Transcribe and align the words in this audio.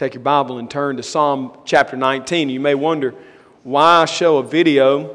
take 0.00 0.14
your 0.14 0.22
Bible 0.22 0.56
and 0.56 0.70
turn 0.70 0.96
to 0.96 1.02
Psalm 1.02 1.54
chapter 1.66 1.94
19. 1.94 2.48
You 2.48 2.58
may 2.58 2.74
wonder 2.74 3.14
why 3.64 4.00
I 4.00 4.04
show 4.06 4.38
a 4.38 4.42
video 4.42 5.14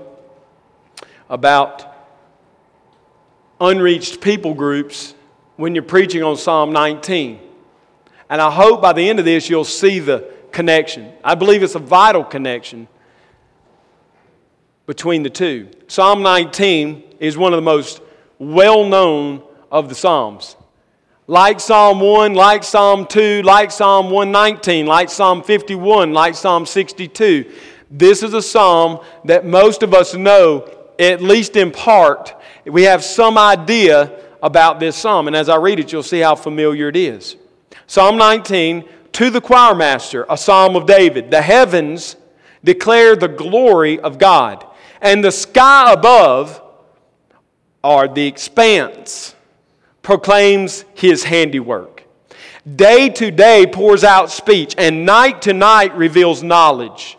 about 1.28 1.92
unreached 3.60 4.22
people 4.22 4.54
groups 4.54 5.16
when 5.56 5.74
you're 5.74 5.84
preaching 5.84 6.22
on 6.22 6.38
Psalm 6.38 6.72
19. 6.72 7.40
And 8.30 8.40
I 8.40 8.52
hope 8.52 8.80
by 8.80 8.94
the 8.94 9.10
end 9.10 9.18
of 9.18 9.26
this 9.26 9.50
you'll 9.50 9.64
see 9.64 9.98
the 9.98 10.32
connection. 10.52 11.12
I 11.24 11.34
believe 11.34 11.64
it's 11.64 11.74
a 11.74 11.80
vital 11.80 12.24
connection 12.24 12.88
between 14.86 15.24
the 15.24 15.32
two. 15.32 15.72
Psalm 15.88 16.22
19 16.22 17.16
is 17.20 17.40
one 17.40 17.54
of 17.54 17.58
the 17.58 17.64
most 17.64 18.04
well 18.38 18.86
known 18.86 19.42
of 19.72 19.90
the 19.90 19.96
Psalms. 19.96 20.56
Like 21.28 21.60
Psalm 21.60 22.00
1, 22.00 22.36
like 22.36 22.64
Psalm 22.64 23.08
2, 23.08 23.42
like 23.42 23.72
Psalm 23.72 24.12
119, 24.12 24.86
like 24.86 25.10
Psalm 25.10 25.42
51, 25.42 26.14
like 26.14 26.36
Psalm 26.36 26.68
62. 26.68 27.52
This 27.90 28.22
is 28.22 28.34
a 28.34 28.42
psalm 28.42 29.00
that 29.24 29.46
most 29.46 29.82
of 29.82 29.94
us 29.94 30.14
know, 30.14 30.70
at 31.00 31.22
least 31.22 31.56
in 31.56 31.72
part. 31.72 32.36
We 32.66 32.84
have 32.84 33.04
some 33.04 33.38
idea 33.40 34.22
about 34.44 34.80
this 34.80 34.96
psalm. 34.96 35.26
And 35.26 35.36
as 35.36 35.50
I 35.50 35.56
read 35.56 35.80
it, 35.80 35.92
you'll 35.92 36.04
see 36.04 36.20
how 36.20 36.36
familiar 36.36 36.90
it 36.90 36.96
is. 36.96 37.38
Psalm 37.88 38.18
19, 38.18 38.88
to 39.14 39.30
the 39.30 39.42
choir 39.42 39.74
master, 39.74 40.26
a 40.30 40.38
psalm 40.38 40.76
of 40.76 40.86
David. 40.86 41.32
The 41.32 41.42
heavens 41.42 42.18
declare 42.64 43.16
the 43.16 43.28
glory 43.28 44.00
of 44.00 44.18
God, 44.20 44.66
and 45.02 45.24
the 45.24 45.32
sky 45.32 45.94
above, 45.94 46.62
are 47.84 48.08
the 48.08 48.26
expanse, 48.26 49.35
proclaims 50.06 50.86
his 50.94 51.24
handiwork. 51.24 52.04
Day 52.76 53.10
to 53.10 53.32
day 53.32 53.66
pours 53.66 54.04
out 54.04 54.32
speech, 54.32 54.76
and 54.78 55.04
night 55.04 55.42
to 55.42 55.52
night 55.52 55.98
reveals 55.98 56.44
knowledge. 56.44 57.18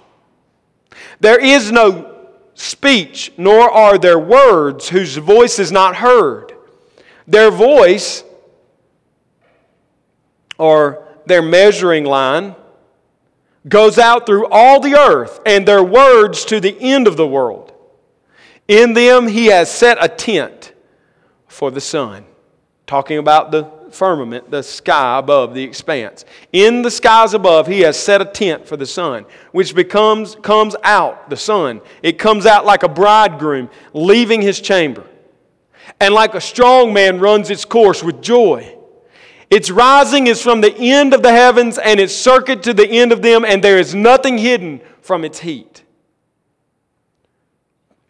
There 1.18 1.38
is 1.38 1.72
no 1.72 2.28
speech, 2.54 3.32
nor 3.36 3.68
are 3.68 3.98
there 3.98 4.20
words 4.20 4.88
whose 4.88 5.16
voice 5.16 5.58
is 5.58 5.72
not 5.72 5.96
heard. 5.96 6.52
Their 7.26 7.50
voice, 7.50 8.22
or 10.56 11.08
their 11.26 11.42
measuring 11.42 12.04
line, 12.04 12.54
goes 13.68 13.98
out 13.98 14.26
through 14.26 14.46
all 14.46 14.78
the 14.78 14.94
earth, 14.94 15.40
and 15.44 15.66
their 15.66 15.82
words 15.82 16.44
to 16.44 16.60
the 16.60 16.76
end 16.80 17.08
of 17.08 17.16
the 17.16 17.26
world. 17.26 17.72
In 18.68 18.94
them 18.94 19.26
he 19.26 19.46
has 19.46 19.68
set 19.68 19.98
a 20.00 20.08
tent 20.08 20.72
for 21.48 21.72
the 21.72 21.80
sun. 21.80 22.24
Talking 22.86 23.18
about 23.18 23.50
the 23.50 23.68
firmament, 23.90 24.50
the 24.50 24.62
sky 24.62 25.18
above, 25.18 25.54
the 25.54 25.62
expanse. 25.62 26.24
In 26.52 26.82
the 26.82 26.90
skies 26.90 27.34
above, 27.34 27.66
he 27.66 27.80
has 27.80 27.98
set 27.98 28.20
a 28.20 28.24
tent 28.24 28.66
for 28.66 28.76
the 28.76 28.86
sun, 28.86 29.24
which 29.52 29.74
becomes, 29.74 30.36
comes 30.36 30.76
out, 30.84 31.28
the 31.28 31.36
sun. 31.36 31.80
It 32.02 32.18
comes 32.18 32.46
out 32.46 32.64
like 32.64 32.84
a 32.84 32.88
bridegroom 32.88 33.70
leaving 33.92 34.40
his 34.40 34.60
chamber. 34.60 35.04
And 36.00 36.14
like 36.14 36.34
a 36.34 36.40
strong 36.40 36.92
man 36.92 37.18
runs 37.18 37.50
its 37.50 37.64
course 37.64 38.02
with 38.02 38.20
joy. 38.20 38.76
Its 39.50 39.70
rising 39.70 40.26
is 40.26 40.42
from 40.42 40.60
the 40.60 40.74
end 40.76 41.14
of 41.14 41.22
the 41.22 41.30
heavens, 41.30 41.78
and 41.78 41.98
its 41.98 42.14
circuit 42.14 42.62
to 42.64 42.74
the 42.74 42.88
end 42.88 43.12
of 43.12 43.22
them, 43.22 43.44
and 43.44 43.62
there 43.62 43.78
is 43.78 43.94
nothing 43.94 44.38
hidden 44.38 44.80
from 45.00 45.24
its 45.24 45.40
heat. 45.40 45.84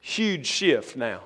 Huge 0.01 0.47
shift 0.47 0.97
now. 0.97 1.23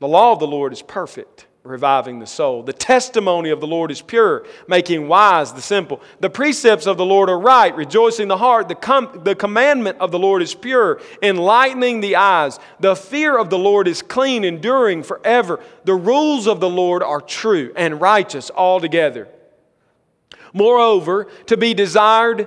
The 0.00 0.08
law 0.08 0.32
of 0.32 0.38
the 0.38 0.46
Lord 0.46 0.72
is 0.72 0.82
perfect 0.82 1.46
reviving 1.64 2.18
the 2.18 2.26
soul. 2.26 2.62
The 2.62 2.74
testimony 2.74 3.48
of 3.48 3.58
the 3.58 3.66
Lord 3.66 3.90
is 3.90 4.02
pure, 4.02 4.44
making 4.68 5.08
wise 5.08 5.54
the 5.54 5.62
simple. 5.62 6.02
The 6.20 6.28
precepts 6.28 6.86
of 6.86 6.98
the 6.98 7.06
Lord 7.06 7.30
are 7.30 7.40
right, 7.40 7.74
rejoicing 7.74 8.28
the 8.28 8.36
heart. 8.36 8.68
The, 8.68 8.74
com- 8.74 9.22
the 9.24 9.34
commandment 9.34 9.96
of 9.98 10.10
the 10.10 10.18
Lord 10.18 10.42
is 10.42 10.54
pure, 10.54 11.00
enlightening 11.22 12.00
the 12.00 12.16
eyes. 12.16 12.58
The 12.80 12.94
fear 12.94 13.38
of 13.38 13.48
the 13.48 13.58
Lord 13.58 13.88
is 13.88 14.02
clean, 14.02 14.44
enduring 14.44 15.04
forever. 15.04 15.58
The 15.84 15.94
rules 15.94 16.46
of 16.46 16.60
the 16.60 16.68
Lord 16.68 17.02
are 17.02 17.22
true 17.22 17.72
and 17.76 17.98
righteous 17.98 18.50
altogether. 18.54 19.26
Moreover, 20.52 21.28
to 21.46 21.56
be 21.56 21.72
desired 21.72 22.46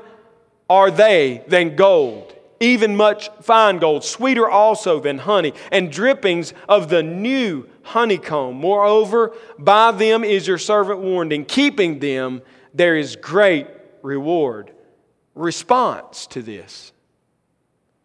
are 0.70 0.92
they 0.92 1.44
than 1.48 1.76
gold 1.76 2.37
even 2.60 2.96
much 2.96 3.30
fine 3.42 3.78
gold, 3.78 4.04
sweeter 4.04 4.50
also 4.50 5.00
than 5.00 5.20
honey, 5.20 5.54
and 5.72 5.92
drippings 5.92 6.54
of 6.68 6.90
the 6.90 7.04
new 7.04 7.68
honeycomb. 7.84 8.56
Moreover, 8.56 9.34
by 9.58 9.92
them 9.92 10.24
is 10.24 10.48
your 10.48 10.58
servant 10.58 11.00
warned. 11.00 11.34
In 11.34 11.46
keeping 11.46 12.00
them, 12.00 12.42
there 12.74 12.96
is 12.96 13.16
great 13.16 13.68
reward. 14.02 14.72
Response 15.36 16.28
to 16.28 16.42
this 16.42 16.92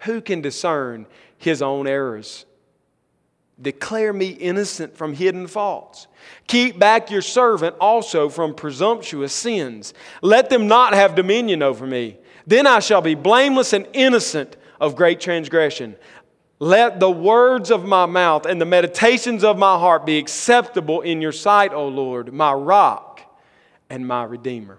Who 0.01 0.21
can 0.21 0.41
discern 0.41 1.07
his 1.39 1.63
own 1.63 1.87
errors? 1.87 2.47
Declare 3.61 4.13
me 4.13 4.29
innocent 4.29 4.97
from 4.97 5.15
hidden 5.15 5.47
faults. 5.47 6.09
Keep 6.49 6.79
back 6.79 7.11
your 7.11 7.23
servant 7.23 7.77
also 7.81 8.29
from 8.29 8.55
presumptuous 8.55 9.33
sins. 9.33 9.95
Let 10.21 10.51
them 10.51 10.67
not 10.67 10.95
have 10.95 11.15
dominion 11.15 11.63
over 11.63 11.87
me. 11.87 12.19
Then 12.47 12.67
I 12.67 12.81
shall 12.81 13.03
be 13.03 13.15
blameless 13.15 13.73
and 13.73 13.87
innocent 13.93 14.57
of 14.81 14.97
great 14.97 15.21
transgression. 15.21 15.97
Let 16.59 17.01
the 17.01 17.11
words 17.11 17.71
of 17.71 17.85
my 17.85 18.07
mouth 18.07 18.47
and 18.47 18.61
the 18.61 18.67
meditations 18.67 19.43
of 19.43 19.59
my 19.59 19.79
heart 19.79 20.07
be 20.07 20.19
acceptable 20.19 21.01
in 21.01 21.21
your 21.21 21.33
sight, 21.33 21.73
O 21.73 21.89
Lord, 21.89 22.33
my 22.33 22.53
rock 22.53 23.21
and 23.91 24.07
my 24.07 24.25
redeemer. 24.25 24.79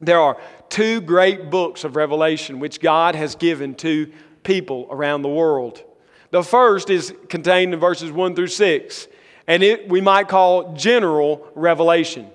There 0.00 0.18
are 0.18 0.36
two 0.68 1.00
great 1.00 1.50
books 1.50 1.84
of 1.84 1.94
Revelation 1.94 2.58
which 2.58 2.80
God 2.80 3.14
has 3.14 3.34
given 3.34 3.74
to 3.76 4.10
people 4.42 4.86
around 4.90 5.22
the 5.22 5.28
world. 5.28 5.82
The 6.30 6.42
first 6.42 6.90
is 6.90 7.14
contained 7.28 7.74
in 7.74 7.80
verses 7.80 8.10
1 8.10 8.34
through 8.34 8.48
6, 8.48 9.08
and 9.46 9.62
it 9.62 9.88
we 9.88 10.00
might 10.00 10.28
call 10.28 10.74
general 10.74 11.46
revelation. 11.54 12.30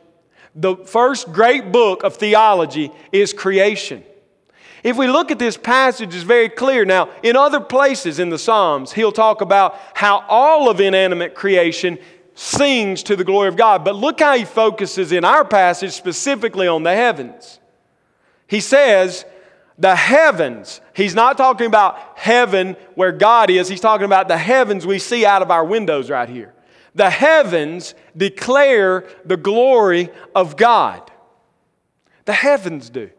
The 0.53 0.75
first 0.77 1.31
great 1.33 1.71
book 1.71 2.03
of 2.03 2.15
theology 2.15 2.91
is 3.11 3.33
creation. 3.33 4.03
If 4.85 4.97
we 4.97 5.07
look 5.07 5.31
at 5.31 5.39
this 5.39 5.57
passage, 5.57 6.13
it's 6.13 6.23
very 6.23 6.47
clear. 6.47 6.85
Now, 6.85 7.09
in 7.23 7.35
other 7.35 7.59
places 7.59 8.19
in 8.19 8.29
the 8.29 8.37
Psalms, 8.37 8.93
he'll 8.93 9.11
talk 9.11 9.41
about 9.41 9.79
how 9.95 10.23
all 10.29 10.69
of 10.69 10.79
inanimate 10.79 11.33
creation 11.33 11.97
sings 12.35 13.01
to 13.01 13.15
the 13.15 13.23
glory 13.23 13.47
of 13.47 13.57
God. 13.57 13.83
But 13.83 13.95
look 13.95 14.19
how 14.19 14.37
he 14.37 14.45
focuses 14.45 15.11
in 15.11 15.25
our 15.25 15.43
passage 15.43 15.93
specifically 15.93 16.67
on 16.67 16.83
the 16.83 16.93
heavens. 16.93 17.59
He 18.45 18.59
says, 18.59 19.25
the 19.79 19.95
heavens, 19.95 20.81
he's 20.93 21.15
not 21.15 21.35
talking 21.35 21.65
about 21.65 21.97
heaven 22.15 22.77
where 22.93 23.11
God 23.11 23.49
is, 23.49 23.67
he's 23.67 23.81
talking 23.81 24.05
about 24.05 24.27
the 24.27 24.37
heavens 24.37 24.85
we 24.85 24.99
see 24.99 25.25
out 25.25 25.41
of 25.41 25.49
our 25.49 25.65
windows 25.65 26.11
right 26.11 26.29
here. 26.29 26.53
The 26.93 27.09
heavens 27.09 27.95
declare 28.15 29.09
the 29.25 29.35
glory 29.35 30.11
of 30.35 30.57
God. 30.57 31.11
The 32.25 32.33
heavens 32.33 32.91
do. 32.91 33.09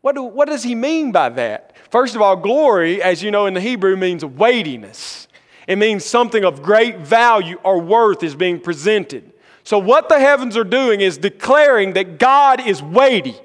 What, 0.00 0.14
do, 0.14 0.22
what 0.22 0.48
does 0.48 0.62
he 0.62 0.74
mean 0.74 1.12
by 1.12 1.28
that? 1.30 1.76
First 1.90 2.14
of 2.14 2.22
all, 2.22 2.36
glory, 2.36 3.02
as 3.02 3.22
you 3.22 3.30
know 3.30 3.46
in 3.46 3.54
the 3.54 3.60
Hebrew, 3.60 3.96
means 3.96 4.24
weightiness. 4.24 5.28
It 5.66 5.76
means 5.76 6.04
something 6.04 6.44
of 6.44 6.62
great 6.62 6.98
value 6.98 7.58
or 7.62 7.80
worth 7.80 8.22
is 8.22 8.34
being 8.34 8.60
presented. 8.60 9.32
So, 9.62 9.78
what 9.78 10.08
the 10.08 10.18
heavens 10.18 10.56
are 10.56 10.64
doing 10.64 11.00
is 11.00 11.18
declaring 11.18 11.92
that 11.92 12.18
God 12.18 12.66
is 12.66 12.82
weighty, 12.82 13.36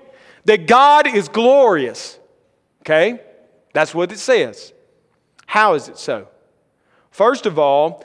that 0.46 0.66
God 0.66 1.08
is 1.08 1.28
glorious. 1.28 2.18
Okay? 2.82 3.20
That's 3.74 3.94
what 3.94 4.12
it 4.12 4.20
says. 4.20 4.74
How 5.46 5.74
is 5.74 5.90
it 5.90 5.98
so? 5.98 6.30
First 7.12 7.46
of 7.46 7.60
all, 7.60 8.04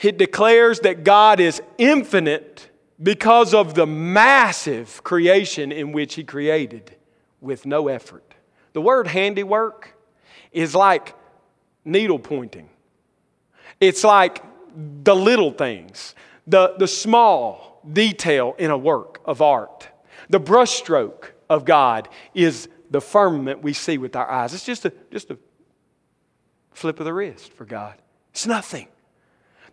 it 0.00 0.16
declares 0.16 0.80
that 0.80 1.04
God 1.04 1.40
is 1.40 1.60
infinite 1.76 2.70
because 3.02 3.52
of 3.52 3.74
the 3.74 3.86
massive 3.86 5.04
creation 5.04 5.72
in 5.72 5.92
which 5.92 6.14
He 6.14 6.24
created 6.24 6.95
with 7.46 7.64
no 7.64 7.88
effort. 7.88 8.34
The 8.72 8.80
word 8.80 9.06
handiwork 9.06 9.96
is 10.52 10.74
like 10.74 11.14
needle 11.84 12.18
pointing, 12.18 12.68
it's 13.80 14.04
like 14.04 14.42
the 15.04 15.14
little 15.14 15.52
things, 15.52 16.14
the, 16.46 16.74
the 16.78 16.88
small 16.88 17.80
detail 17.90 18.54
in 18.58 18.70
a 18.70 18.76
work 18.76 19.20
of 19.24 19.40
art. 19.40 19.88
The 20.28 20.40
brushstroke 20.40 21.30
of 21.48 21.64
God 21.64 22.08
is 22.34 22.68
the 22.90 23.00
firmament 23.00 23.62
we 23.62 23.72
see 23.72 23.96
with 23.96 24.16
our 24.16 24.28
eyes. 24.28 24.52
It's 24.52 24.64
just 24.64 24.84
a, 24.84 24.92
just 25.10 25.30
a 25.30 25.38
flip 26.72 26.98
of 27.00 27.06
the 27.06 27.14
wrist 27.14 27.52
for 27.52 27.64
God. 27.64 27.94
It's 28.32 28.46
nothing. 28.46 28.88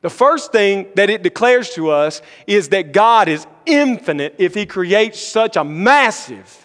The 0.02 0.10
first 0.10 0.52
thing 0.52 0.88
that 0.96 1.10
it 1.10 1.24
declares 1.24 1.72
to 1.72 1.90
us 1.90 2.22
is 2.46 2.70
that 2.70 2.92
God 2.92 3.30
is 3.30 3.48
infinite 3.66 4.36
if 4.38 4.54
He 4.54 4.66
creates 4.66 5.20
such 5.20 5.56
a 5.56 5.64
massive 5.64 6.63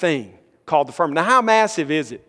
thing 0.00 0.36
called 0.66 0.88
the 0.88 0.92
firmament. 0.92 1.26
Now, 1.26 1.30
how 1.30 1.42
massive 1.42 1.90
is 1.90 2.12
it? 2.12 2.26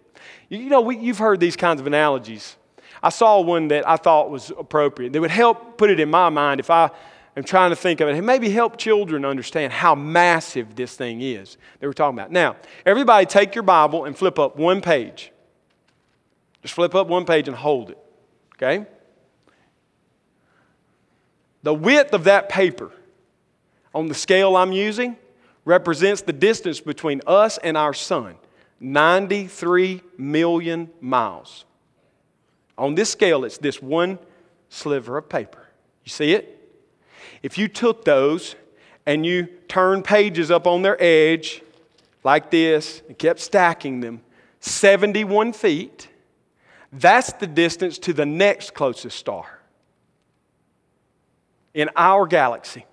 You 0.50 0.70
know, 0.70 0.82
we, 0.82 0.98
you've 0.98 1.18
heard 1.18 1.40
these 1.40 1.56
kinds 1.56 1.80
of 1.80 1.88
analogies. 1.88 2.58
I 3.02 3.10
saw 3.10 3.40
one 3.40 3.70
that 3.70 3.88
I 3.88 3.96
thought 3.96 4.30
was 4.30 4.52
appropriate 4.52 5.14
that 5.14 5.22
would 5.22 5.32
help 5.32 5.78
put 5.78 5.90
it 5.90 6.00
in 6.00 6.10
my 6.10 6.30
mind 6.30 6.60
if 6.60 6.70
I 6.70 6.92
am 7.36 7.44
trying 7.44 7.72
to 7.72 7.76
think 7.76 8.02
of 8.02 8.10
it. 8.10 8.16
And 8.16 8.26
Maybe 8.26 8.50
help 8.50 8.78
children 8.78 9.26
understand 9.26 9.74
how 9.74 9.96
massive 9.96 10.76
this 10.76 10.96
thing 10.96 11.22
is 11.22 11.58
that 11.80 11.88
we're 11.88 11.94
talking 11.94 12.20
about. 12.20 12.32
Now, 12.32 12.58
everybody 12.86 13.26
take 13.26 13.56
your 13.56 13.64
Bible 13.64 14.06
and 14.06 14.16
flip 14.16 14.38
up 14.38 14.58
one 14.58 14.82
page. 14.82 15.32
Just 16.62 16.76
flip 16.76 16.94
up 16.94 17.08
one 17.08 17.26
page 17.26 17.48
and 17.48 17.58
hold 17.58 17.90
it. 17.90 17.98
Okay? 18.56 18.86
The 21.64 21.74
width 21.74 22.14
of 22.14 22.26
that 22.26 22.50
paper 22.50 22.92
on 23.96 24.08
the 24.08 24.14
scale 24.14 24.56
I'm 24.56 24.72
using 24.72 25.18
represents 25.66 26.22
the 26.22 26.34
distance 26.34 26.80
between 26.80 27.22
us 27.28 27.58
and 27.60 27.78
our 27.78 27.94
sun 27.94 28.36
93 28.80 30.02
million 30.18 30.90
miles. 31.00 31.66
On 32.78 32.96
this 32.96 33.12
scale, 33.12 33.46
it's 33.46 33.60
this 33.60 33.82
one 33.82 34.18
sliver 34.70 35.18
of 35.18 35.30
paper. 35.30 35.68
You 36.04 36.10
see 36.10 36.34
it? 36.34 36.58
If 37.44 37.58
you 37.58 37.68
took 37.68 38.06
those 38.06 38.56
and 39.06 39.26
you 39.26 39.48
turned 39.68 40.04
pages 40.04 40.50
up 40.50 40.66
on 40.66 40.82
their 40.82 40.98
edge 41.00 41.62
like 42.24 42.50
this 42.50 43.04
and 43.08 43.18
kept 43.18 43.40
stacking 43.40 44.00
them 44.00 44.22
71 44.62 45.54
feet, 45.54 46.08
that's 46.92 47.34
the 47.34 47.48
distance 47.48 47.98
to 48.00 48.14
the 48.14 48.26
next 48.26 48.74
closest 48.74 49.18
star 49.18 49.60
in 51.74 51.90
our 51.96 52.26
galaxy. 52.28 52.86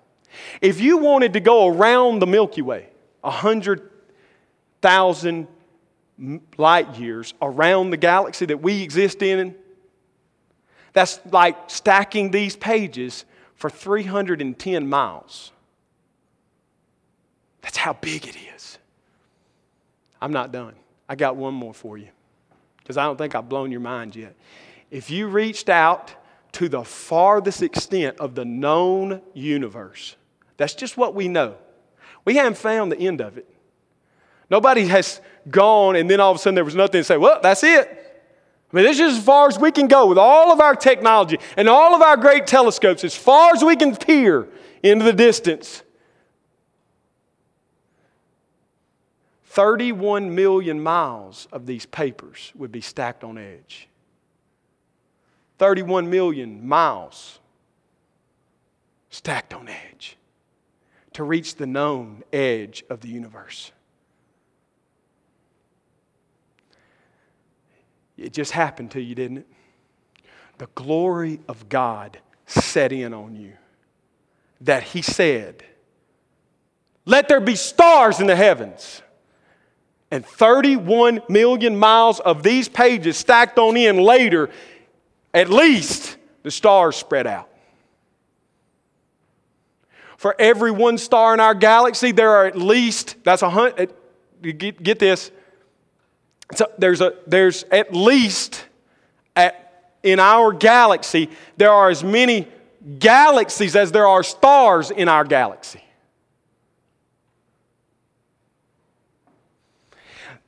If 0.61 0.81
you 0.81 0.97
wanted 0.97 1.33
to 1.33 1.39
go 1.39 1.67
around 1.67 2.19
the 2.19 2.27
Milky 2.27 2.61
Way, 2.61 2.87
100,000 3.21 5.47
light 6.57 6.95
years 6.95 7.33
around 7.41 7.91
the 7.91 7.97
galaxy 7.97 8.45
that 8.45 8.61
we 8.61 8.81
exist 8.81 9.21
in, 9.21 9.55
that's 10.93 11.19
like 11.31 11.69
stacking 11.69 12.31
these 12.31 12.55
pages 12.55 13.25
for 13.55 13.69
310 13.69 14.87
miles. 14.87 15.51
That's 17.61 17.77
how 17.77 17.93
big 17.93 18.27
it 18.27 18.35
is. 18.55 18.77
I'm 20.21 20.31
not 20.31 20.51
done. 20.51 20.73
I 21.07 21.15
got 21.15 21.35
one 21.35 21.53
more 21.53 21.73
for 21.73 21.97
you 21.97 22.09
because 22.77 22.97
I 22.97 23.03
don't 23.03 23.17
think 23.17 23.35
I've 23.35 23.49
blown 23.49 23.71
your 23.71 23.81
mind 23.81 24.15
yet. 24.15 24.35
If 24.91 25.11
you 25.11 25.27
reached 25.27 25.69
out 25.69 26.13
to 26.53 26.67
the 26.67 26.83
farthest 26.83 27.61
extent 27.61 28.19
of 28.19 28.35
the 28.35 28.45
known 28.45 29.21
universe, 29.33 30.15
that's 30.59 30.75
just 30.75 30.97
what 30.97 31.15
we 31.15 31.29
know. 31.29 31.55
We 32.25 32.35
haven't 32.35 32.57
found 32.57 32.91
the 32.91 32.99
end 32.99 33.21
of 33.21 33.37
it. 33.37 33.47
Nobody 34.49 34.85
has 34.87 35.21
gone 35.49 35.95
and 35.95 36.09
then 36.09 36.19
all 36.19 36.31
of 36.31 36.35
a 36.35 36.39
sudden 36.39 36.55
there 36.55 36.65
was 36.65 36.75
nothing 36.75 36.99
to 36.99 37.03
say, 37.05 37.15
well, 37.15 37.39
that's 37.41 37.63
it. 37.63 37.87
I 38.71 38.75
mean, 38.75 38.85
this 38.85 38.99
is 38.99 39.17
as 39.17 39.23
far 39.23 39.47
as 39.47 39.57
we 39.57 39.71
can 39.71 39.87
go 39.87 40.07
with 40.07 40.17
all 40.17 40.51
of 40.51 40.59
our 40.59 40.75
technology 40.75 41.39
and 41.55 41.69
all 41.69 41.95
of 41.95 42.01
our 42.01 42.17
great 42.17 42.45
telescopes, 42.45 43.05
as 43.05 43.15
far 43.15 43.53
as 43.53 43.63
we 43.63 43.77
can 43.77 43.95
peer 43.95 44.49
into 44.83 45.05
the 45.05 45.13
distance. 45.13 45.81
31 49.45 50.35
million 50.35 50.83
miles 50.83 51.47
of 51.53 51.65
these 51.65 51.85
papers 51.85 52.51
would 52.53 52.71
be 52.71 52.81
stacked 52.81 53.23
on 53.23 53.37
edge. 53.37 53.87
31 55.57 56.09
million 56.09 56.67
miles 56.67 57.39
stacked 59.09 59.53
on 59.53 59.69
edge 59.69 60.17
to 61.19 61.25
reach 61.25 61.55
the 61.55 61.67
known 61.67 62.23
edge 62.31 62.85
of 62.89 63.01
the 63.01 63.09
universe. 63.09 63.73
It 68.17 68.31
just 68.31 68.53
happened 68.53 68.91
to 68.91 69.01
you, 69.01 69.15
didn't 69.15 69.39
it? 69.39 69.47
The 70.59 70.69
glory 70.75 71.41
of 71.49 71.67
God 71.67 72.19
set 72.45 72.93
in 72.93 73.13
on 73.13 73.35
you. 73.35 73.51
That 74.61 74.83
He 74.83 75.01
said, 75.01 75.61
Let 77.03 77.27
there 77.27 77.41
be 77.41 77.57
stars 77.57 78.21
in 78.21 78.27
the 78.27 78.35
heavens. 78.37 79.01
And 80.11 80.25
31 80.25 81.23
million 81.27 81.75
miles 81.75 82.21
of 82.21 82.43
these 82.43 82.69
pages 82.69 83.17
stacked 83.17 83.59
on 83.59 83.75
in 83.75 83.97
later, 83.97 84.51
at 85.33 85.49
least 85.49 86.15
the 86.43 86.51
stars 86.51 86.95
spread 86.95 87.27
out. 87.27 87.48
For 90.19 90.35
every 90.37 90.69
one 90.69 90.97
star 90.97 91.33
in 91.33 91.39
our 91.39 91.55
galaxy, 91.55 92.11
there 92.11 92.31
are 92.31 92.45
at 92.45 92.57
least, 92.57 93.15
that's 93.23 93.41
a 93.41 93.49
hundred, 93.49 93.89
uh, 94.43 94.51
get, 94.51 94.83
get 94.83 94.99
this, 94.99 95.31
so 96.53 96.69
there's, 96.77 96.99
a, 96.99 97.13
there's 97.25 97.63
at 97.71 97.93
least 97.93 98.65
at, 99.33 99.93
in 100.03 100.19
our 100.19 100.51
galaxy, 100.51 101.29
there 101.55 101.71
are 101.71 101.89
as 101.89 102.03
many 102.03 102.49
galaxies 102.99 103.77
as 103.77 103.93
there 103.93 104.05
are 104.05 104.21
stars 104.21 104.91
in 104.91 105.07
our 105.07 105.23
galaxy. 105.23 105.81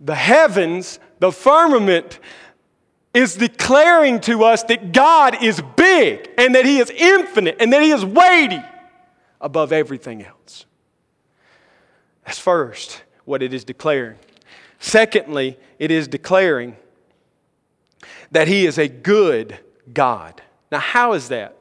The 0.02 0.16
heavens, 0.16 1.00
the 1.20 1.32
firmament, 1.32 2.20
is 3.14 3.36
declaring 3.36 4.20
to 4.20 4.44
us 4.44 4.64
that 4.64 4.92
God 4.92 5.42
is 5.42 5.64
big 5.78 6.30
and 6.38 6.56
that 6.56 6.66
He 6.66 6.80
is 6.80 6.90
infinite 6.90 7.56
and 7.62 7.72
that 7.72 7.82
He 7.82 7.92
is 7.92 8.04
weighty 8.04 8.62
above 9.42 9.74
everything 9.74 10.24
else. 10.24 10.66
That's 12.26 12.40
first 12.40 13.04
what 13.26 13.44
it 13.44 13.54
is 13.54 13.64
declaring. 13.64 14.18
Secondly, 14.80 15.58
it 15.80 15.92
is 15.92 16.08
declaring 16.08 16.76
that 18.32 18.48
He 18.48 18.66
is 18.66 18.78
a 18.78 18.88
good 18.88 19.58
God. 19.94 20.42
Now, 20.72 20.80
how 20.80 21.14
is 21.14 21.30
that? 21.30 21.58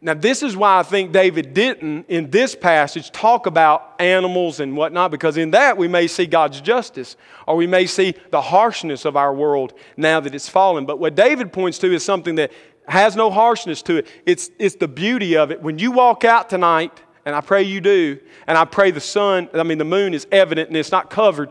Now, 0.00 0.12
this 0.12 0.42
is 0.42 0.54
why 0.54 0.78
I 0.78 0.82
think 0.82 1.12
David 1.12 1.54
didn't, 1.54 2.06
in 2.10 2.30
this 2.30 2.54
passage, 2.54 3.10
talk 3.10 3.46
about 3.46 3.94
animals 3.98 4.60
and 4.60 4.76
whatnot, 4.76 5.10
because 5.10 5.38
in 5.38 5.52
that 5.52 5.78
we 5.78 5.88
may 5.88 6.06
see 6.06 6.26
God's 6.26 6.60
justice, 6.60 7.16
or 7.46 7.56
we 7.56 7.66
may 7.66 7.86
see 7.86 8.14
the 8.30 8.42
harshness 8.42 9.06
of 9.06 9.16
our 9.16 9.32
world 9.34 9.72
now 9.96 10.20
that 10.20 10.34
it's 10.34 10.48
fallen. 10.48 10.84
But 10.84 10.98
what 10.98 11.14
David 11.14 11.54
points 11.54 11.78
to 11.78 11.92
is 11.92 12.04
something 12.04 12.34
that 12.34 12.52
has 12.86 13.16
no 13.16 13.30
harshness 13.30 13.80
to 13.82 13.96
it, 13.96 14.06
it's, 14.26 14.50
it's 14.58 14.76
the 14.76 14.88
beauty 14.88 15.38
of 15.38 15.50
it. 15.50 15.62
When 15.62 15.78
you 15.78 15.90
walk 15.90 16.22
out 16.22 16.50
tonight, 16.50 17.00
and 17.24 17.34
I 17.34 17.40
pray 17.40 17.62
you 17.62 17.80
do, 17.80 18.18
and 18.46 18.58
I 18.58 18.64
pray 18.64 18.90
the 18.90 19.00
sun, 19.00 19.48
I 19.54 19.62
mean, 19.62 19.78
the 19.78 19.84
moon 19.84 20.14
is 20.14 20.26
evident 20.30 20.68
and 20.68 20.76
it's 20.76 20.92
not 20.92 21.10
covered 21.10 21.50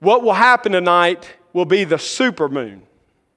what 0.00 0.22
will 0.22 0.32
happen 0.32 0.72
tonight 0.72 1.28
will 1.52 1.64
be 1.64 1.84
the 1.84 1.98
super 1.98 2.48
moon. 2.48 2.82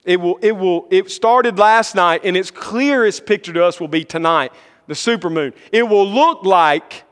It 0.03 0.19
will, 0.19 0.37
it 0.41 0.51
will, 0.51 0.87
it 0.89 1.09
started 1.11 1.59
last 1.59 1.95
night, 1.95 2.21
and 2.23 2.35
its 2.35 2.49
clearest 2.49 3.25
picture 3.25 3.53
to 3.53 3.63
us 3.63 3.79
will 3.79 3.87
be 3.87 4.03
tonight, 4.03 4.51
the 4.87 4.95
super 4.95 5.29
moon. 5.29 5.53
It 5.71 5.83
will 5.83 6.07
look 6.07 6.43
like, 6.43 7.03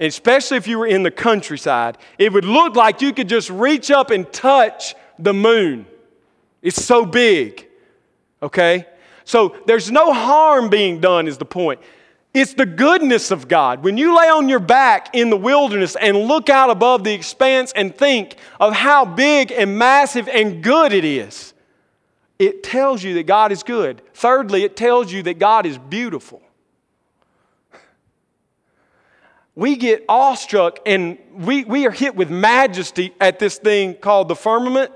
especially 0.00 0.56
if 0.56 0.66
you 0.66 0.78
were 0.78 0.86
in 0.86 1.02
the 1.02 1.10
countryside, 1.10 1.98
it 2.18 2.32
would 2.32 2.44
look 2.44 2.76
like 2.76 3.02
you 3.02 3.12
could 3.12 3.28
just 3.28 3.50
reach 3.50 3.90
up 3.90 4.10
and 4.10 4.30
touch 4.32 4.94
the 5.18 5.34
moon. 5.34 5.86
It's 6.62 6.82
so 6.82 7.04
big. 7.04 7.66
Okay? 8.42 8.86
So 9.24 9.56
there's 9.66 9.90
no 9.90 10.12
harm 10.12 10.70
being 10.70 11.00
done, 11.00 11.28
is 11.28 11.36
the 11.36 11.44
point. 11.44 11.80
It's 12.32 12.54
the 12.54 12.66
goodness 12.66 13.32
of 13.32 13.48
God. 13.48 13.82
When 13.82 13.96
you 13.96 14.16
lay 14.16 14.28
on 14.28 14.48
your 14.48 14.60
back 14.60 15.14
in 15.14 15.30
the 15.30 15.36
wilderness 15.36 15.96
and 15.96 16.16
look 16.16 16.48
out 16.48 16.70
above 16.70 17.02
the 17.02 17.12
expanse 17.12 17.72
and 17.74 17.94
think 17.94 18.36
of 18.60 18.72
how 18.72 19.04
big 19.04 19.50
and 19.50 19.76
massive 19.76 20.28
and 20.28 20.62
good 20.62 20.92
it 20.92 21.04
is, 21.04 21.54
it 22.38 22.62
tells 22.62 23.02
you 23.02 23.14
that 23.14 23.24
God 23.24 23.50
is 23.50 23.64
good. 23.64 24.00
Thirdly, 24.14 24.62
it 24.62 24.76
tells 24.76 25.12
you 25.12 25.24
that 25.24 25.40
God 25.40 25.66
is 25.66 25.76
beautiful. 25.76 26.40
We 29.56 29.74
get 29.74 30.04
awestruck 30.08 30.78
and 30.86 31.18
we, 31.34 31.64
we 31.64 31.84
are 31.86 31.90
hit 31.90 32.14
with 32.14 32.30
majesty 32.30 33.12
at 33.20 33.40
this 33.40 33.58
thing 33.58 33.94
called 33.94 34.28
the 34.28 34.36
firmament, 34.36 34.92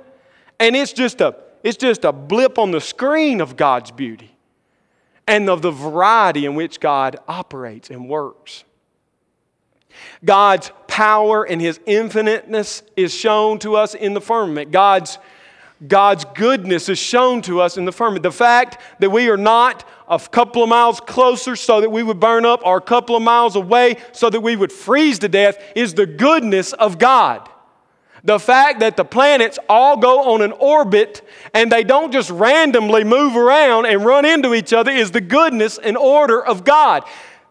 and 0.60 0.76
it's 0.76 0.92
just 0.92 1.20
a, 1.20 1.34
it's 1.64 1.76
just 1.76 2.04
a 2.04 2.12
blip 2.12 2.58
on 2.58 2.70
the 2.70 2.80
screen 2.80 3.40
of 3.40 3.56
God's 3.56 3.90
beauty 3.90 4.33
and 5.26 5.48
of 5.48 5.62
the 5.62 5.70
variety 5.70 6.46
in 6.46 6.54
which 6.54 6.80
God 6.80 7.16
operates 7.26 7.90
and 7.90 8.08
works. 8.08 8.64
God's 10.24 10.70
power 10.88 11.44
and 11.44 11.60
his 11.60 11.80
infiniteness 11.86 12.82
is 12.96 13.14
shown 13.14 13.58
to 13.60 13.76
us 13.76 13.94
in 13.94 14.14
the 14.14 14.20
firmament. 14.20 14.70
God's, 14.70 15.18
God's 15.86 16.24
goodness 16.34 16.88
is 16.88 16.98
shown 16.98 17.42
to 17.42 17.60
us 17.60 17.76
in 17.76 17.84
the 17.84 17.92
firmament. 17.92 18.22
The 18.22 18.32
fact 18.32 18.80
that 19.00 19.10
we 19.10 19.28
are 19.28 19.36
not 19.36 19.88
a 20.08 20.18
couple 20.18 20.62
of 20.62 20.68
miles 20.68 21.00
closer 21.00 21.56
so 21.56 21.80
that 21.80 21.90
we 21.90 22.02
would 22.02 22.20
burn 22.20 22.44
up 22.44 22.60
or 22.64 22.76
a 22.76 22.82
couple 22.82 23.16
of 23.16 23.22
miles 23.22 23.56
away 23.56 23.96
so 24.12 24.28
that 24.30 24.40
we 24.40 24.56
would 24.56 24.72
freeze 24.72 25.18
to 25.20 25.28
death 25.28 25.58
is 25.74 25.94
the 25.94 26.06
goodness 26.06 26.72
of 26.74 26.98
God. 26.98 27.48
The 28.24 28.38
fact 28.38 28.80
that 28.80 28.96
the 28.96 29.04
planets 29.04 29.58
all 29.68 29.98
go 29.98 30.32
on 30.32 30.40
an 30.40 30.52
orbit 30.52 31.26
and 31.52 31.70
they 31.70 31.84
don't 31.84 32.10
just 32.10 32.30
randomly 32.30 33.04
move 33.04 33.36
around 33.36 33.84
and 33.84 34.02
run 34.02 34.24
into 34.24 34.54
each 34.54 34.72
other 34.72 34.90
is 34.90 35.10
the 35.10 35.20
goodness 35.20 35.76
and 35.76 35.96
order 35.96 36.42
of 36.42 36.64
God. 36.64 37.04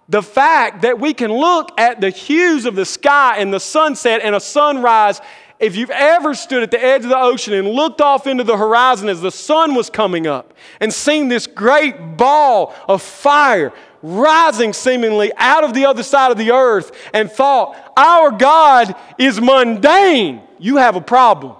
The 0.09 0.23
fact 0.23 0.81
that 0.81 0.99
we 0.99 1.13
can 1.13 1.31
look 1.31 1.79
at 1.79 2.01
the 2.01 2.09
hues 2.09 2.65
of 2.65 2.75
the 2.75 2.85
sky 2.85 3.37
and 3.37 3.53
the 3.53 3.59
sunset 3.59 4.21
and 4.23 4.35
a 4.35 4.39
sunrise 4.39 5.21
if 5.59 5.75
you've 5.75 5.91
ever 5.91 6.33
stood 6.33 6.63
at 6.63 6.71
the 6.71 6.83
edge 6.83 7.03
of 7.03 7.09
the 7.09 7.17
ocean 7.17 7.53
and 7.53 7.69
looked 7.69 8.01
off 8.01 8.25
into 8.25 8.43
the 8.43 8.57
horizon 8.57 9.07
as 9.07 9.21
the 9.21 9.31
sun 9.31 9.75
was 9.75 9.89
coming 9.89 10.25
up 10.27 10.53
and 10.81 10.91
seen 10.91 11.29
this 11.29 11.45
great 11.47 12.17
ball 12.17 12.73
of 12.89 13.01
fire 13.01 13.71
rising 14.01 14.73
seemingly 14.73 15.31
out 15.37 15.63
of 15.63 15.73
the 15.73 15.85
other 15.85 16.03
side 16.03 16.31
of 16.31 16.37
the 16.37 16.51
earth 16.51 16.91
and 17.13 17.31
thought, 17.31 17.93
Our 17.95 18.31
God 18.31 18.95
is 19.17 19.39
mundane, 19.39 20.41
you 20.63 20.77
have 20.77 20.95
a 20.95 21.01
problem. 21.01 21.57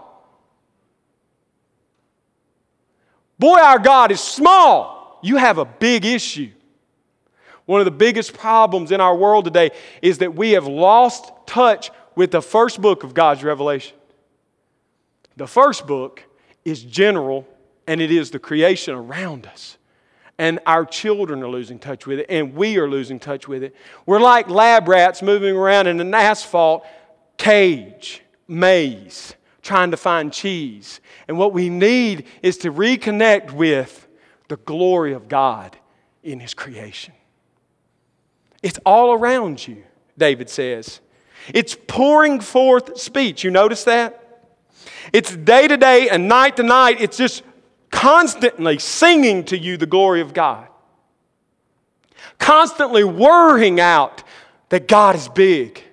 Boy, 3.37 3.59
our 3.59 3.77
God 3.77 4.13
is 4.13 4.21
small, 4.21 5.19
you 5.21 5.35
have 5.35 5.57
a 5.57 5.65
big 5.65 6.05
issue. 6.05 6.51
One 7.65 7.81
of 7.81 7.85
the 7.85 7.91
biggest 7.91 8.33
problems 8.33 8.93
in 8.93 9.01
our 9.01 9.13
world 9.13 9.43
today 9.43 9.71
is 10.01 10.19
that 10.19 10.35
we 10.35 10.51
have 10.51 10.67
lost 10.67 11.31
touch 11.45 11.91
with 12.15 12.31
the 12.31 12.41
first 12.41 12.81
book 12.81 13.03
of 13.03 13.13
God's 13.13 13.43
revelation. 13.43 13.97
The 15.35 15.47
first 15.47 15.85
book 15.85 16.23
is 16.63 16.81
general 16.81 17.45
and 17.87 17.99
it 17.99 18.09
is 18.09 18.31
the 18.31 18.39
creation 18.39 18.93
around 18.93 19.47
us. 19.47 19.77
And 20.37 20.61
our 20.65 20.85
children 20.85 21.43
are 21.43 21.49
losing 21.49 21.77
touch 21.77 22.07
with 22.07 22.19
it, 22.19 22.25
and 22.27 22.55
we 22.55 22.77
are 22.77 22.89
losing 22.89 23.19
touch 23.19 23.47
with 23.47 23.63
it. 23.63 23.75
We're 24.05 24.19
like 24.19 24.49
lab 24.49 24.87
rats 24.87 25.21
moving 25.21 25.55
around 25.55 25.87
in 25.87 25.99
an 25.99 26.13
asphalt 26.13 26.85
cage, 27.37 28.22
maze, 28.47 29.35
trying 29.61 29.91
to 29.91 29.97
find 29.97 30.31
cheese. 30.31 30.99
And 31.27 31.37
what 31.37 31.53
we 31.53 31.69
need 31.69 32.25
is 32.41 32.57
to 32.59 32.71
reconnect 32.71 33.51
with 33.51 34.07
the 34.49 34.57
glory 34.57 35.13
of 35.13 35.27
God 35.27 35.77
in 36.23 36.39
His 36.39 36.53
creation. 36.53 37.13
It's 38.61 38.79
all 38.85 39.13
around 39.13 39.67
you, 39.67 39.83
David 40.17 40.49
says. 40.49 41.01
It's 41.53 41.75
pouring 41.87 42.39
forth 42.39 42.97
speech. 42.97 43.43
You 43.43 43.51
notice 43.51 43.83
that? 43.83 44.19
It's 45.11 45.35
day 45.35 45.67
to 45.67 45.75
day 45.75 46.09
and 46.09 46.27
night 46.27 46.55
to 46.57 46.63
night. 46.63 47.01
It's 47.01 47.17
just 47.17 47.43
constantly 47.91 48.79
singing 48.79 49.43
to 49.45 49.57
you 49.57 49.77
the 49.77 49.85
glory 49.85 50.21
of 50.21 50.33
God. 50.33 50.67
Constantly 52.39 53.03
worrying 53.03 53.79
out 53.79 54.23
that 54.69 54.87
God 54.87 55.15
is 55.15 55.27
big. 55.29 55.83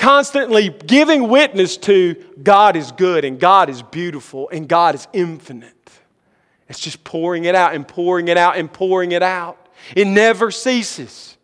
Constantly 0.00 0.70
giving 0.70 1.28
witness 1.28 1.76
to 1.76 2.14
God 2.42 2.74
is 2.74 2.90
good 2.90 3.22
and 3.22 3.38
God 3.38 3.68
is 3.68 3.82
beautiful 3.82 4.48
and 4.48 4.66
God 4.66 4.94
is 4.94 5.06
infinite. 5.12 5.74
It's 6.70 6.80
just 6.80 7.04
pouring 7.04 7.44
it 7.44 7.54
out 7.54 7.74
and 7.74 7.86
pouring 7.86 8.28
it 8.28 8.38
out 8.38 8.56
and 8.56 8.72
pouring 8.72 9.12
it 9.12 9.22
out. 9.22 9.68
It 9.94 10.06
never 10.06 10.50
ceases. 10.50 11.36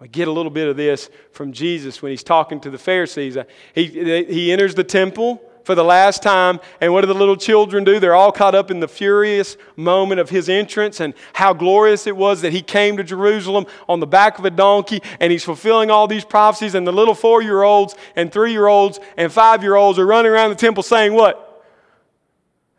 We 0.00 0.08
get 0.08 0.28
a 0.28 0.32
little 0.32 0.50
bit 0.50 0.66
of 0.68 0.78
this 0.78 1.10
from 1.32 1.52
Jesus 1.52 2.00
when 2.00 2.08
he's 2.08 2.24
talking 2.24 2.58
to 2.60 2.70
the 2.70 2.78
Pharisees. 2.78 3.36
He, 3.74 3.84
he 4.24 4.50
enters 4.50 4.74
the 4.74 4.82
temple 4.82 5.42
for 5.70 5.76
the 5.76 5.84
last 5.84 6.20
time, 6.20 6.58
and 6.80 6.92
what 6.92 7.02
do 7.02 7.06
the 7.06 7.14
little 7.14 7.36
children 7.36 7.84
do? 7.84 8.00
They're 8.00 8.16
all 8.16 8.32
caught 8.32 8.56
up 8.56 8.72
in 8.72 8.80
the 8.80 8.88
furious 8.88 9.56
moment 9.76 10.20
of 10.20 10.28
his 10.28 10.48
entrance 10.48 10.98
and 10.98 11.14
how 11.32 11.52
glorious 11.52 12.08
it 12.08 12.16
was 12.16 12.42
that 12.42 12.52
he 12.52 12.60
came 12.60 12.96
to 12.96 13.04
Jerusalem 13.04 13.66
on 13.88 14.00
the 14.00 14.06
back 14.08 14.40
of 14.40 14.44
a 14.44 14.50
donkey 14.50 15.00
and 15.20 15.30
he's 15.30 15.44
fulfilling 15.44 15.88
all 15.88 16.08
these 16.08 16.24
prophecies. 16.24 16.74
And 16.74 16.84
the 16.84 16.92
little 16.92 17.14
four 17.14 17.40
year 17.40 17.62
olds 17.62 17.94
and 18.16 18.32
three 18.32 18.50
year 18.50 18.66
olds 18.66 18.98
and 19.16 19.30
five 19.30 19.62
year 19.62 19.76
olds 19.76 19.96
are 20.00 20.06
running 20.06 20.32
around 20.32 20.50
the 20.50 20.56
temple 20.56 20.82
saying, 20.82 21.12
What? 21.14 21.64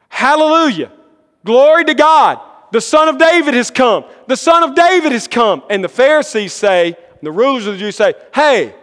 Hallelujah! 0.10 0.92
Glory 1.46 1.86
to 1.86 1.94
God! 1.94 2.42
The 2.74 2.82
Son 2.82 3.08
of 3.08 3.18
David 3.18 3.54
has 3.54 3.72
come. 3.72 4.04
The 4.28 4.36
Son 4.36 4.64
of 4.64 4.76
David 4.76 5.14
has 5.14 5.30
come. 5.30 5.64
And 5.70 5.82
the 5.82 5.88
Pharisees 5.88 6.52
say, 6.52 6.98
the 7.24 7.32
rulers 7.32 7.68
of 7.68 7.76
the 7.76 7.80
Jews 7.80 7.96
say, 7.96 8.16
Hey, 8.36 8.76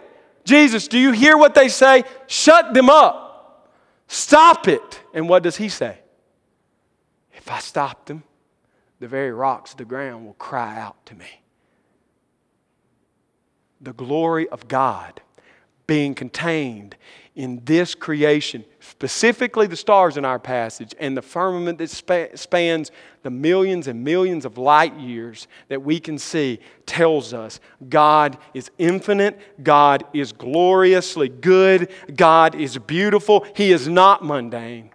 Jesus, 0.45 0.87
do 0.87 0.97
you 0.97 1.11
hear 1.11 1.37
what 1.37 1.53
they 1.53 1.69
say? 1.69 2.05
Shut 2.25 2.73
them 2.73 2.89
up. 2.89 3.28
Stop 4.09 4.67
it. 4.67 5.01
And 5.13 5.29
what 5.29 5.43
does 5.43 5.55
he 5.55 5.69
say? 5.69 5.99
If 7.33 7.49
I 7.49 7.59
stop 7.59 8.07
them, 8.07 8.23
the 8.99 9.07
very 9.07 9.31
rocks 9.31 9.71
of 9.71 9.77
the 9.77 9.85
ground 9.85 10.25
will 10.25 10.33
cry 10.33 10.77
out 10.77 11.05
to 11.05 11.15
me. 11.15 11.41
The 13.79 13.93
glory 13.93 14.49
of 14.49 14.67
God 14.67 15.21
being 15.85 16.15
contained 16.15 16.95
in 17.35 17.61
this 17.65 17.95
creation, 17.95 18.65
specifically 18.89 19.67
the 19.67 19.75
stars 19.75 20.17
in 20.17 20.25
our 20.25 20.39
passage, 20.39 20.93
and 20.99 21.15
the 21.15 21.21
firmament 21.21 21.77
that 21.77 21.89
spans 22.37 22.91
the 23.23 23.29
millions 23.29 23.87
and 23.87 24.03
millions 24.03 24.45
of 24.45 24.57
light 24.57 24.95
years 24.95 25.47
that 25.67 25.81
we 25.81 25.99
can 25.99 26.17
see, 26.17 26.59
tells 26.85 27.33
us 27.33 27.59
God 27.87 28.37
is 28.53 28.71
infinite, 28.77 29.63
God 29.63 30.05
is 30.13 30.31
gloriously 30.31 31.29
good, 31.29 31.91
God 32.15 32.55
is 32.55 32.77
beautiful, 32.77 33.45
He 33.55 33.71
is 33.71 33.87
not 33.87 34.23
mundane. 34.23 34.91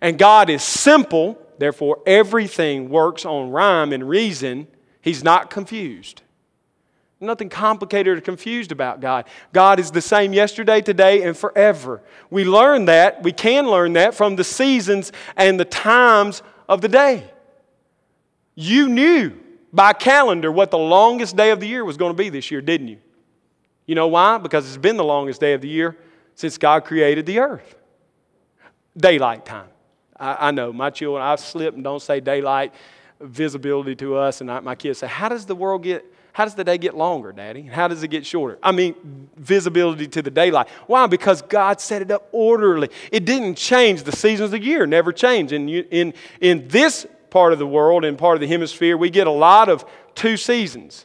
And 0.00 0.18
God 0.18 0.50
is 0.50 0.62
simple, 0.62 1.40
therefore, 1.58 2.00
everything 2.06 2.88
works 2.88 3.24
on 3.24 3.50
rhyme 3.50 3.92
and 3.92 4.08
reason. 4.08 4.66
He's 5.00 5.24
not 5.24 5.50
confused. 5.50 6.22
Nothing 7.22 7.50
complicated 7.50 8.16
or 8.16 8.20
confused 8.22 8.72
about 8.72 9.00
God. 9.00 9.26
God 9.52 9.78
is 9.78 9.90
the 9.90 10.00
same 10.00 10.32
yesterday, 10.32 10.80
today, 10.80 11.22
and 11.22 11.36
forever. 11.36 12.00
We 12.30 12.44
learn 12.44 12.86
that, 12.86 13.22
we 13.22 13.32
can 13.32 13.68
learn 13.68 13.92
that 13.92 14.14
from 14.14 14.36
the 14.36 14.44
seasons 14.44 15.12
and 15.36 15.60
the 15.60 15.66
times 15.66 16.42
of 16.66 16.80
the 16.80 16.88
day. 16.88 17.30
You 18.54 18.88
knew 18.88 19.32
by 19.70 19.92
calendar 19.92 20.50
what 20.50 20.70
the 20.70 20.78
longest 20.78 21.36
day 21.36 21.50
of 21.50 21.60
the 21.60 21.68
year 21.68 21.84
was 21.84 21.98
going 21.98 22.10
to 22.10 22.16
be 22.16 22.30
this 22.30 22.50
year, 22.50 22.62
didn't 22.62 22.88
you? 22.88 22.98
You 23.84 23.94
know 23.96 24.08
why? 24.08 24.38
Because 24.38 24.66
it's 24.66 24.76
been 24.76 24.96
the 24.96 25.04
longest 25.04 25.40
day 25.40 25.52
of 25.52 25.60
the 25.60 25.68
year 25.68 25.98
since 26.34 26.56
God 26.56 26.84
created 26.86 27.26
the 27.26 27.40
earth. 27.40 27.74
Daylight 28.96 29.44
time. 29.44 29.68
I, 30.18 30.48
I 30.48 30.50
know 30.52 30.72
my 30.72 30.88
children, 30.88 31.22
I 31.22 31.36
slip 31.36 31.74
and 31.74 31.84
don't 31.84 32.00
say 32.00 32.20
daylight 32.20 32.72
visibility 33.20 33.94
to 33.96 34.16
us, 34.16 34.40
and 34.40 34.50
I, 34.50 34.60
my 34.60 34.74
kids 34.74 35.00
say, 35.00 35.06
How 35.06 35.28
does 35.28 35.44
the 35.44 35.54
world 35.54 35.82
get 35.82 36.04
how 36.40 36.46
does 36.46 36.54
the 36.54 36.64
day 36.64 36.78
get 36.78 36.96
longer, 36.96 37.32
Daddy? 37.32 37.60
And 37.60 37.70
how 37.70 37.86
does 37.86 38.02
it 38.02 38.08
get 38.08 38.24
shorter? 38.24 38.58
I 38.62 38.72
mean, 38.72 39.28
visibility 39.36 40.08
to 40.08 40.22
the 40.22 40.30
daylight. 40.30 40.70
Why? 40.86 41.06
Because 41.06 41.42
God 41.42 41.82
set 41.82 42.00
it 42.00 42.10
up 42.10 42.30
orderly. 42.32 42.88
It 43.12 43.26
didn't 43.26 43.56
change 43.56 44.04
the 44.04 44.12
seasons 44.12 44.46
of 44.46 44.50
the 44.52 44.62
year, 44.62 44.86
never 44.86 45.12
changed. 45.12 45.52
In, 45.52 45.68
in, 45.68 46.14
in 46.40 46.66
this 46.68 47.06
part 47.28 47.52
of 47.52 47.58
the 47.58 47.66
world, 47.66 48.06
in 48.06 48.16
part 48.16 48.36
of 48.36 48.40
the 48.40 48.46
hemisphere, 48.46 48.96
we 48.96 49.10
get 49.10 49.26
a 49.26 49.30
lot 49.30 49.68
of 49.68 49.84
two 50.14 50.38
seasons, 50.38 51.04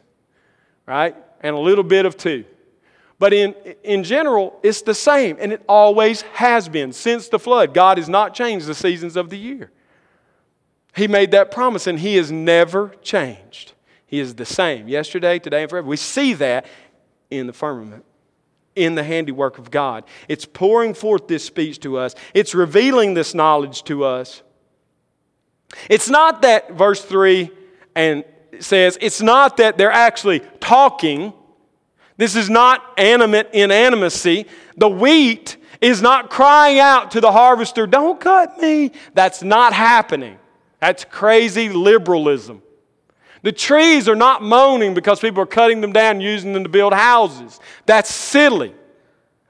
right? 0.85 1.17
And 1.41 1.53
a 1.53 1.59
little 1.59 1.83
bit 1.83 2.05
of 2.05 2.15
two. 2.15 2.45
But 3.19 3.33
in, 3.33 3.55
in 3.83 4.05
general, 4.05 4.57
it's 4.63 4.83
the 4.83 4.95
same, 4.95 5.35
and 5.41 5.51
it 5.51 5.61
always 5.67 6.21
has 6.35 6.69
been 6.69 6.93
since 6.93 7.27
the 7.27 7.39
flood. 7.39 7.73
God 7.73 7.97
has 7.97 8.07
not 8.07 8.33
changed 8.33 8.67
the 8.67 8.73
seasons 8.73 9.17
of 9.17 9.29
the 9.29 9.37
year. 9.37 9.69
He 10.95 11.09
made 11.09 11.31
that 11.31 11.51
promise, 11.51 11.87
and 11.87 11.99
He 11.99 12.15
has 12.15 12.31
never 12.31 12.93
changed. 13.01 13.73
He 14.15 14.21
is 14.21 14.35
the 14.35 14.45
same 14.45 14.87
yesterday, 14.87 15.39
today, 15.39 15.63
and 15.63 15.69
forever. 15.69 15.89
We 15.89 15.97
see 15.97 16.35
that 16.35 16.67
in 17.29 17.47
the 17.47 17.51
firmament, 17.51 18.05
in 18.73 18.95
the 18.95 19.03
handiwork 19.03 19.57
of 19.57 19.69
God. 19.69 20.05
It's 20.29 20.45
pouring 20.45 20.93
forth 20.93 21.27
this 21.27 21.43
speech 21.43 21.81
to 21.81 21.97
us, 21.97 22.15
it's 22.33 22.55
revealing 22.55 23.13
this 23.13 23.33
knowledge 23.33 23.83
to 23.83 24.05
us. 24.05 24.41
It's 25.89 26.09
not 26.09 26.43
that, 26.43 26.71
verse 26.71 27.03
3 27.03 27.51
and 27.93 28.23
says, 28.61 28.97
it's 29.01 29.21
not 29.21 29.57
that 29.57 29.77
they're 29.77 29.91
actually 29.91 30.39
talking. 30.61 31.33
This 32.15 32.37
is 32.37 32.49
not 32.49 32.97
animate 32.97 33.49
inanimacy. 33.51 34.45
The 34.77 34.87
wheat 34.87 35.57
is 35.81 36.01
not 36.01 36.29
crying 36.29 36.79
out 36.79 37.11
to 37.11 37.19
the 37.19 37.33
harvester, 37.33 37.85
Don't 37.85 38.21
cut 38.21 38.61
me. 38.61 38.93
That's 39.13 39.43
not 39.43 39.73
happening. 39.73 40.39
That's 40.79 41.03
crazy 41.03 41.67
liberalism. 41.67 42.61
The 43.45 43.51
trees 43.51 44.09
are 44.09 44.15
not 44.15 44.41
moaning 44.41 44.95
because 44.95 45.19
people 45.19 45.43
are 45.43 45.45
cutting 45.45 45.79
them 45.79 45.93
down, 45.93 46.19
using 46.19 46.51
them 46.51 46.63
to 46.63 46.69
build 46.69 46.93
houses. 46.93 47.59
That's 47.85 48.09
silly. 48.09 48.73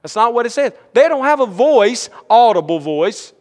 That's 0.02 0.18
not 0.18 0.34
what 0.34 0.46
it 0.46 0.50
says. 0.50 0.74
They 0.92 1.08
don't 1.08 1.24
have 1.24 1.40
a 1.40 1.46
voice, 1.46 2.10
audible 2.30 2.82
voice, 2.82 3.32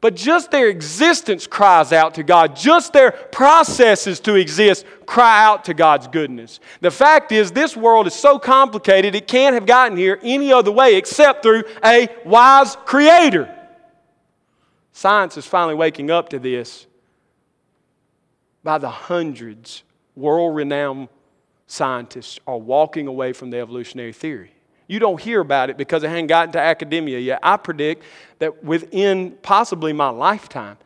but 0.00 0.16
just 0.16 0.50
their 0.50 0.68
existence 0.68 1.46
cries 1.46 1.92
out 1.92 2.14
to 2.14 2.22
God. 2.22 2.56
Just 2.56 2.94
their 2.94 3.10
processes 3.10 4.20
to 4.20 4.36
exist 4.36 4.86
cry 5.04 5.44
out 5.44 5.66
to 5.66 5.74
God's 5.74 6.08
goodness. 6.08 6.60
The 6.80 6.90
fact 6.90 7.30
is, 7.30 7.52
this 7.52 7.76
world 7.76 8.06
is 8.06 8.14
so 8.14 8.38
complicated, 8.38 9.14
it 9.14 9.28
can't 9.28 9.52
have 9.52 9.66
gotten 9.66 9.98
here 9.98 10.18
any 10.22 10.50
other 10.50 10.72
way 10.72 10.96
except 10.96 11.42
through 11.42 11.64
a 11.84 12.08
wise 12.24 12.74
creator. 12.86 13.54
Science 14.92 15.36
is 15.36 15.44
finally 15.44 15.74
waking 15.74 16.10
up 16.10 16.30
to 16.30 16.38
this 16.38 16.86
by 18.64 18.78
the 18.78 18.88
hundreds 18.88 19.82
world 20.16 20.54
renowned 20.54 21.08
scientists 21.66 22.38
are 22.46 22.58
walking 22.58 23.06
away 23.06 23.32
from 23.32 23.50
the 23.50 23.58
evolutionary 23.58 24.12
theory. 24.12 24.52
You 24.88 24.98
don't 24.98 25.20
hear 25.20 25.40
about 25.40 25.70
it 25.70 25.76
because 25.76 26.02
it 26.02 26.08
hasn't 26.08 26.28
gotten 26.28 26.52
to 26.52 26.58
academia 26.58 27.20
yet. 27.20 27.38
I 27.44 27.56
predict 27.56 28.02
that 28.40 28.64
within 28.64 29.32
possibly 29.42 29.92
my 29.92 30.08
lifetime, 30.08 30.78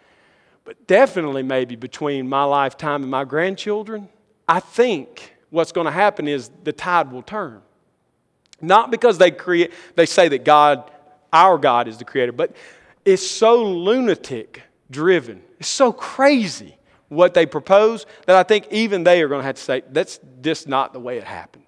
but 0.65 0.87
definitely 0.87 1.43
maybe 1.43 1.75
between 1.75 2.29
my 2.29 2.45
lifetime 2.45 3.03
and 3.03 3.11
my 3.11 3.25
grandchildren, 3.25 4.11
I 4.47 4.61
think 4.61 5.35
what's 5.49 5.73
going 5.73 5.87
to 5.87 5.91
happen 5.91 6.29
is 6.29 6.51
the 6.65 6.73
tide 6.73 7.11
will 7.13 7.23
turn. 7.23 7.63
Not 8.61 8.91
because 8.91 9.17
they 9.17 9.31
create 9.31 9.73
they 9.95 10.07
say 10.07 10.29
that 10.29 10.45
God, 10.45 10.91
our 11.33 11.57
God 11.57 11.89
is 11.89 11.97
the 11.97 12.05
creator, 12.05 12.33
but 12.33 12.55
it's 13.05 13.27
so 13.27 13.63
lunatic 13.63 14.63
driven. 14.91 15.43
It's 15.59 15.69
so 15.69 15.93
crazy 15.93 16.77
what 17.15 17.35
they 17.35 17.47
propose 17.47 18.07
that 18.27 18.37
I 18.37 18.43
think 18.43 18.69
even 18.71 19.05
they 19.05 19.23
are 19.23 19.29
going 19.29 19.41
to 19.41 19.47
have 19.47 19.57
to 19.57 19.63
say, 19.63 19.83
that's 19.91 20.21
just 20.43 20.69
not 20.69 20.93
the 20.93 21.01
way 21.01 21.19
it 21.19 21.25
happened. 21.25 21.65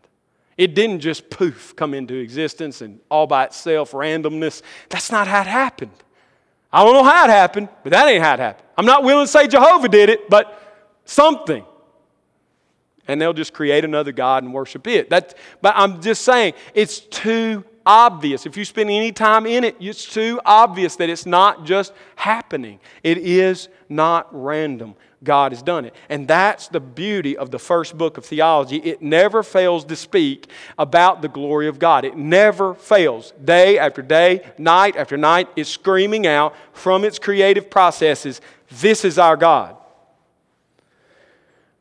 It 0.56 0.74
didn't 0.74 1.00
just 1.00 1.28
poof 1.28 1.74
come 1.76 1.92
into 1.92 2.14
existence 2.14 2.80
and 2.80 3.00
all 3.10 3.26
by 3.26 3.44
itself, 3.44 3.92
randomness. 3.92 4.62
That's 4.88 5.12
not 5.12 5.26
how 5.26 5.42
it 5.42 5.46
happened. 5.46 5.92
I 6.72 6.82
don't 6.82 6.94
know 6.94 7.04
how 7.04 7.24
it 7.24 7.30
happened, 7.30 7.68
but 7.82 7.90
that 7.90 8.06
ain't 8.08 8.22
how 8.22 8.34
it 8.34 8.40
happened. 8.40 8.66
I'm 8.76 8.86
not 8.86 9.04
willing 9.04 9.26
to 9.26 9.30
say 9.30 9.46
Jehovah 9.46 9.88
did 9.88 10.08
it, 10.08 10.28
but 10.28 10.88
something. 11.04 11.64
And 13.08 13.20
they'll 13.20 13.32
just 13.32 13.52
create 13.52 13.84
another 13.84 14.12
God 14.12 14.42
and 14.42 14.52
worship 14.52 14.86
it. 14.86 15.10
That, 15.10 15.36
but 15.62 15.74
I'm 15.76 16.02
just 16.02 16.22
saying, 16.22 16.54
it's 16.74 17.00
too 17.00 17.64
obvious. 17.86 18.44
If 18.44 18.56
you 18.56 18.64
spend 18.64 18.90
any 18.90 19.12
time 19.12 19.46
in 19.46 19.64
it, 19.64 19.76
it's 19.80 20.04
too 20.04 20.40
obvious 20.44 20.96
that 20.96 21.08
it's 21.08 21.24
not 21.24 21.64
just 21.64 21.92
happening. 22.16 22.80
It 23.02 23.18
is 23.18 23.68
not 23.88 24.28
random. 24.32 24.96
God 25.22 25.52
has 25.52 25.62
done 25.62 25.86
it. 25.86 25.94
And 26.08 26.28
that's 26.28 26.68
the 26.68 26.80
beauty 26.80 27.36
of 27.36 27.50
the 27.50 27.58
first 27.58 27.96
book 27.96 28.18
of 28.18 28.24
theology. 28.24 28.76
It 28.76 29.00
never 29.00 29.42
fails 29.42 29.84
to 29.86 29.96
speak 29.96 30.48
about 30.78 31.22
the 31.22 31.28
glory 31.28 31.68
of 31.68 31.78
God. 31.78 32.04
It 32.04 32.16
never 32.16 32.74
fails. 32.74 33.32
Day 33.42 33.78
after 33.78 34.02
day, 34.02 34.42
night 34.58 34.96
after 34.96 35.16
night, 35.16 35.48
it's 35.56 35.70
screaming 35.70 36.26
out 36.26 36.54
from 36.72 37.04
its 37.04 37.18
creative 37.18 37.70
processes 37.70 38.40
this 38.80 39.04
is 39.04 39.18
our 39.18 39.36
God. 39.36 39.76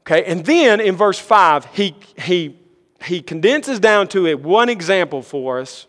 Okay, 0.02 0.24
and 0.26 0.46
then 0.46 0.80
in 0.80 0.96
verse 0.96 1.18
5, 1.18 1.66
he, 1.74 1.96
he, 2.18 2.60
he 3.04 3.22
condenses 3.22 3.80
down 3.80 4.08
to 4.10 4.28
it 4.28 4.40
one 4.40 4.70
example 4.70 5.24
for 5.24 5.60
us 5.60 5.88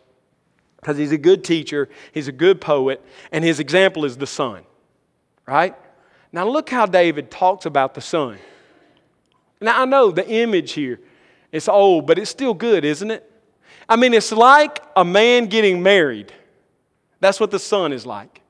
because 0.87 0.99
he's 0.99 1.11
a 1.11 1.19
good 1.19 1.43
teacher, 1.43 1.89
he's 2.13 2.29
a 2.29 2.33
good 2.33 2.61
poet, 2.61 3.05
and 3.33 3.43
his 3.43 3.59
example 3.59 4.05
is 4.05 4.17
the 4.17 4.27
sun, 4.27 4.63
right? 5.45 5.75
Now, 6.31 6.49
look 6.49 6.71
how 6.71 6.87
David 6.87 7.29
talks 7.29 7.67
about 7.67 7.95
the 7.95 8.01
sun. 8.01 8.39
Now, 9.61 9.83
I 9.83 9.85
know 9.85 10.13
the 10.13 10.25
image 10.29 10.75
here, 10.75 11.01
it's 11.51 11.67
old, 11.67 12.07
but 12.07 12.21
it's 12.21 12.31
still 12.31 12.55
good, 12.55 12.85
isn't 12.85 13.11
it? 13.11 13.29
I 13.89 13.97
mean, 13.97 14.15
it's 14.15 14.31
like 14.31 14.81
a 14.95 15.05
man 15.05 15.47
getting 15.47 15.83
married. 15.83 16.33
That's 17.19 17.41
what 17.41 17.51
the 17.51 17.59
sun 17.59 17.93
is 17.93 18.07
like. 18.07 18.41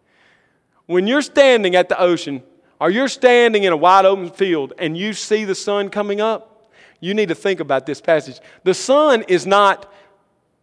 When 0.85 1.07
you're 1.07 1.23
standing 1.23 1.75
at 1.75 1.89
the 1.89 1.99
ocean, 1.99 2.43
or 2.79 2.91
you're 2.91 3.09
standing 3.09 3.65
in 3.65 3.73
a 3.73 3.79
wide 3.79 4.05
open 4.05 4.29
field 4.29 4.75
and 4.77 4.95
you 4.95 5.15
see 5.15 5.47
the 5.47 5.55
sun 5.55 5.89
coming 5.89 6.21
up, 6.21 6.71
you 7.01 7.15
need 7.15 7.31
to 7.31 7.35
think 7.35 7.61
about 7.61 7.87
this 7.87 8.03
passage. 8.03 8.41
The 8.63 8.75
sun 8.75 9.23
is 9.23 9.47
not 9.47 9.91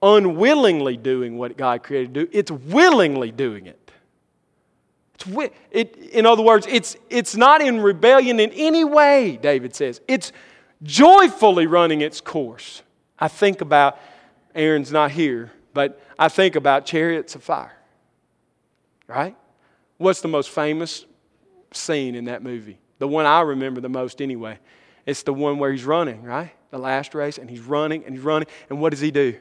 unwillingly 0.03 0.97
doing 0.97 1.37
what 1.37 1.57
God 1.57 1.81
created 1.81 2.13
to 2.13 2.25
do, 2.25 2.29
it's 2.33 2.51
willingly 2.51 3.31
doing 3.31 3.65
it. 3.65 3.79
It's, 5.13 5.53
it 5.71 5.95
in 6.11 6.25
other 6.25 6.43
words, 6.43 6.67
it's, 6.69 6.97
it's 7.09 7.35
not 7.35 7.61
in 7.61 7.79
rebellion 7.79 8.39
in 8.39 8.51
any 8.51 8.83
way, 8.83 9.39
David 9.41 9.73
says. 9.73 10.01
It's 10.07 10.33
joyfully 10.83 11.65
running 11.65 12.01
its 12.01 12.19
course. 12.19 12.83
I 13.17 13.29
think 13.29 13.61
about, 13.61 13.97
Aaron's 14.53 14.91
not 14.91 15.11
here, 15.11 15.51
but 15.73 16.01
I 16.19 16.27
think 16.27 16.57
about 16.57 16.85
chariots 16.85 17.35
of 17.35 17.43
fire. 17.43 17.77
Right? 19.07 19.37
What's 19.97 20.19
the 20.19 20.27
most 20.27 20.49
famous 20.49 21.05
scene 21.71 22.15
in 22.15 22.25
that 22.25 22.43
movie? 22.43 22.77
The 22.99 23.07
one 23.07 23.25
I 23.25 23.41
remember 23.41 23.79
the 23.79 23.89
most, 23.89 24.21
anyway. 24.21 24.59
It's 25.05 25.23
the 25.23 25.33
one 25.33 25.59
where 25.59 25.71
he's 25.71 25.85
running, 25.85 26.23
right? 26.23 26.51
The 26.71 26.77
last 26.77 27.15
race, 27.15 27.37
and 27.37 27.49
he's 27.49 27.61
running 27.61 28.03
and 28.05 28.15
he's 28.15 28.23
running. 28.23 28.47
And 28.69 28.81
what 28.81 28.89
does 28.91 28.99
he 28.99 29.11
do? 29.11 29.37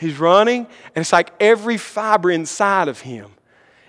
He's 0.00 0.18
running, 0.18 0.66
and 0.94 1.02
it's 1.02 1.12
like 1.12 1.30
every 1.38 1.76
fiber 1.76 2.30
inside 2.30 2.88
of 2.88 3.02
him 3.02 3.30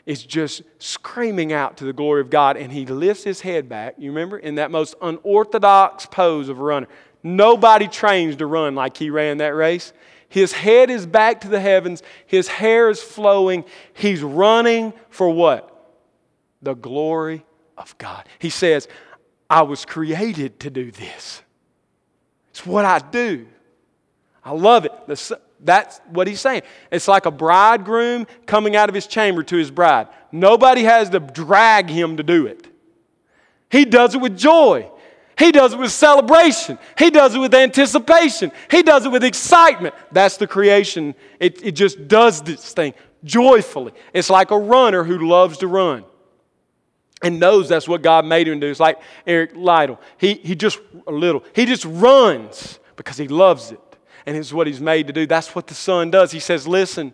is 0.05 0.21
just 0.21 0.61
screaming 0.77 1.53
out 1.53 1.77
to 1.77 1.85
the 1.85 1.93
glory 1.93 2.19
of 2.19 2.29
God. 2.29 2.57
And 2.57 2.69
he 2.69 2.85
lifts 2.85 3.23
his 3.23 3.39
head 3.39 3.69
back, 3.69 3.95
you 3.97 4.11
remember, 4.11 4.37
in 4.37 4.55
that 4.55 4.71
most 4.71 4.93
unorthodox 5.01 6.05
pose 6.07 6.49
of 6.49 6.59
a 6.59 6.63
runner. 6.63 6.87
Nobody 7.23 7.87
trains 7.87 8.35
to 8.37 8.45
run 8.45 8.75
like 8.75 8.97
he 8.97 9.09
ran 9.09 9.37
that 9.37 9.55
race. 9.55 9.93
His 10.27 10.51
head 10.51 10.89
is 10.89 11.05
back 11.05 11.41
to 11.41 11.47
the 11.47 11.61
heavens, 11.61 12.03
his 12.25 12.49
hair 12.49 12.89
is 12.89 13.01
flowing. 13.01 13.63
He's 13.93 14.21
running 14.21 14.91
for 15.09 15.29
what? 15.29 15.93
The 16.61 16.73
glory 16.73 17.45
of 17.77 17.97
God. 17.97 18.27
He 18.37 18.49
says, 18.49 18.89
I 19.49 19.61
was 19.61 19.85
created 19.85 20.59
to 20.61 20.69
do 20.69 20.91
this. 20.91 21.41
It's 22.49 22.65
what 22.65 22.83
I 22.83 22.99
do. 22.99 23.47
I 24.43 24.51
love 24.51 24.83
it. 24.83 24.91
The, 25.07 25.39
that's 25.63 25.99
what 26.09 26.27
he's 26.27 26.41
saying. 26.41 26.63
It's 26.91 27.07
like 27.07 27.25
a 27.25 27.31
bridegroom 27.31 28.27
coming 28.45 28.75
out 28.75 28.89
of 28.89 28.95
his 28.95 29.07
chamber 29.07 29.43
to 29.43 29.55
his 29.55 29.71
bride. 29.71 30.07
Nobody 30.31 30.83
has 30.83 31.09
to 31.11 31.19
drag 31.19 31.89
him 31.89 32.17
to 32.17 32.23
do 32.23 32.47
it. 32.47 32.67
He 33.69 33.85
does 33.85 34.15
it 34.15 34.21
with 34.21 34.37
joy. 34.37 34.89
He 35.37 35.51
does 35.51 35.73
it 35.73 35.79
with 35.79 35.91
celebration. 35.91 36.77
He 36.97 37.09
does 37.09 37.35
it 37.35 37.39
with 37.39 37.53
anticipation. 37.53 38.51
He 38.69 38.83
does 38.83 39.05
it 39.05 39.11
with 39.11 39.23
excitement. 39.23 39.95
That's 40.11 40.37
the 40.37 40.47
creation. 40.47 41.15
It, 41.39 41.65
it 41.65 41.71
just 41.71 42.07
does 42.07 42.41
this 42.41 42.73
thing 42.73 42.93
joyfully. 43.23 43.93
It's 44.13 44.29
like 44.29 44.51
a 44.51 44.59
runner 44.59 45.03
who 45.03 45.27
loves 45.27 45.59
to 45.59 45.67
run 45.67 46.05
and 47.23 47.39
knows 47.39 47.69
that's 47.69 47.87
what 47.87 48.01
God 48.01 48.25
made 48.25 48.47
him 48.47 48.59
do. 48.59 48.67
It's 48.67 48.79
like 48.79 48.99
Eric 49.25 49.55
Liddell. 49.55 49.99
He, 50.17 50.35
he 50.35 50.55
just, 50.55 50.79
a 51.07 51.11
little, 51.11 51.43
he 51.55 51.65
just 51.65 51.85
runs 51.85 52.79
because 52.95 53.17
he 53.17 53.27
loves 53.27 53.71
it 53.71 53.79
and 54.25 54.37
it's 54.37 54.53
what 54.53 54.67
he's 54.67 54.81
made 54.81 55.07
to 55.07 55.13
do. 55.13 55.25
That's 55.25 55.55
what 55.55 55.67
the 55.67 55.73
Son 55.73 56.11
does. 56.11 56.31
He 56.31 56.39
says, 56.39 56.67
Listen, 56.67 57.13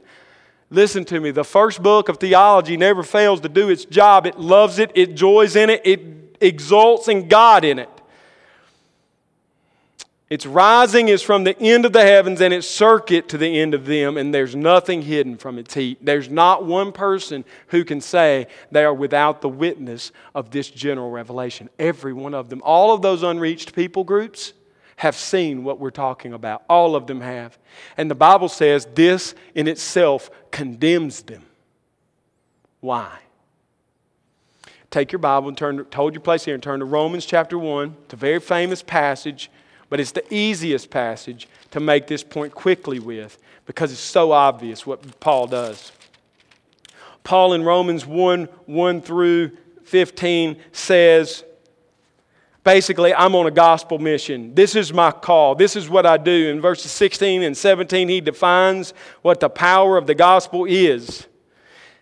listen 0.70 1.06
to 1.06 1.20
me. 1.20 1.32
The 1.32 1.44
first 1.44 1.82
book 1.82 2.10
of 2.10 2.18
theology 2.18 2.78
never 2.78 3.04
fails 3.04 3.42
to 3.42 3.50
do 3.50 3.70
its 3.70 3.86
job. 3.86 4.26
It 4.26 4.40
loves 4.40 4.80
it, 4.80 4.92
it 4.96 5.16
joys 5.16 5.56
in 5.56 5.70
it, 5.70 5.82
it 5.86 6.38
exults 6.42 7.08
in 7.08 7.28
God 7.28 7.64
in 7.64 7.80
it. 7.80 7.90
Its 10.30 10.46
rising 10.46 11.08
is 11.08 11.22
from 11.22 11.46
the 11.46 11.58
end 11.58 11.86
of 11.86 11.94
the 11.94 12.02
heavens 12.02 12.42
and 12.42 12.54
its 12.54 12.68
circuit 12.68 13.30
to 13.30 13.38
the 13.38 13.60
end 13.62 13.74
of 13.74 13.86
them, 13.86 14.18
and 14.18 14.34
there's 14.34 14.58
nothing 14.58 15.02
hidden 15.02 15.38
from 15.38 15.58
its 15.58 15.74
heat. 15.74 15.98
There's 16.02 16.30
not 16.30 16.66
one 16.66 16.92
person 16.92 17.46
who 17.68 17.86
can 17.86 18.02
say 18.02 18.48
they 18.70 18.84
are 18.84 18.94
without 18.94 19.40
the 19.40 19.48
witness 19.48 20.12
of 20.36 20.52
this 20.52 20.70
general 20.70 21.12
revelation. 21.12 21.70
Every 21.80 22.12
one 22.12 22.34
of 22.34 22.50
them. 22.50 22.62
All 22.66 22.94
of 22.94 23.02
those 23.02 23.24
unreached 23.24 23.74
people 23.74 24.04
groups, 24.04 24.52
have 24.98 25.16
seen 25.16 25.64
what 25.64 25.80
we're 25.80 25.92
talking 25.92 26.34
about. 26.34 26.64
All 26.68 26.96
of 26.96 27.08
them 27.08 27.22
have. 27.22 27.58
And 27.98 28.10
the 28.12 28.16
Bible 28.16 28.50
says 28.50 28.88
this 28.96 29.36
in 29.56 29.68
itself 29.68 30.30
condemns 30.52 31.22
them. 31.22 31.44
Why? 32.82 33.20
Take 34.90 35.12
your 35.12 35.20
Bible 35.20 35.50
and 35.50 35.58
turn, 35.58 35.86
hold 35.94 36.14
your 36.14 36.22
place 36.22 36.46
here 36.46 36.56
and 36.56 36.64
turn 36.64 36.80
to 36.80 36.86
Romans 36.86 37.26
chapter 37.26 37.58
1. 37.60 37.96
It's 38.06 38.14
a 38.14 38.18
very 38.18 38.40
famous 38.40 38.82
passage, 38.82 39.52
but 39.90 40.00
it's 40.00 40.12
the 40.12 40.34
easiest 40.34 40.90
passage 40.90 41.48
to 41.72 41.80
make 41.80 42.08
this 42.08 42.24
point 42.24 42.54
quickly 42.54 43.00
with 43.00 43.38
because 43.68 43.92
it's 43.92 44.02
so 44.02 44.32
obvious 44.32 44.88
what 44.88 45.20
Paul 45.20 45.46
does. 45.46 45.92
Paul 47.24 47.54
in 47.54 47.64
Romans 47.64 48.06
1 48.06 48.46
1 48.66 49.02
through 49.02 49.52
15 49.84 50.58
says, 50.72 51.44
basically, 52.68 53.14
I'm 53.14 53.34
on 53.34 53.48
a 53.48 53.52
gospel 53.52 53.98
mission. 53.98 54.54
This 54.54 54.76
is 54.76 54.92
my 54.92 55.10
call. 55.10 55.56
This 55.56 55.78
is 55.78 55.88
what 55.90 56.06
I 56.06 56.18
do. 56.18 56.50
In 56.50 56.60
verses 56.60 56.92
16 56.92 57.42
and 57.42 57.56
17, 57.56 58.10
he 58.10 58.20
defines 58.20 58.94
what 59.22 59.40
the 59.40 59.48
power 59.48 59.96
of 59.96 60.06
the 60.06 60.14
gospel 60.14 60.66
is 60.66 61.28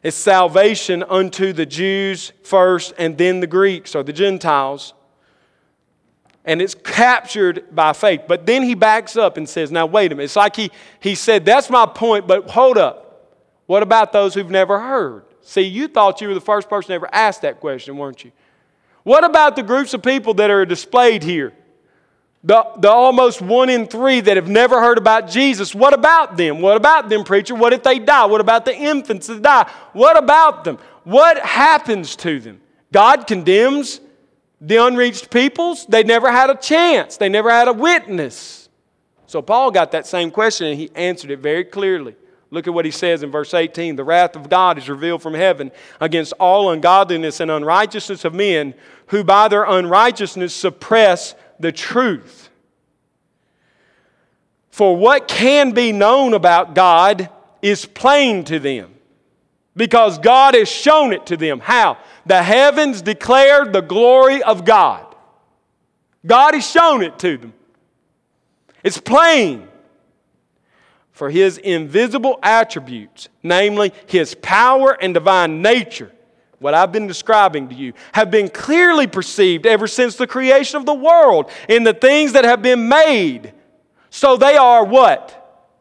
it's 0.01 0.17
salvation 0.17 1.03
unto 1.03 1.53
the 1.53 1.67
Jews 1.67 2.31
first 2.43 2.93
and 2.97 3.15
then 3.15 3.41
the 3.41 3.47
Greeks 3.47 3.93
or 3.93 4.01
the 4.01 4.13
Gentiles. 4.13 4.95
And 6.45 6.63
it's 6.63 6.73
captured 6.73 7.75
by 7.75 7.93
faith. 7.93 8.21
But 8.27 8.47
then 8.47 8.63
he 8.63 8.73
backs 8.73 9.15
up 9.15 9.37
and 9.37 9.47
says, 9.47 9.71
Now, 9.71 9.85
wait 9.85 10.11
a 10.11 10.15
minute. 10.15 10.25
It's 10.25 10.35
like 10.35 10.55
he, 10.55 10.71
he 10.99 11.13
said, 11.13 11.45
That's 11.45 11.69
my 11.69 11.85
point, 11.85 12.25
but 12.25 12.49
hold 12.49 12.79
up. 12.79 13.37
What 13.67 13.83
about 13.83 14.11
those 14.13 14.33
who've 14.33 14.49
never 14.49 14.79
heard? 14.79 15.25
See, 15.41 15.61
you 15.61 15.87
thought 15.87 16.21
you 16.21 16.27
were 16.27 16.33
the 16.33 16.41
first 16.41 16.69
person 16.69 16.93
ever 16.93 17.09
ask 17.11 17.41
that 17.41 17.59
question, 17.59 17.97
weren't 17.97 18.25
you? 18.25 18.31
What 19.05 19.23
about 19.23 19.55
the 19.55 19.61
groups 19.61 19.93
of 19.93 20.01
people 20.01 20.33
that 20.33 20.49
are 20.49 20.65
displayed 20.65 21.21
here? 21.21 21.53
The, 22.43 22.65
the 22.77 22.89
almost 22.89 23.39
one 23.39 23.69
in 23.69 23.85
three 23.85 24.19
that 24.19 24.35
have 24.35 24.49
never 24.49 24.81
heard 24.81 24.97
about 24.97 25.29
Jesus. 25.29 25.75
What 25.75 25.93
about 25.93 26.37
them? 26.37 26.59
What 26.59 26.75
about 26.75 27.07
them, 27.07 27.23
preacher? 27.23 27.53
What 27.53 27.71
if 27.71 27.83
they 27.83 27.99
die? 27.99 28.25
What 28.25 28.41
about 28.41 28.65
the 28.65 28.75
infants 28.75 29.27
that 29.27 29.43
die? 29.43 29.71
What 29.93 30.17
about 30.17 30.63
them? 30.63 30.79
What 31.03 31.37
happens 31.37 32.15
to 32.17 32.39
them? 32.39 32.61
God 32.91 33.27
condemns 33.27 34.01
the 34.59 34.77
unreached 34.77 35.29
peoples. 35.29 35.85
They 35.85 36.03
never 36.03 36.31
had 36.31 36.49
a 36.49 36.55
chance, 36.55 37.17
they 37.17 37.29
never 37.29 37.51
had 37.51 37.67
a 37.67 37.73
witness. 37.73 38.69
So 39.27 39.43
Paul 39.43 39.69
got 39.69 39.91
that 39.91 40.07
same 40.07 40.31
question 40.31 40.67
and 40.67 40.79
he 40.79 40.89
answered 40.95 41.29
it 41.29 41.39
very 41.39 41.63
clearly. 41.63 42.15
Look 42.55 42.67
at 42.67 42.73
what 42.73 42.85
he 42.85 42.91
says 42.91 43.21
in 43.21 43.31
verse 43.31 43.53
18 43.53 43.97
The 43.97 44.05
wrath 44.05 44.37
of 44.37 44.49
God 44.49 44.77
is 44.77 44.87
revealed 44.87 45.21
from 45.21 45.33
heaven 45.33 45.73
against 45.99 46.31
all 46.39 46.71
ungodliness 46.71 47.41
and 47.41 47.51
unrighteousness 47.51 48.23
of 48.23 48.33
men 48.33 48.73
who 49.07 49.25
by 49.25 49.49
their 49.49 49.65
unrighteousness 49.65 50.55
suppress 50.55 51.35
the 51.59 51.73
truth. 51.73 52.49
For 54.69 54.95
what 54.95 55.27
can 55.27 55.71
be 55.71 55.91
known 55.91 56.33
about 56.33 56.75
God 56.75 57.29
is 57.61 57.85
plain 57.85 58.45
to 58.45 58.57
them 58.57 58.95
because 59.75 60.17
God 60.17 60.53
has 60.53 60.69
shown 60.69 61.11
it 61.11 61.25
to 61.25 61.35
them. 61.35 61.59
How? 61.59 61.97
The 62.25 62.41
heavens 62.41 63.01
declared 63.01 63.73
the 63.73 63.81
glory 63.81 64.41
of 64.41 64.63
God. 64.63 65.05
God 66.25 66.53
has 66.53 66.65
shown 66.65 67.03
it 67.03 67.19
to 67.19 67.37
them. 67.37 67.53
It's 68.81 68.97
plain. 68.97 69.67
For 71.15 71.29
his 71.29 71.57
invisible 71.59 72.39
attributes, 72.43 73.29
namely 73.41 73.93
his 74.05 74.35
power 74.35 74.97
and 75.01 75.13
divine 75.13 75.61
nature, 75.61 76.11
what 76.59 76.73
I've 76.73 76.91
been 76.91 77.07
describing 77.07 77.69
to 77.69 77.73
you, 77.73 77.93
have 78.11 78.29
been 78.29 78.49
clearly 78.49 79.07
perceived 79.07 79.65
ever 79.65 79.87
since 79.87 80.17
the 80.17 80.27
creation 80.27 80.75
of 80.75 80.85
the 80.85 80.93
world 80.93 81.49
in 81.69 81.85
the 81.85 81.93
things 81.93 82.33
that 82.33 82.43
have 82.43 82.61
been 82.61 82.89
made. 82.89 83.53
So 84.09 84.35
they 84.35 84.57
are 84.57 84.83
what? 84.83 85.71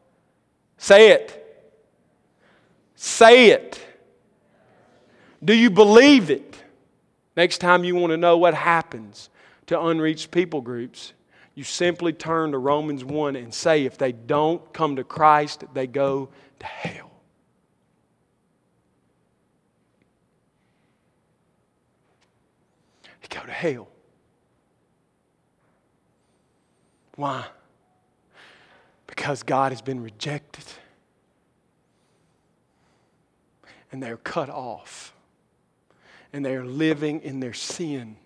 Say 0.78 1.10
it. 1.10 1.66
Say 2.94 3.48
it. 3.48 3.84
Do 5.44 5.52
you 5.52 5.68
believe 5.68 6.30
it? 6.30 6.62
Next 7.36 7.58
time 7.58 7.82
you 7.82 7.96
want 7.96 8.12
to 8.12 8.16
know 8.16 8.38
what 8.38 8.54
happens 8.54 9.30
to 9.66 9.80
unreached 9.80 10.30
people 10.30 10.60
groups, 10.60 11.12
you 11.54 11.62
simply 11.62 12.12
turn 12.12 12.50
to 12.52 12.58
Romans 12.58 13.04
1 13.04 13.36
and 13.36 13.54
say 13.54 13.84
if 13.84 13.96
they 13.96 14.12
don't 14.12 14.72
come 14.72 14.96
to 14.96 15.04
Christ, 15.04 15.64
they 15.72 15.86
go 15.86 16.30
to 16.58 16.66
hell. 16.66 17.10
They 23.22 23.28
go 23.28 23.46
to 23.46 23.52
hell. 23.52 23.88
Why? 27.16 27.44
Because 29.06 29.44
God 29.44 29.70
has 29.70 29.80
been 29.80 30.02
rejected 30.02 30.64
and 33.92 34.02
they're 34.02 34.16
cut 34.16 34.50
off 34.50 35.14
and 36.32 36.44
they 36.44 36.56
are 36.56 36.64
living 36.64 37.20
in 37.20 37.38
their 37.38 37.52
sin 37.52 38.16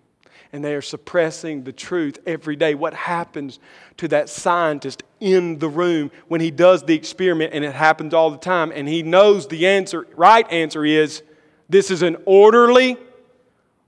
and 0.51 0.63
they 0.63 0.73
are 0.73 0.81
suppressing 0.81 1.63
the 1.63 1.71
truth 1.71 2.17
every 2.25 2.55
day. 2.55 2.73
What 2.73 2.93
happens 2.93 3.59
to 3.97 4.07
that 4.07 4.29
scientist 4.29 5.03
in 5.19 5.59
the 5.59 5.69
room 5.69 6.11
when 6.27 6.41
he 6.41 6.51
does 6.51 6.83
the 6.83 6.95
experiment 6.95 7.53
and 7.53 7.63
it 7.63 7.73
happens 7.73 8.13
all 8.13 8.31
the 8.31 8.37
time 8.37 8.71
and 8.73 8.87
he 8.87 9.03
knows 9.03 9.47
the 9.47 9.67
answer, 9.67 10.07
right 10.15 10.49
answer 10.51 10.83
is 10.83 11.21
this 11.67 11.91
is 11.91 12.01
an 12.01 12.17
orderly, 12.25 12.97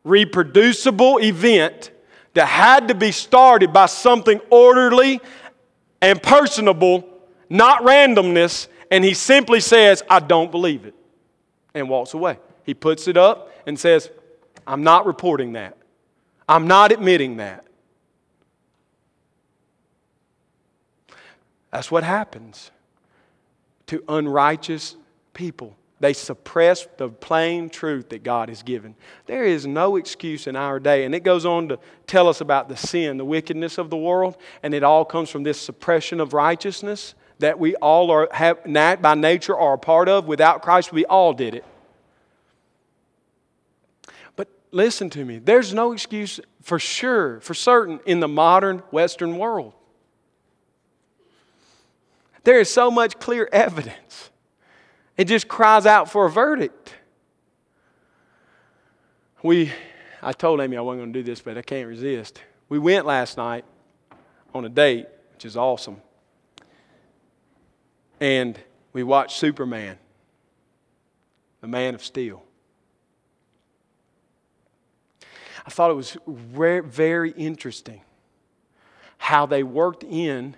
reproducible 0.03 1.17
event 1.19 1.91
that 2.33 2.45
had 2.45 2.87
to 2.87 2.95
be 2.95 3.11
started 3.11 3.73
by 3.73 3.87
something 3.87 4.39
orderly 4.49 5.19
and 6.01 6.21
personable, 6.21 7.07
not 7.49 7.81
randomness, 7.81 8.67
and 8.89 9.03
he 9.03 9.13
simply 9.13 9.59
says, 9.59 10.03
I 10.09 10.19
don't 10.19 10.51
believe 10.51 10.85
it, 10.85 10.95
and 11.73 11.89
walks 11.89 12.13
away. 12.13 12.37
He 12.63 12.73
puts 12.73 13.07
it 13.07 13.17
up 13.17 13.51
and 13.65 13.79
says, 13.79 14.09
I'm 14.65 14.83
not 14.83 15.05
reporting 15.05 15.53
that. 15.53 15.77
I'm 16.51 16.67
not 16.67 16.91
admitting 16.91 17.37
that. 17.37 17.65
That's 21.71 21.89
what 21.89 22.03
happens 22.03 22.71
to 23.87 24.03
unrighteous 24.09 24.97
people. 25.33 25.77
They 26.01 26.11
suppress 26.11 26.87
the 26.97 27.07
plain 27.07 27.69
truth 27.69 28.09
that 28.09 28.23
God 28.23 28.49
has 28.49 28.63
given. 28.63 28.95
There 29.27 29.45
is 29.45 29.65
no 29.65 29.95
excuse 29.95 30.45
in 30.45 30.57
our 30.57 30.77
day. 30.77 31.05
And 31.05 31.15
it 31.15 31.23
goes 31.23 31.45
on 31.45 31.69
to 31.69 31.79
tell 32.05 32.27
us 32.27 32.41
about 32.41 32.67
the 32.67 32.75
sin, 32.75 33.15
the 33.15 33.23
wickedness 33.23 33.77
of 33.77 33.89
the 33.89 33.95
world, 33.95 34.35
and 34.61 34.73
it 34.73 34.83
all 34.83 35.05
comes 35.05 35.29
from 35.29 35.43
this 35.43 35.61
suppression 35.61 36.19
of 36.19 36.33
righteousness 36.33 37.15
that 37.39 37.59
we 37.59 37.75
all 37.75 38.11
are 38.11 38.27
have, 38.33 38.63
by 39.01 39.15
nature 39.15 39.55
are 39.55 39.75
a 39.75 39.77
part 39.77 40.09
of. 40.09 40.27
Without 40.27 40.61
Christ, 40.61 40.91
we 40.91 41.05
all 41.05 41.33
did 41.33 41.55
it. 41.55 41.65
But 44.35 44.49
listen 44.71 45.09
to 45.11 45.23
me, 45.23 45.39
there's 45.39 45.73
no 45.73 45.91
excuse 45.91 46.39
for 46.61 46.79
sure, 46.79 47.39
for 47.41 47.53
certain, 47.53 47.99
in 48.05 48.19
the 48.19 48.27
modern 48.27 48.79
Western 48.91 49.37
world. 49.37 49.73
There 52.43 52.59
is 52.59 52.69
so 52.69 52.89
much 52.89 53.19
clear 53.19 53.47
evidence 53.53 54.31
it 55.21 55.25
just 55.25 55.47
cries 55.47 55.85
out 55.85 56.09
for 56.09 56.25
a 56.25 56.31
verdict. 56.31 56.95
We, 59.43 59.71
I 60.19 60.33
told 60.33 60.59
Amy 60.61 60.77
I 60.77 60.81
wasn't 60.81 61.01
going 61.01 61.13
to 61.13 61.19
do 61.19 61.23
this, 61.23 61.41
but 61.41 61.59
I 61.59 61.61
can't 61.61 61.87
resist. 61.87 62.41
We 62.69 62.79
went 62.79 63.05
last 63.05 63.37
night 63.37 63.63
on 64.51 64.65
a 64.65 64.69
date, 64.69 65.05
which 65.33 65.45
is 65.45 65.55
awesome. 65.55 66.01
And 68.19 68.57
we 68.93 69.03
watched 69.03 69.37
Superman, 69.37 69.99
the 71.61 71.67
Man 71.67 71.93
of 71.93 72.03
Steel. 72.03 72.43
I 75.65 75.69
thought 75.69 75.91
it 75.91 75.95
was 75.95 76.17
very 76.27 77.31
interesting 77.31 78.01
how 79.17 79.45
they 79.45 79.63
worked 79.63 80.03
in 80.03 80.55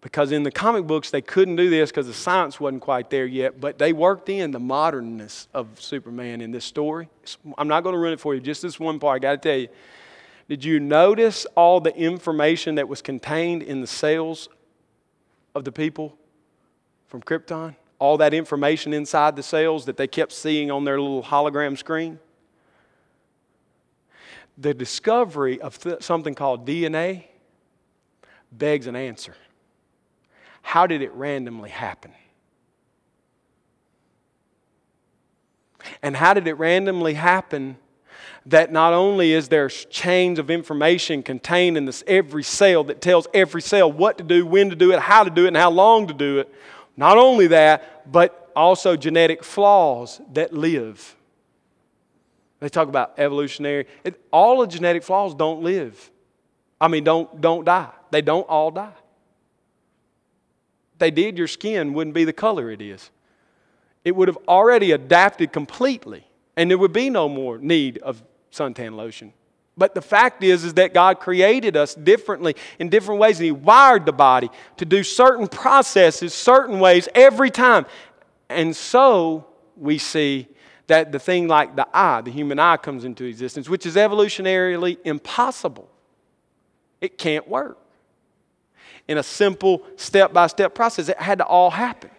because 0.00 0.32
in 0.32 0.42
the 0.42 0.50
comic 0.50 0.86
books 0.86 1.10
they 1.10 1.20
couldn't 1.20 1.56
do 1.56 1.68
this 1.68 1.90
because 1.90 2.06
the 2.06 2.14
science 2.14 2.58
wasn't 2.58 2.80
quite 2.80 3.10
there 3.10 3.26
yet 3.26 3.60
but 3.60 3.78
they 3.78 3.92
worked 3.92 4.28
in 4.28 4.50
the 4.50 4.58
modernness 4.58 5.48
of 5.52 5.80
superman 5.80 6.40
in 6.40 6.50
this 6.50 6.64
story. 6.64 7.08
I'm 7.58 7.68
not 7.68 7.82
going 7.82 7.92
to 7.92 7.98
run 7.98 8.12
it 8.12 8.20
for 8.20 8.34
you 8.34 8.40
just 8.40 8.62
this 8.62 8.80
one 8.80 8.98
part 8.98 9.16
i 9.16 9.18
got 9.18 9.42
to 9.42 9.48
tell 9.48 9.58
you. 9.58 9.68
Did 10.48 10.64
you 10.64 10.80
notice 10.80 11.46
all 11.54 11.80
the 11.80 11.94
information 11.94 12.76
that 12.76 12.88
was 12.88 13.02
contained 13.02 13.62
in 13.62 13.82
the 13.82 13.86
cells 13.86 14.48
of 15.54 15.64
the 15.64 15.72
people 15.72 16.16
from 17.08 17.20
krypton? 17.20 17.76
All 17.98 18.16
that 18.18 18.32
information 18.32 18.94
inside 18.94 19.36
the 19.36 19.42
cells 19.42 19.84
that 19.84 19.98
they 19.98 20.06
kept 20.06 20.32
seeing 20.32 20.70
on 20.70 20.84
their 20.84 20.98
little 20.98 21.22
hologram 21.22 21.76
screen 21.76 22.18
the 24.58 24.74
discovery 24.74 25.60
of 25.60 25.78
th- 25.78 26.02
something 26.02 26.34
called 26.34 26.66
dna 26.66 27.24
begs 28.52 28.86
an 28.86 28.96
answer 28.96 29.34
how 30.68 30.86
did 30.86 31.00
it 31.00 31.10
randomly 31.14 31.70
happen? 31.70 32.12
And 36.02 36.14
how 36.14 36.34
did 36.34 36.46
it 36.46 36.58
randomly 36.58 37.14
happen 37.14 37.78
that 38.44 38.70
not 38.70 38.92
only 38.92 39.32
is 39.32 39.48
there 39.48 39.70
chains 39.70 40.38
of 40.38 40.50
information 40.50 41.22
contained 41.22 41.78
in 41.78 41.86
this 41.86 42.04
every 42.06 42.42
cell 42.42 42.84
that 42.84 43.00
tells 43.00 43.26
every 43.32 43.62
cell 43.62 43.90
what 43.90 44.18
to 44.18 44.24
do, 44.24 44.44
when 44.44 44.68
to 44.68 44.76
do 44.76 44.92
it, 44.92 44.98
how 44.98 45.24
to 45.24 45.30
do 45.30 45.44
it, 45.44 45.48
and 45.48 45.56
how 45.56 45.70
long 45.70 46.06
to 46.06 46.12
do 46.12 46.38
it. 46.38 46.52
Not 46.98 47.16
only 47.16 47.46
that, 47.46 48.12
but 48.12 48.52
also 48.54 48.94
genetic 48.94 49.42
flaws 49.42 50.20
that 50.34 50.52
live. 50.52 51.16
They 52.60 52.68
talk 52.68 52.88
about 52.88 53.14
evolutionary. 53.18 53.86
It, 54.04 54.20
all 54.32 54.60
the 54.60 54.66
genetic 54.66 55.02
flaws 55.04 55.34
don't 55.34 55.62
live. 55.62 56.10
I 56.80 56.88
mean, 56.88 57.04
don't, 57.04 57.40
don't 57.40 57.64
die. 57.64 57.90
They 58.10 58.22
don't 58.22 58.48
all 58.48 58.70
die 58.70 58.94
they 60.98 61.10
did, 61.10 61.38
your 61.38 61.48
skin 61.48 61.94
wouldn't 61.94 62.14
be 62.14 62.24
the 62.24 62.32
color 62.32 62.70
it 62.70 62.82
is. 62.82 63.10
It 64.04 64.14
would 64.14 64.28
have 64.28 64.38
already 64.48 64.92
adapted 64.92 65.52
completely, 65.52 66.26
and 66.56 66.70
there 66.70 66.78
would 66.78 66.92
be 66.92 67.10
no 67.10 67.28
more 67.28 67.58
need 67.58 67.98
of 67.98 68.22
suntan 68.52 68.96
lotion. 68.96 69.32
But 69.76 69.94
the 69.94 70.02
fact 70.02 70.42
is, 70.42 70.64
is 70.64 70.74
that 70.74 70.92
God 70.92 71.20
created 71.20 71.76
us 71.76 71.94
differently 71.94 72.56
in 72.78 72.88
different 72.88 73.20
ways, 73.20 73.38
and 73.38 73.44
He 73.44 73.52
wired 73.52 74.06
the 74.06 74.12
body 74.12 74.50
to 74.76 74.84
do 74.84 75.02
certain 75.02 75.46
processes, 75.46 76.34
certain 76.34 76.80
ways 76.80 77.08
every 77.14 77.50
time. 77.50 77.86
And 78.48 78.74
so 78.74 79.46
we 79.76 79.98
see 79.98 80.48
that 80.88 81.12
the 81.12 81.18
thing 81.18 81.48
like 81.48 81.76
the 81.76 81.86
eye, 81.94 82.20
the 82.22 82.30
human 82.30 82.58
eye, 82.58 82.76
comes 82.76 83.04
into 83.04 83.24
existence, 83.24 83.68
which 83.68 83.86
is 83.86 83.94
evolutionarily 83.94 84.98
impossible. 85.04 85.88
It 87.00 87.16
can't 87.16 87.46
work 87.46 87.78
in 89.06 89.18
a 89.18 89.22
simple 89.22 89.82
step 89.96 90.32
by 90.32 90.46
step 90.48 90.74
process. 90.74 91.08
It 91.08 91.18
had 91.18 91.38
to 91.38 91.44
all 91.46 91.70
happen. 91.70 92.10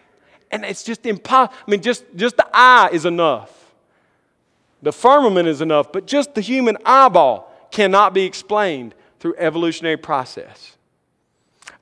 And 0.50 0.64
it's 0.64 0.82
just 0.82 1.04
impossible. 1.06 1.56
I 1.66 1.70
mean, 1.70 1.82
just, 1.82 2.04
just 2.16 2.36
the 2.36 2.46
eye 2.52 2.88
is 2.92 3.04
enough. 3.04 3.56
The 4.82 4.92
firmament 4.92 5.46
is 5.46 5.60
enough, 5.60 5.92
but 5.92 6.06
just 6.06 6.34
the 6.34 6.40
human 6.40 6.78
eyeball 6.84 7.52
cannot 7.70 8.14
be 8.14 8.22
explained 8.22 8.94
through 9.18 9.34
evolutionary 9.36 9.98
process. 9.98 10.76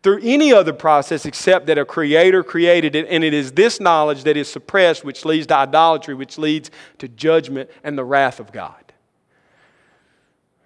Through 0.02 0.20
any 0.22 0.52
other 0.52 0.72
process 0.72 1.26
except 1.26 1.66
that 1.66 1.76
a 1.76 1.84
creator 1.84 2.44
created 2.44 2.94
it, 2.94 3.06
and 3.08 3.24
it 3.24 3.34
is 3.34 3.52
this 3.52 3.80
knowledge 3.80 4.24
that 4.24 4.36
is 4.36 4.48
suppressed, 4.48 5.04
which 5.04 5.24
leads 5.24 5.46
to 5.48 5.56
idolatry, 5.56 6.14
which 6.14 6.38
leads 6.38 6.70
to 6.98 7.08
judgment 7.08 7.68
and 7.82 7.98
the 7.98 8.04
wrath 8.04 8.38
of 8.38 8.52
God. 8.52 8.74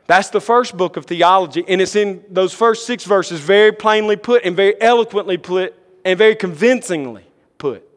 That's 0.07 0.29
the 0.29 0.40
first 0.40 0.77
book 0.77 0.99
of 0.99 1.07
theology, 1.07 1.64
and 1.66 1.81
it's 1.81 1.97
in 1.97 2.23
those 2.29 2.53
first 2.53 2.87
six 2.87 3.05
verses 3.05 3.40
very 3.40 3.73
plainly 3.73 4.16
put 4.16 4.45
and 4.45 4.55
very 4.55 4.79
eloquently 4.81 5.38
put 5.38 5.75
and 6.05 6.18
very 6.18 6.37
convincingly 6.37 7.25
put. 7.57 7.88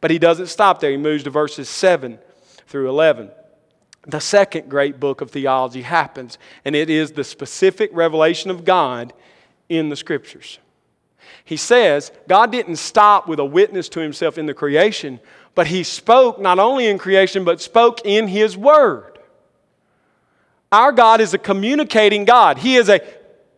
But 0.00 0.12
he 0.12 0.20
doesn't 0.20 0.46
stop 0.46 0.78
there. 0.78 0.92
He 0.92 0.96
moves 0.96 1.24
to 1.24 1.30
verses 1.30 1.68
7 1.68 2.18
through 2.66 2.88
11. 2.88 3.30
The 4.06 4.20
second 4.20 4.70
great 4.70 5.00
book 5.00 5.20
of 5.20 5.32
theology 5.32 5.82
happens, 5.82 6.38
and 6.64 6.76
it 6.76 6.88
is 6.88 7.12
the 7.12 7.24
specific 7.24 7.90
revelation 7.92 8.50
of 8.50 8.64
God 8.64 9.12
in 9.68 9.88
the 9.88 9.96
scriptures. 9.96 10.60
He 11.44 11.56
says 11.56 12.12
God 12.28 12.52
didn't 12.52 12.76
stop 12.76 13.28
with 13.28 13.38
a 13.38 13.44
witness 13.44 13.88
to 13.90 14.00
himself 14.00 14.38
in 14.38 14.46
the 14.46 14.54
creation, 14.54 15.20
but 15.54 15.66
he 15.66 15.82
spoke 15.82 16.40
not 16.40 16.58
only 16.58 16.86
in 16.86 16.98
creation, 16.98 17.44
but 17.44 17.60
spoke 17.60 18.00
in 18.04 18.28
his 18.28 18.56
word. 18.56 19.18
Our 20.70 20.92
God 20.92 21.20
is 21.20 21.32
a 21.34 21.38
communicating 21.38 22.24
God. 22.24 22.58
He 22.58 22.76
is 22.76 22.88
a 22.88 23.00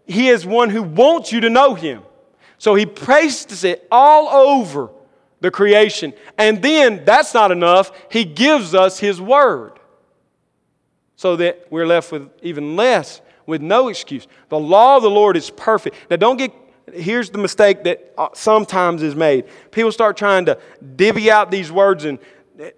he 0.06 0.28
is 0.28 0.44
one 0.44 0.70
who 0.70 0.83
wants 0.83 1.33
you 1.33 1.40
to 1.42 1.50
know 1.50 1.74
him. 1.74 2.02
So 2.59 2.74
he 2.74 2.85
pastes 2.85 3.64
it 3.64 3.87
all 3.90 4.28
over 4.28 4.90
the 5.40 5.50
creation. 5.50 6.12
And 6.37 6.62
then 6.62 7.04
that's 7.04 7.33
not 7.33 7.50
enough. 7.50 7.92
He 8.11 8.24
gives 8.24 8.74
us 8.74 8.98
his 8.98 9.20
word 9.20 9.78
so 11.16 11.37
that 11.37 11.66
we're 11.70 11.87
left 11.87 12.12
with 12.12 12.30
even 12.42 12.76
less, 12.76 13.20
with 13.46 13.62
no 13.62 13.88
excuse. 13.88 14.26
The 14.48 14.59
law 14.59 14.96
of 14.96 15.02
the 15.02 15.11
Lord 15.11 15.37
is 15.37 15.50
perfect. 15.50 15.96
Now, 16.11 16.16
don't 16.16 16.37
get 16.37 16.52
here's 16.92 17.31
the 17.31 17.38
mistake 17.38 17.85
that 17.85 18.12
uh, 18.16 18.29
sometimes 18.35 19.03
is 19.03 19.14
made. 19.14 19.46
People 19.70 19.92
start 19.92 20.16
trying 20.16 20.46
to 20.46 20.59
divvy 20.96 21.31
out 21.31 21.50
these 21.50 21.70
words 21.70 22.05
and, 22.05 22.18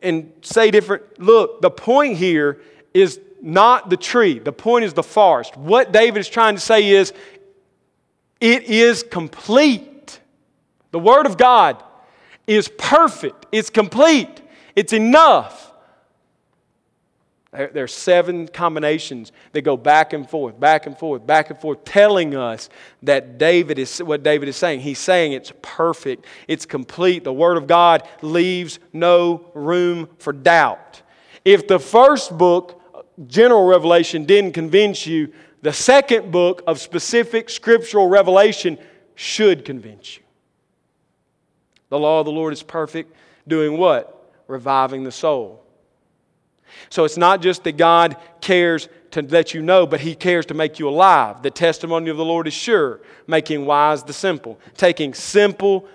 and 0.03 0.33
say 0.43 0.71
different. 0.71 1.21
Look, 1.21 1.61
the 1.61 1.71
point 1.71 2.17
here 2.17 2.61
is 2.95 3.21
not 3.41 3.91
the 3.91 3.97
tree, 3.97 4.39
the 4.39 4.53
point 4.53 4.85
is 4.85 4.95
the 4.95 5.03
forest. 5.03 5.57
What 5.57 5.93
David 5.93 6.21
is 6.21 6.29
trying 6.29 6.55
to 6.55 6.61
say 6.61 6.89
is 6.91 7.13
it 8.41 8.65
is 8.65 9.03
complete. 9.03 10.21
The 10.93 10.99
Word 10.99 11.27
of 11.27 11.37
God 11.37 11.83
is 12.47 12.69
perfect, 12.69 13.47
it's 13.51 13.71
complete, 13.71 14.43
it's 14.77 14.93
enough. 14.93 15.72
There 17.53 17.85
are 17.85 17.89
seven 17.89 18.49
combinations 18.49 19.31
that 19.53 19.61
go 19.61 19.77
back 19.77 20.15
and 20.15 20.29
forth, 20.29 20.59
back 20.59 20.87
and 20.87 20.97
forth, 20.99 21.27
back 21.27 21.51
and 21.51 21.59
forth, 21.61 21.85
telling 21.85 22.35
us 22.35 22.71
that 23.03 23.37
David 23.37 23.79
is 23.79 23.99
what 23.99 24.23
David 24.23 24.49
is 24.49 24.57
saying. 24.57 24.81
He's 24.81 24.99
saying 24.99 25.33
it's 25.33 25.53
perfect, 25.61 26.25
it's 26.49 26.65
complete. 26.65 27.25
The 27.25 27.33
Word 27.33 27.59
of 27.59 27.67
God 27.67 28.09
leaves 28.23 28.79
no 28.95 29.51
room 29.53 30.09
for 30.19 30.33
doubt. 30.33 31.03
If 31.45 31.69
the 31.69 31.79
first 31.79 32.39
book, 32.39 32.81
general 33.27 33.67
revelation, 33.67 34.25
didn't 34.25 34.53
convince 34.53 35.07
you, 35.07 35.31
the 35.61 35.75
second 35.75 36.33
book 36.33 36.63
of 36.67 36.81
specific 36.81 37.51
scriptural 37.51 38.09
revelation 38.09 38.79
should 39.15 39.67
convince 39.67 40.17
you. 40.17 40.23
The 41.91 41.99
law 41.99 42.21
of 42.21 42.25
the 42.25 42.33
Lord 42.33 42.55
is 42.55 42.63
perfect, 42.63 43.15
doing 43.47 43.77
what? 43.77 44.33
Reviving 44.47 45.05
the 45.05 45.13
soul. 45.13 45.62
So 46.91 47.05
it's 47.05 47.17
not 47.17 47.43
just 47.43 47.65
that 47.65 47.77
God 47.77 48.17
cares 48.41 48.89
to 49.13 49.23
let 49.23 49.55
you 49.55 49.63
know, 49.63 49.87
but 49.87 50.01
He 50.01 50.15
cares 50.15 50.47
to 50.47 50.55
make 50.55 50.79
you 50.79 50.89
alive. 50.89 51.43
The 51.43 51.51
testimony 51.51 52.11
of 52.11 52.17
the 52.17 52.25
Lord 52.25 52.47
is 52.47 52.55
sure, 52.55 53.01
making 53.27 53.67
wise 53.67 54.03
the 54.03 54.13
simple, 54.13 54.59
taking 54.77 55.15
simple, 55.15 55.87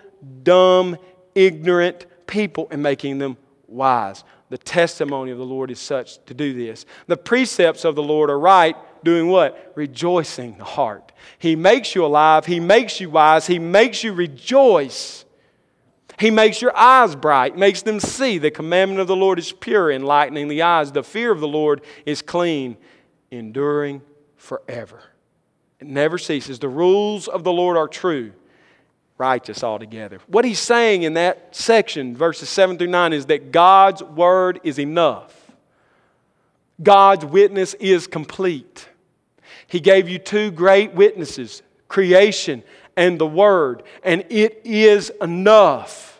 dumb, 0.43 0.97
ignorant 1.35 2.05
people 2.27 2.67
and 2.71 2.81
making 2.81 3.17
them 3.17 3.37
wise. 3.67 4.23
The 4.49 4.57
testimony 4.57 5.31
of 5.31 5.37
the 5.37 5.45
Lord 5.45 5.71
is 5.71 5.79
such 5.79 6.23
to 6.25 6.33
do 6.33 6.53
this. 6.53 6.85
The 7.07 7.17
precepts 7.17 7.83
of 7.83 7.95
the 7.95 8.03
Lord 8.03 8.29
are 8.29 8.39
right, 8.39 8.75
doing 9.03 9.27
what? 9.27 9.73
Rejoicing 9.75 10.57
the 10.57 10.63
heart. 10.63 11.11
He 11.37 11.55
makes 11.55 11.95
you 11.95 12.05
alive, 12.05 12.45
He 12.45 12.59
makes 12.59 13.01
you 13.01 13.09
wise, 13.09 13.47
He 13.47 13.59
makes 13.59 14.03
you 14.03 14.13
rejoice 14.13 15.25
he 16.19 16.31
makes 16.31 16.61
your 16.61 16.75
eyes 16.75 17.15
bright, 17.15 17.55
makes 17.55 17.83
them 17.83 17.99
see. 17.99 18.39
The 18.39 18.49
commandment 18.49 18.99
of 18.99 19.07
the 19.07 19.15
Lord 19.15 19.37
is 19.37 19.51
pure, 19.51 19.91
enlightening 19.91 20.47
the 20.47 20.63
eyes. 20.63 20.91
The 20.91 21.03
fear 21.03 21.31
of 21.31 21.39
the 21.39 21.47
Lord 21.47 21.81
is 22.05 22.23
clean, 22.23 22.75
enduring 23.29 24.01
forever. 24.35 25.03
It 25.79 25.85
never 25.87 26.17
ceases. 26.17 26.57
The 26.57 26.69
rules 26.69 27.27
of 27.27 27.43
the 27.43 27.53
Lord 27.53 27.77
are 27.77 27.87
true, 27.87 28.33
righteous 29.19 29.63
altogether. 29.63 30.19
What 30.25 30.43
he's 30.43 30.59
saying 30.59 31.03
in 31.03 31.13
that 31.13 31.55
section, 31.55 32.15
verses 32.15 32.49
7 32.49 32.79
through 32.79 32.87
9, 32.87 33.13
is 33.13 33.27
that 33.27 33.51
God's 33.51 34.01
word 34.01 34.59
is 34.63 34.79
enough. 34.79 35.35
God's 36.81 37.25
witness 37.25 37.75
is 37.75 38.07
complete. 38.07 38.89
He 39.67 39.79
gave 39.79 40.09
you 40.09 40.17
two 40.17 40.49
great 40.49 40.93
witnesses 40.93 41.61
creation 41.87 42.63
and 42.97 43.19
the 43.19 43.27
Word, 43.27 43.83
and 44.03 44.25
it 44.29 44.61
is 44.65 45.11
enough. 45.21 46.19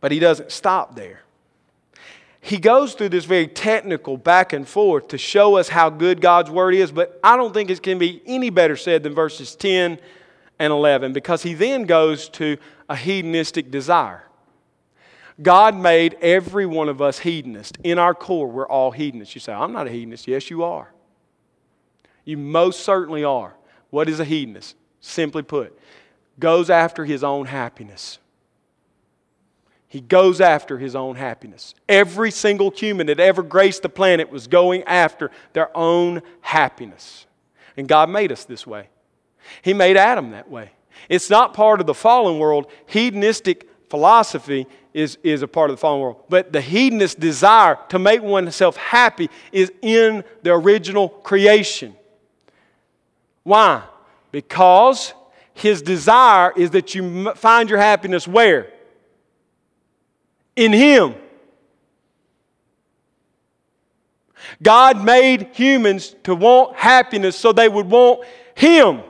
But 0.00 0.12
he 0.12 0.20
doesn't 0.20 0.52
stop 0.52 0.94
there. 0.94 1.20
He 2.40 2.56
goes 2.56 2.94
through 2.94 3.10
this 3.10 3.26
very 3.26 3.48
technical 3.48 4.16
back 4.16 4.54
and 4.54 4.66
forth 4.66 5.08
to 5.08 5.18
show 5.18 5.56
us 5.56 5.68
how 5.68 5.90
good 5.90 6.22
God's 6.22 6.50
Word 6.50 6.74
is, 6.74 6.90
but 6.90 7.20
I 7.22 7.36
don't 7.36 7.52
think 7.52 7.68
it 7.68 7.82
can 7.82 7.98
be 7.98 8.22
any 8.24 8.48
better 8.48 8.76
said 8.76 9.02
than 9.02 9.14
verses 9.14 9.54
10 9.56 9.98
and 10.58 10.72
11 10.72 11.12
because 11.12 11.42
he 11.42 11.52
then 11.52 11.82
goes 11.82 12.30
to 12.30 12.56
a 12.88 12.96
hedonistic 12.96 13.70
desire. 13.70 14.24
God 15.42 15.76
made 15.76 16.16
every 16.20 16.64
one 16.66 16.88
of 16.88 17.02
us 17.02 17.18
hedonist. 17.18 17.78
In 17.82 17.98
our 17.98 18.14
core, 18.14 18.46
we're 18.46 18.68
all 18.68 18.90
hedonists. 18.90 19.34
You 19.34 19.40
say, 19.40 19.52
I'm 19.52 19.72
not 19.72 19.86
a 19.86 19.90
hedonist. 19.90 20.28
Yes, 20.28 20.50
you 20.50 20.62
are. 20.62 20.92
You 22.24 22.36
most 22.36 22.80
certainly 22.80 23.24
are. 23.24 23.54
What 23.90 24.08
is 24.08 24.20
a 24.20 24.24
hedonist? 24.24 24.76
Simply 25.00 25.42
put, 25.42 25.78
goes 26.38 26.70
after 26.70 27.04
his 27.04 27.24
own 27.24 27.46
happiness. 27.46 28.18
He 29.88 30.00
goes 30.00 30.40
after 30.40 30.78
his 30.78 30.94
own 30.94 31.16
happiness. 31.16 31.74
Every 31.88 32.30
single 32.30 32.70
human 32.70 33.08
that 33.08 33.18
ever 33.18 33.42
graced 33.42 33.82
the 33.82 33.88
planet 33.88 34.30
was 34.30 34.46
going 34.46 34.84
after 34.84 35.32
their 35.52 35.76
own 35.76 36.22
happiness. 36.42 37.26
And 37.76 37.88
God 37.88 38.08
made 38.08 38.30
us 38.30 38.44
this 38.44 38.64
way. 38.64 38.88
He 39.62 39.74
made 39.74 39.96
Adam 39.96 40.30
that 40.30 40.48
way. 40.48 40.70
It's 41.08 41.28
not 41.28 41.54
part 41.54 41.80
of 41.80 41.86
the 41.86 41.94
fallen 41.94 42.38
world. 42.38 42.70
Hedonistic 42.86 43.68
philosophy 43.88 44.68
is, 44.94 45.18
is 45.24 45.42
a 45.42 45.48
part 45.48 45.70
of 45.70 45.76
the 45.76 45.80
fallen 45.80 46.00
world. 46.00 46.22
But 46.28 46.52
the 46.52 46.60
hedonist 46.60 47.18
desire 47.18 47.76
to 47.88 47.98
make 47.98 48.22
oneself 48.22 48.76
happy 48.76 49.28
is 49.50 49.72
in 49.82 50.22
the 50.42 50.52
original 50.52 51.08
creation. 51.08 51.96
Why? 53.42 53.82
Because 54.32 55.14
his 55.54 55.82
desire 55.82 56.52
is 56.56 56.70
that 56.70 56.94
you 56.94 57.32
find 57.34 57.68
your 57.68 57.78
happiness 57.78 58.26
where? 58.26 58.72
In 60.56 60.72
him. 60.72 61.14
God 64.62 65.04
made 65.04 65.48
humans 65.52 66.14
to 66.24 66.34
want 66.34 66.76
happiness 66.76 67.36
so 67.36 67.52
they 67.52 67.68
would 67.68 67.88
want 67.90 68.24
him. 68.54 69.02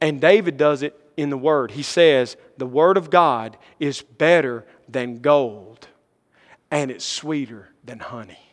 And 0.00 0.20
David 0.20 0.56
does 0.56 0.82
it 0.82 0.98
in 1.16 1.30
the 1.30 1.38
Word. 1.38 1.70
He 1.70 1.82
says, 1.82 2.36
The 2.58 2.66
Word 2.66 2.96
of 2.96 3.10
God 3.10 3.56
is 3.78 4.02
better 4.02 4.66
than 4.88 5.20
gold, 5.20 5.88
and 6.70 6.90
it's 6.90 7.04
sweeter 7.04 7.70
than 7.84 8.00
honey. 8.00 8.43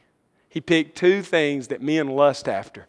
He 0.52 0.60
picked 0.60 0.98
two 0.98 1.22
things 1.24 1.70
that 1.70 1.82
men 1.82 2.10
lust 2.10 2.50
after 2.50 2.86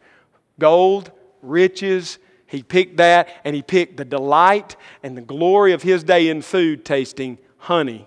gold, 0.58 1.12
riches. 1.42 2.18
He 2.46 2.62
picked 2.62 2.98
that, 2.98 3.28
and 3.44 3.56
he 3.56 3.62
picked 3.62 3.96
the 3.96 4.04
delight 4.04 4.76
and 5.02 5.16
the 5.16 5.22
glory 5.22 5.72
of 5.72 5.82
his 5.82 6.04
day 6.04 6.28
in 6.28 6.42
food 6.42 6.84
tasting 6.84 7.38
honey. 7.58 8.06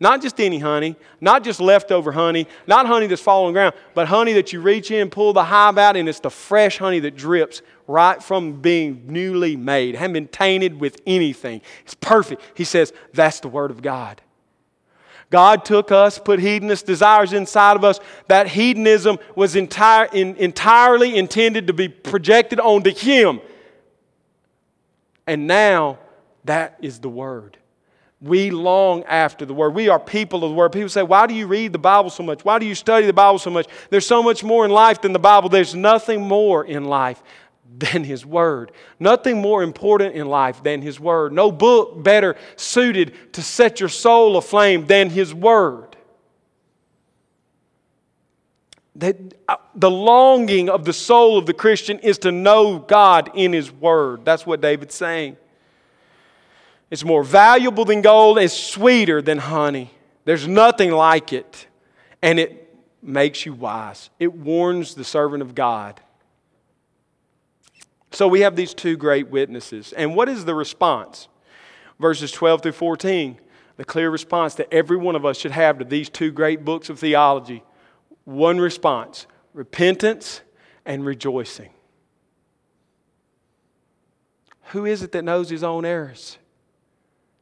Not 0.00 0.20
just 0.22 0.40
any 0.40 0.58
honey, 0.58 0.96
not 1.20 1.44
just 1.44 1.60
leftover 1.60 2.12
honey, 2.12 2.48
not 2.66 2.86
honey 2.86 3.06
that's 3.06 3.22
fallen 3.22 3.54
ground, 3.54 3.74
but 3.94 4.08
honey 4.08 4.34
that 4.34 4.52
you 4.52 4.60
reach 4.60 4.90
in, 4.90 5.08
pull 5.08 5.32
the 5.32 5.44
hive 5.44 5.78
out, 5.78 5.96
and 5.96 6.08
it's 6.08 6.20
the 6.20 6.28
fresh 6.28 6.76
honey 6.76 6.98
that 6.98 7.16
drips 7.16 7.62
right 7.86 8.20
from 8.20 8.60
being 8.60 9.04
newly 9.06 9.56
made. 9.56 9.94
Hasn't 9.94 10.14
been 10.14 10.28
tainted 10.28 10.80
with 10.80 11.00
anything. 11.06 11.62
It's 11.84 11.94
perfect. 11.94 12.42
He 12.54 12.64
says, 12.64 12.92
that's 13.14 13.38
the 13.38 13.48
Word 13.48 13.70
of 13.70 13.82
God. 13.82 14.20
God 15.30 15.64
took 15.64 15.90
us, 15.90 16.18
put 16.18 16.38
hedonist 16.38 16.86
desires 16.86 17.32
inside 17.32 17.76
of 17.76 17.84
us. 17.84 17.98
That 18.28 18.48
hedonism 18.48 19.18
was 19.34 19.56
entire, 19.56 20.06
in, 20.12 20.36
entirely 20.36 21.16
intended 21.16 21.66
to 21.66 21.72
be 21.72 21.88
projected 21.88 22.60
onto 22.60 22.94
Him. 22.94 23.40
And 25.26 25.46
now 25.46 25.98
that 26.44 26.78
is 26.80 27.00
the 27.00 27.08
Word. 27.08 27.58
We 28.20 28.50
long 28.50 29.04
after 29.04 29.44
the 29.44 29.52
Word. 29.52 29.74
We 29.74 29.88
are 29.88 29.98
people 29.98 30.44
of 30.44 30.50
the 30.50 30.56
Word. 30.56 30.72
People 30.72 30.88
say, 30.88 31.02
Why 31.02 31.26
do 31.26 31.34
you 31.34 31.46
read 31.46 31.72
the 31.72 31.78
Bible 31.78 32.10
so 32.10 32.22
much? 32.22 32.44
Why 32.44 32.58
do 32.58 32.66
you 32.66 32.74
study 32.74 33.06
the 33.06 33.12
Bible 33.12 33.38
so 33.38 33.50
much? 33.50 33.66
There's 33.90 34.06
so 34.06 34.22
much 34.22 34.44
more 34.44 34.64
in 34.64 34.70
life 34.70 35.02
than 35.02 35.12
the 35.12 35.18
Bible. 35.18 35.48
There's 35.48 35.74
nothing 35.74 36.22
more 36.22 36.64
in 36.64 36.84
life 36.84 37.22
than 37.78 38.04
His 38.04 38.24
Word. 38.24 38.72
Nothing 38.98 39.40
more 39.40 39.62
important 39.62 40.14
in 40.14 40.28
life 40.28 40.62
than 40.62 40.82
His 40.82 40.98
Word. 40.98 41.32
No 41.32 41.52
book 41.52 42.02
better 42.02 42.36
suited 42.56 43.34
to 43.34 43.42
set 43.42 43.80
your 43.80 43.88
soul 43.88 44.36
aflame 44.36 44.86
than 44.86 45.10
His 45.10 45.34
Word. 45.34 45.96
That, 48.96 49.16
uh, 49.46 49.56
the 49.74 49.90
longing 49.90 50.70
of 50.70 50.86
the 50.86 50.92
soul 50.92 51.36
of 51.36 51.44
the 51.44 51.52
Christian 51.52 51.98
is 51.98 52.18
to 52.18 52.32
know 52.32 52.78
God 52.78 53.30
in 53.34 53.52
His 53.52 53.70
Word. 53.70 54.24
That's 54.24 54.46
what 54.46 54.62
David's 54.62 54.94
saying. 54.94 55.36
It's 56.90 57.04
more 57.04 57.24
valuable 57.24 57.84
than 57.84 58.00
gold, 58.00 58.38
it's 58.38 58.54
sweeter 58.54 59.20
than 59.20 59.38
honey. 59.38 59.90
There's 60.24 60.48
nothing 60.48 60.92
like 60.92 61.32
it. 61.32 61.66
And 62.22 62.38
it 62.38 62.74
makes 63.02 63.44
you 63.44 63.52
wise, 63.52 64.10
it 64.18 64.32
warns 64.32 64.94
the 64.94 65.04
servant 65.04 65.42
of 65.42 65.54
God. 65.54 66.00
So 68.16 68.26
we 68.28 68.40
have 68.40 68.56
these 68.56 68.72
two 68.72 68.96
great 68.96 69.28
witnesses. 69.28 69.92
And 69.92 70.16
what 70.16 70.30
is 70.30 70.46
the 70.46 70.54
response? 70.54 71.28
Verses 72.00 72.32
12 72.32 72.62
through 72.62 72.72
14, 72.72 73.38
the 73.76 73.84
clear 73.84 74.08
response 74.08 74.54
that 74.54 74.72
every 74.72 74.96
one 74.96 75.16
of 75.16 75.26
us 75.26 75.36
should 75.36 75.50
have 75.50 75.80
to 75.80 75.84
these 75.84 76.08
two 76.08 76.32
great 76.32 76.64
books 76.64 76.88
of 76.88 76.98
theology. 76.98 77.62
one 78.24 78.58
response 78.58 79.26
repentance 79.52 80.40
and 80.86 81.04
rejoicing. 81.04 81.68
Who 84.68 84.86
is 84.86 85.02
it 85.02 85.12
that 85.12 85.22
knows 85.22 85.50
his 85.50 85.62
own 85.62 85.84
errors? 85.84 86.38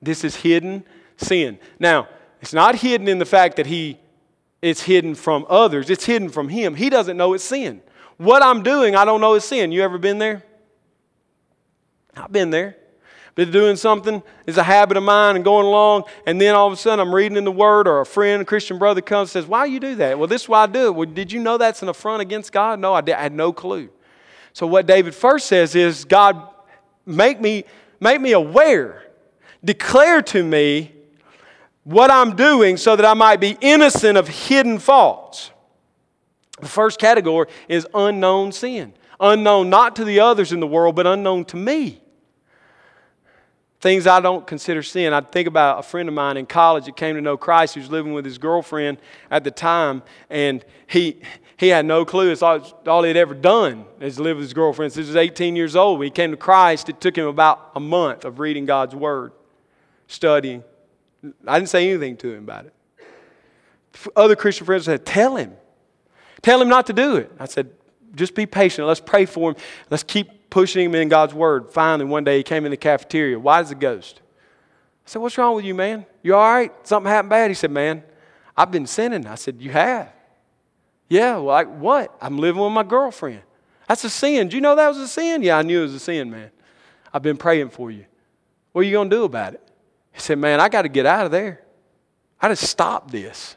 This 0.03 0.25
is 0.25 0.35
hidden 0.35 0.83
sin. 1.19 1.61
Now, 1.79 2.09
it's 2.41 2.53
not 2.53 2.75
hidden 2.75 3.07
in 3.07 3.21
the 3.21 3.25
fact 3.25 3.59
that 3.59 3.67
he 3.67 4.01
it's 4.61 4.83
hidden 4.83 5.15
from 5.15 5.47
others. 5.49 5.89
It's 5.89 6.07
hidden 6.07 6.31
from 6.31 6.49
him. 6.49 6.75
He 6.75 6.91
doesn't 6.91 7.17
know 7.17 7.33
it's 7.33 7.45
sin. 7.45 7.81
What 8.17 8.43
I'm 8.43 8.65
doing, 8.65 8.97
I 8.97 9.05
don't 9.05 9.21
know 9.21 9.35
it's 9.35 9.47
sin. 9.47 9.71
You 9.71 9.83
ever 9.83 9.99
been 9.99 10.19
there? 10.19 10.43
I've 12.17 12.33
been 12.33 12.51
there. 12.51 12.77
Been 13.35 13.51
doing 13.51 13.75
something, 13.75 14.23
it's 14.47 14.59
a 14.59 14.63
habit 14.63 14.97
of 14.97 15.03
mine 15.03 15.35
and 15.35 15.45
going 15.45 15.67
along, 15.67 16.05
and 16.25 16.41
then 16.41 16.55
all 16.55 16.69
of 16.69 16.73
a 16.73 16.77
sudden 16.77 17.01
I'm 17.01 17.13
reading 17.13 17.37
in 17.37 17.43
the 17.43 17.51
Word, 17.51 17.89
or 17.89 18.01
a 18.01 18.07
friend, 18.07 18.43
a 18.43 18.45
Christian 18.45 18.79
brother 18.79 19.01
comes 19.01 19.35
and 19.35 19.43
says, 19.43 19.47
Why 19.49 19.65
you 19.65 19.81
do 19.81 19.97
that? 19.97 20.17
Well, 20.17 20.29
this 20.29 20.43
is 20.43 20.49
why 20.49 20.63
I 20.63 20.67
do 20.67 20.87
it. 20.87 20.95
Well, 20.95 21.09
did 21.09 21.33
you 21.33 21.41
know 21.41 21.59
that's 21.59 21.83
an 21.83 21.89
affront 21.89 22.23
against 22.23 22.53
God? 22.53 22.79
No, 22.79 22.95
I, 22.95 23.01
did. 23.01 23.17
I 23.17 23.23
had 23.23 23.33
no 23.33 23.53
clue. 23.53 23.91
So 24.53 24.69
what 24.69 24.87
David 24.87 25.17
first 25.17 25.47
says 25.47 25.75
is, 25.75 26.05
God, 26.05 26.49
make 27.07 27.41
me, 27.41 27.65
make 27.99 28.21
me 28.21 28.33
aware. 28.33 29.03
Declare 29.65 30.23
to 30.23 30.45
me 30.45 30.93
what 31.83 32.13
I'm 32.13 32.37
doing 32.37 32.77
so 32.77 32.95
that 32.95 33.05
I 33.05 33.15
might 33.15 33.41
be 33.41 33.59
innocent 33.61 34.17
of 34.17 34.29
hidden 34.29 34.79
faults. 34.79 35.51
The 36.61 36.69
first 36.69 37.01
category 37.01 37.49
is 37.69 37.85
unknown 37.95 38.53
sin. 38.53 38.95
Unknown 39.19 39.71
not 39.71 39.97
to 39.97 40.05
the 40.05 40.21
others 40.21 40.53
in 40.53 40.61
the 40.61 40.69
world, 40.69 40.95
but 40.95 41.05
unknown 41.05 41.47
to 41.47 41.57
me. 41.57 42.01
Things 43.85 44.07
I 44.07 44.19
don't 44.19 44.47
consider 44.47 44.83
sin. 44.83 45.13
I 45.13 45.21
think 45.21 45.47
about 45.47 45.79
a 45.79 45.83
friend 45.83 46.09
of 46.09 46.15
mine 46.15 46.39
in 46.39 46.47
college 46.47 46.87
that 46.87 46.97
came 46.97 47.17
to 47.17 47.21
know 47.21 47.37
Christ. 47.37 47.77
Was 47.77 47.91
living 47.91 48.15
with 48.15 48.25
his 48.25 48.39
girlfriend 48.39 48.97
at 49.31 49.45
the 49.45 49.51
time, 49.51 50.03
and 50.31 50.65
he, 50.87 51.21
he 51.59 51.69
had 51.69 51.85
no 51.85 52.07
clue. 52.07 52.31
It's 52.31 52.41
all, 52.41 52.63
all 52.87 53.03
he 53.03 53.09
had 53.09 53.19
ever 53.19 53.35
done 53.35 53.85
is 54.01 54.19
live 54.19 54.39
with 54.39 54.45
his 54.45 54.55
girlfriend 54.55 54.95
since 54.95 55.07
he 55.07 55.11
was 55.11 55.17
18 55.17 55.55
years 55.55 55.77
old. 55.77 55.99
When 55.99 56.07
he 56.07 56.11
came 56.11 56.31
to 56.31 56.37
Christ, 56.39 56.89
it 56.89 56.99
took 56.99 57.15
him 57.15 57.27
about 57.27 57.73
a 57.77 57.81
month 57.81 58.25
of 58.25 58.39
reading 58.39 58.65
God's 58.65 58.95
Word, 58.95 59.33
studying. 60.09 60.65
I 61.47 61.59
didn't 61.59 61.69
say 61.69 61.87
anything 61.91 62.17
to 62.17 62.33
him 62.33 62.45
about 62.45 62.65
it. 62.65 62.75
Other 64.17 64.35
Christian 64.35 64.65
friends 64.65 64.87
said, 64.87 65.05
Tell 65.05 65.37
him. 65.37 65.53
Tell 66.41 66.59
him 66.59 66.71
not 66.71 66.87
to 66.87 66.95
do 66.95 67.17
it. 67.17 67.31
I 67.39 67.45
said, 67.45 67.69
Just 68.15 68.35
be 68.35 68.47
patient. 68.47 68.89
Let's 68.89 69.01
pray 69.01 69.27
for 69.27 69.51
him. 69.51 69.57
Let's 69.91 70.05
keep 70.05 70.31
pushing 70.55 70.85
him 70.85 70.95
in 70.95 71.09
God's 71.09 71.35
Word. 71.35 71.73
Finally, 71.73 72.09
one 72.09 72.23
day 72.23 72.37
he 72.37 72.45
came 72.45 72.65
in 72.65 72.71
the 72.71 72.77
cafeteria, 72.77 73.37
white 73.37 73.59
as 73.59 73.73
a 73.73 73.75
ghost. 73.75 74.21
I 75.05 75.11
said, 75.11 75.21
What's 75.21 75.37
wrong 75.37 75.57
with 75.57 75.65
you, 75.65 75.75
man? 75.75 76.07
You 76.23 76.37
all 76.37 76.49
right? 76.49 76.73
Something 76.87 77.11
happened 77.11 77.31
bad? 77.31 77.51
He 77.51 77.55
said, 77.55 77.73
Man, 77.73 78.05
I've 78.57 78.71
been 78.71 78.87
sinning. 78.87 79.27
I 79.27 79.35
said, 79.35 79.61
You 79.61 79.71
have? 79.71 80.13
Yeah, 81.09 81.39
well, 81.39 81.47
like 81.47 81.77
what? 81.77 82.17
I'm 82.21 82.39
living 82.39 82.63
with 82.63 82.71
my 82.71 82.85
girlfriend. 82.85 83.43
That's 83.89 84.05
a 84.05 84.11
sin. 84.11 84.47
Do 84.47 84.55
you 84.55 84.61
know 84.61 84.77
that 84.77 84.87
was 84.87 84.99
a 84.99 85.09
sin? 85.09 85.43
Yeah, 85.43 85.59
I 85.59 85.63
knew 85.63 85.81
it 85.81 85.83
was 85.83 85.95
a 85.95 85.99
sin, 85.99 86.31
man. 86.31 86.53
I've 87.13 87.23
been 87.23 87.37
praying 87.37 87.71
for 87.71 87.91
you. 87.91 88.05
What 88.71 88.83
are 88.83 88.85
you 88.85 88.93
going 88.93 89.11
to 89.11 89.17
do 89.17 89.25
about 89.25 89.55
it? 89.55 89.69
He 90.13 90.21
said, 90.21 90.39
Man, 90.39 90.61
I 90.61 90.69
got 90.69 90.83
to 90.83 90.89
get 90.89 91.05
out 91.05 91.27
of 91.27 91.33
there. 91.33 91.63
I 92.41 92.49
just 92.49 92.69
stop 92.69 93.11
this. 93.11 93.57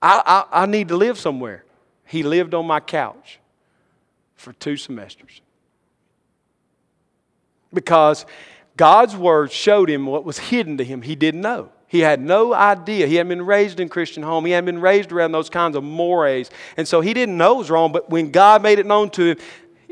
I, 0.00 0.22
I, 0.24 0.62
I 0.62 0.66
need 0.66 0.86
to 0.88 0.96
live 0.96 1.18
somewhere. 1.18 1.64
He 2.04 2.22
lived 2.22 2.54
on 2.54 2.68
my 2.68 2.78
couch 2.78 3.40
for 4.36 4.52
two 4.52 4.76
semesters. 4.76 5.40
Because 7.72 8.26
God's 8.76 9.16
word 9.16 9.52
showed 9.52 9.88
him 9.88 10.06
what 10.06 10.24
was 10.24 10.38
hidden 10.38 10.76
to 10.78 10.84
him 10.84 11.02
he 11.02 11.16
didn't 11.16 11.40
know. 11.40 11.70
He 11.88 12.00
had 12.00 12.20
no 12.20 12.52
idea. 12.52 13.06
He 13.06 13.14
hadn't 13.14 13.28
been 13.28 13.46
raised 13.46 13.78
in 13.78 13.88
Christian 13.88 14.22
home. 14.22 14.44
He 14.44 14.52
hadn't 14.52 14.66
been 14.66 14.80
raised 14.80 15.12
around 15.12 15.32
those 15.32 15.48
kinds 15.48 15.76
of 15.76 15.84
mores. 15.84 16.50
And 16.76 16.86
so 16.86 17.00
he 17.00 17.14
didn't 17.14 17.36
know 17.36 17.54
it 17.54 17.58
was 17.58 17.70
wrong, 17.70 17.92
but 17.92 18.10
when 18.10 18.32
God 18.32 18.62
made 18.62 18.78
it 18.78 18.86
known 18.86 19.08
to 19.10 19.30
him, 19.30 19.38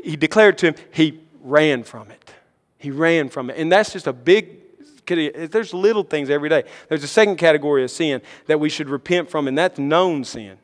he 0.03 0.15
declared 0.17 0.57
to 0.59 0.67
him, 0.67 0.75
he 0.91 1.21
ran 1.41 1.83
from 1.83 2.11
it. 2.11 2.33
He 2.77 2.91
ran 2.91 3.29
from 3.29 3.49
it. 3.49 3.57
And 3.57 3.71
that's 3.71 3.93
just 3.93 4.07
a 4.07 4.13
big 4.13 4.61
there's 5.07 5.73
little 5.73 6.03
things 6.03 6.29
every 6.29 6.49
day. 6.49 6.63
There's 6.89 7.03
a 7.03 7.07
second 7.07 7.37
category 7.37 7.83
of 7.83 7.91
sin 7.91 8.21
that 8.47 8.59
we 8.59 8.69
should 8.69 8.89
repent 8.89 9.29
from, 9.29 9.47
and 9.47 9.55
that's 9.55 9.77
known 9.77 10.23
sin. 10.23 10.57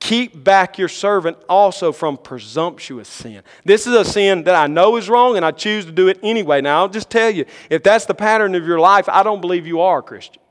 Keep 0.00 0.42
back 0.42 0.78
your 0.78 0.88
servant 0.88 1.36
also 1.48 1.92
from 1.92 2.16
presumptuous 2.16 3.06
sin. 3.06 3.42
This 3.64 3.86
is 3.86 3.94
a 3.94 4.04
sin 4.04 4.44
that 4.44 4.54
I 4.54 4.66
know 4.66 4.96
is 4.96 5.08
wrong 5.10 5.36
and 5.36 5.44
I 5.44 5.50
choose 5.50 5.84
to 5.84 5.92
do 5.92 6.08
it 6.08 6.18
anyway. 6.22 6.62
Now, 6.62 6.80
I'll 6.80 6.88
just 6.88 7.10
tell 7.10 7.30
you 7.30 7.44
if 7.68 7.82
that's 7.82 8.06
the 8.06 8.14
pattern 8.14 8.54
of 8.54 8.66
your 8.66 8.80
life, 8.80 9.08
I 9.08 9.22
don't 9.22 9.42
believe 9.42 9.66
you 9.66 9.80
are 9.80 9.98
a 9.98 10.02
Christian. 10.02 10.42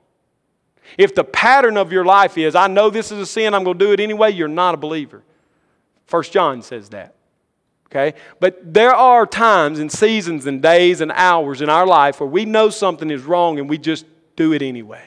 If 0.97 1.15
the 1.15 1.23
pattern 1.23 1.77
of 1.77 1.91
your 1.91 2.05
life 2.05 2.38
is, 2.38 2.55
I 2.55 2.67
know 2.67 2.89
this 2.89 3.12
is 3.12 3.19
a 3.19 3.25
sin, 3.25 3.53
I'm 3.53 3.63
going 3.63 3.77
to 3.77 3.85
do 3.85 3.91
it 3.91 3.99
anyway, 3.99 4.31
you're 4.31 4.47
not 4.47 4.75
a 4.75 4.77
believer. 4.77 5.23
First 6.05 6.31
John 6.31 6.62
says 6.62 6.89
that. 6.89 7.15
Okay? 7.88 8.17
But 8.39 8.73
there 8.73 8.93
are 8.93 9.25
times 9.25 9.79
and 9.79 9.91
seasons 9.91 10.45
and 10.45 10.62
days 10.62 11.01
and 11.01 11.12
hours 11.12 11.62
in 11.62 11.69
our 11.69 11.88
life 11.88 12.19
where 12.19 12.29
we 12.29 12.45
know 12.45 12.69
something 12.69 13.09
is 13.09 13.23
wrong 13.23 13.59
and 13.59 13.67
we 13.67 13.79
just 13.79 14.05
do 14.35 14.53
it 14.53 14.62
anyway. 14.62 15.03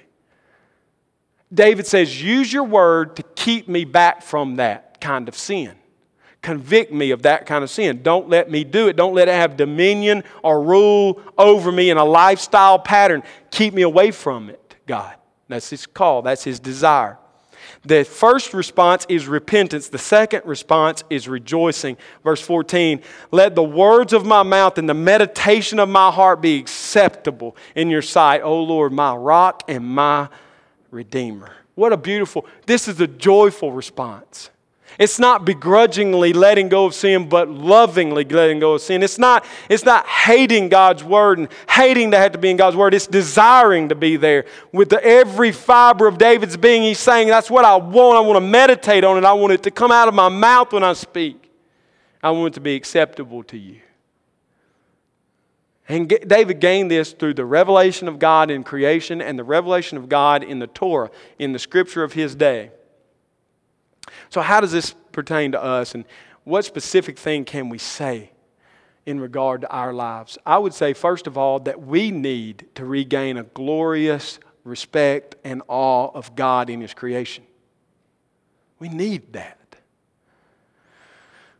David 1.52 1.86
says, 1.86 2.22
Use 2.22 2.52
your 2.52 2.64
word 2.64 3.16
to 3.16 3.22
keep 3.34 3.68
me 3.68 3.84
back 3.84 4.22
from 4.22 4.56
that 4.56 5.00
kind 5.00 5.28
of 5.28 5.36
sin. 5.36 5.72
Convict 6.40 6.92
me 6.92 7.12
of 7.12 7.22
that 7.22 7.46
kind 7.46 7.62
of 7.62 7.70
sin. 7.70 8.02
Don't 8.02 8.28
let 8.28 8.50
me 8.50 8.64
do 8.64 8.88
it. 8.88 8.96
Don't 8.96 9.14
let 9.14 9.28
it 9.28 9.34
have 9.34 9.56
dominion 9.56 10.24
or 10.42 10.60
rule 10.60 11.22
over 11.38 11.70
me 11.70 11.90
in 11.90 11.98
a 11.98 12.04
lifestyle 12.04 12.78
pattern. 12.78 13.22
Keep 13.52 13.74
me 13.74 13.82
away 13.82 14.10
from 14.10 14.50
it, 14.50 14.74
God. 14.86 15.14
That's 15.48 15.70
his 15.70 15.86
call, 15.86 16.22
that's 16.22 16.42
his 16.42 16.58
desire. 16.58 17.18
The 17.84 18.04
first 18.04 18.54
response 18.54 19.06
is 19.08 19.26
repentance. 19.26 19.88
The 19.88 19.98
second 19.98 20.42
response 20.44 21.04
is 21.10 21.28
rejoicing. 21.28 21.96
Verse 22.24 22.40
14 22.40 23.02
Let 23.30 23.54
the 23.54 23.62
words 23.62 24.12
of 24.12 24.24
my 24.24 24.42
mouth 24.42 24.78
and 24.78 24.88
the 24.88 24.94
meditation 24.94 25.78
of 25.78 25.88
my 25.88 26.10
heart 26.10 26.40
be 26.40 26.58
acceptable 26.58 27.56
in 27.74 27.90
your 27.90 28.02
sight, 28.02 28.42
O 28.42 28.62
Lord, 28.62 28.92
my 28.92 29.14
rock 29.14 29.64
and 29.68 29.84
my 29.84 30.28
redeemer. 30.92 31.50
What 31.74 31.92
a 31.92 31.96
beautiful, 31.96 32.46
this 32.66 32.86
is 32.86 33.00
a 33.00 33.08
joyful 33.08 33.72
response. 33.72 34.50
It's 34.98 35.18
not 35.18 35.46
begrudgingly 35.46 36.34
letting 36.34 36.68
go 36.68 36.84
of 36.84 36.94
sin, 36.94 37.28
but 37.28 37.48
lovingly 37.48 38.24
letting 38.24 38.60
go 38.60 38.74
of 38.74 38.82
sin. 38.82 39.02
It's 39.02 39.18
not, 39.18 39.44
it's 39.70 39.86
not 39.86 40.06
hating 40.06 40.68
God's 40.68 41.02
word 41.02 41.38
and 41.38 41.48
hating 41.66 42.10
to 42.10 42.18
have 42.18 42.32
to 42.32 42.38
be 42.38 42.50
in 42.50 42.58
God's 42.58 42.76
word. 42.76 42.92
It's 42.92 43.06
desiring 43.06 43.88
to 43.88 43.94
be 43.94 44.16
there. 44.16 44.44
With 44.70 44.90
the, 44.90 45.02
every 45.02 45.50
fiber 45.50 46.06
of 46.06 46.18
David's 46.18 46.58
being, 46.58 46.82
he's 46.82 46.98
saying, 46.98 47.28
That's 47.28 47.50
what 47.50 47.64
I 47.64 47.76
want. 47.76 48.18
I 48.18 48.20
want 48.20 48.36
to 48.36 48.46
meditate 48.46 49.02
on 49.02 49.16
it. 49.16 49.24
I 49.24 49.32
want 49.32 49.54
it 49.54 49.62
to 49.62 49.70
come 49.70 49.90
out 49.90 50.08
of 50.08 50.14
my 50.14 50.28
mouth 50.28 50.74
when 50.74 50.84
I 50.84 50.92
speak. 50.92 51.50
I 52.22 52.30
want 52.30 52.52
it 52.52 52.54
to 52.56 52.60
be 52.60 52.74
acceptable 52.74 53.42
to 53.44 53.56
you. 53.56 53.80
And 55.88 56.08
David 56.08 56.60
gained 56.60 56.90
this 56.90 57.12
through 57.12 57.34
the 57.34 57.44
revelation 57.44 58.06
of 58.08 58.18
God 58.18 58.50
in 58.50 58.62
creation 58.62 59.20
and 59.20 59.38
the 59.38 59.44
revelation 59.44 59.98
of 59.98 60.08
God 60.08 60.42
in 60.44 60.58
the 60.58 60.68
Torah, 60.68 61.10
in 61.38 61.52
the 61.52 61.58
scripture 61.58 62.04
of 62.04 62.12
his 62.12 62.34
day. 62.34 62.70
So, 64.30 64.40
how 64.40 64.60
does 64.60 64.72
this 64.72 64.94
pertain 65.10 65.52
to 65.52 65.62
us, 65.62 65.94
and 65.94 66.04
what 66.44 66.64
specific 66.64 67.18
thing 67.18 67.44
can 67.44 67.68
we 67.68 67.78
say 67.78 68.30
in 69.06 69.20
regard 69.20 69.62
to 69.62 69.70
our 69.70 69.92
lives? 69.92 70.38
I 70.46 70.58
would 70.58 70.74
say, 70.74 70.92
first 70.92 71.26
of 71.26 71.36
all, 71.36 71.60
that 71.60 71.82
we 71.82 72.10
need 72.10 72.68
to 72.76 72.84
regain 72.84 73.36
a 73.36 73.42
glorious 73.42 74.38
respect 74.64 75.34
and 75.44 75.62
awe 75.68 76.10
of 76.14 76.34
God 76.36 76.70
in 76.70 76.80
His 76.80 76.94
creation. 76.94 77.44
We 78.78 78.88
need 78.88 79.32
that. 79.32 79.58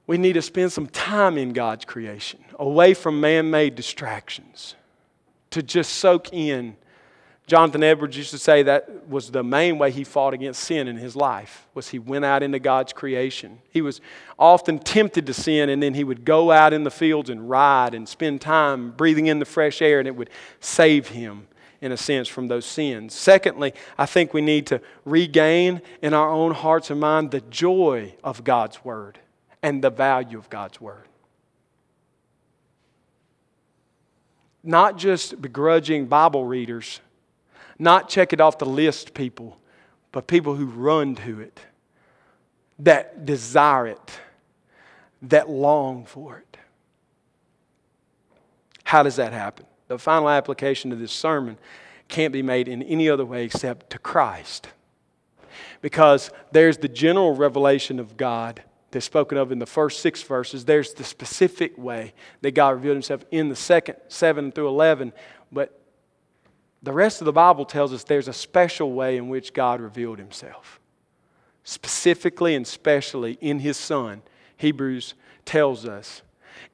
We 0.07 0.19
need 0.19 0.35
to 0.35 0.43
spend 0.43 0.73
some 0.73 0.87
time 0.89 1.39
in 1.39 1.53
God's 1.53 1.85
creation, 1.85 2.45
away 2.59 2.95
from 2.95 3.21
man 3.21 3.51
made 3.51 3.75
distractions, 3.75 4.75
to 5.51 5.63
just 5.63 5.93
soak 5.95 6.33
in 6.33 6.77
Jonathan 7.47 7.83
Edwards 7.83 8.17
used 8.17 8.31
to 8.31 8.39
say 8.39 8.63
that 8.63 9.09
was 9.09 9.31
the 9.31 9.43
main 9.43 9.77
way 9.77 9.91
he 9.91 10.05
fought 10.05 10.33
against 10.33 10.63
sin 10.63 10.87
in 10.87 10.97
his 10.97 11.17
life 11.17 11.67
was 11.75 11.89
he 11.89 11.99
went 11.99 12.25
out 12.25 12.43
into 12.43 12.59
God's 12.59 12.93
creation. 12.93 13.59
He 13.71 13.83
was 13.83 14.01
often 14.39 14.79
tempted 14.79 15.27
to 15.27 15.35
sin 15.35 15.69
and 15.69 15.83
then 15.83 15.95
he 15.95 16.05
would 16.05 16.25
go 16.25 16.51
out 16.51 16.73
in 16.73 16.85
the 16.85 16.91
fields 16.91 17.31
and 17.31 17.51
ride 17.51 17.95
and 17.95 18.09
spend 18.09 18.41
time 18.41 18.93
breathing 18.93 19.27
in 19.27 19.39
the 19.39 19.45
fresh 19.45 19.83
air 19.83 19.99
and 19.99 20.07
it 20.07 20.17
would 20.17 20.31
save 20.61 21.09
him 21.09 21.49
in 21.81 21.91
a 21.91 21.97
sense 21.97 22.29
from 22.29 22.47
those 22.47 22.65
sins. 22.65 23.13
Secondly, 23.13 23.75
I 23.99 24.07
think 24.07 24.33
we 24.33 24.41
need 24.41 24.69
to 24.69 24.81
regain 25.05 25.83
in 26.01 26.15
our 26.15 26.31
own 26.31 26.53
hearts 26.53 26.91
and 26.91 27.01
mind 27.01 27.33
the 27.33 27.41
joy 27.41 28.15
of 28.23 28.45
God's 28.45 28.85
word 28.85 29.19
and 29.63 29.83
the 29.83 29.91
value 29.91 30.39
of 30.39 30.51
God's 30.51 30.81
word. 30.81 31.07
Not 34.65 34.97
just 34.97 35.41
begrudging 35.41 36.07
Bible 36.07 36.45
readers 36.45 37.01
not 37.83 38.09
check 38.09 38.33
it 38.33 38.41
off 38.41 38.59
the 38.59 38.65
list 38.65 39.13
people, 39.13 39.59
but 40.13 40.29
people 40.29 40.55
who 40.55 40.67
run 40.67 41.17
to 41.17 41.41
it, 41.41 41.59
that 42.79 43.27
desire 43.27 43.89
it, 43.89 44.21
that 45.23 45.51
long 45.51 46.05
for 46.05 46.39
it. 46.39 46.57
How 48.85 49.03
does 49.03 49.17
that 49.17 49.33
happen? 49.33 49.67
The 49.89 49.99
final 49.99 50.29
application 50.29 50.93
of 50.93 51.01
this 51.01 51.11
sermon 51.11 51.59
can't 52.07 52.33
be 52.33 52.43
made 52.43 52.69
in 52.69 52.85
any 52.85 53.09
other 53.09 53.25
way 53.25 53.45
except 53.45 53.91
to 53.91 53.99
Christ. 53.99 54.69
Because 55.81 56.31
there's 56.53 56.79
the 56.79 56.89
general 56.89 57.35
revelation 57.35 57.99
of 57.99 58.17
God 58.17 58.63
that's 58.93 59.07
spoken 59.07 59.39
of 59.39 59.51
in 59.51 59.59
the 59.59 59.67
first 59.67 60.01
six 60.01 60.23
verses. 60.23 60.65
There's 60.65 60.95
the 60.95 61.05
specific 61.05 61.77
way 61.77 62.15
that 62.43 62.53
God 62.53 62.71
revealed 62.71 62.97
himself 62.97 63.25
in 63.31 63.49
the 63.49 63.57
second, 63.57 63.97
7 64.09 64.53
through 64.53 64.69
11. 64.69 65.13
But 65.51 65.81
the 66.83 66.93
rest 66.93 67.21
of 67.21 67.25
the 67.25 67.33
Bible 67.33 67.65
tells 67.65 67.93
us 67.93 68.05
there's 68.05 68.29
a 68.29 68.33
special 68.33 68.93
way 68.93 69.17
in 69.17 69.29
which 69.29 69.53
God 69.53 69.81
revealed 69.81 70.19
himself. 70.19 70.81
Specifically 71.65 72.55
and 72.55 72.67
specially 72.67 73.39
in 73.41 73.61
his 73.61 73.77
Son, 73.77 74.23
Hebrews 74.57 75.15
tells 75.45 75.87
us 75.87 76.23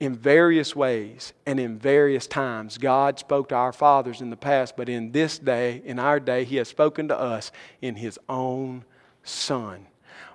in 0.00 0.14
various 0.14 0.76
ways 0.76 1.32
and 1.46 1.58
in 1.58 1.78
various 1.78 2.26
times. 2.26 2.78
God 2.78 3.18
spoke 3.18 3.48
to 3.48 3.54
our 3.54 3.72
fathers 3.72 4.20
in 4.20 4.30
the 4.30 4.36
past, 4.36 4.76
but 4.76 4.88
in 4.88 5.12
this 5.12 5.38
day, 5.38 5.82
in 5.84 5.98
our 5.98 6.20
day, 6.20 6.44
He 6.44 6.56
has 6.56 6.68
spoken 6.68 7.08
to 7.08 7.18
us 7.18 7.50
in 7.82 7.96
His 7.96 8.18
own 8.28 8.84
Son. 9.24 9.87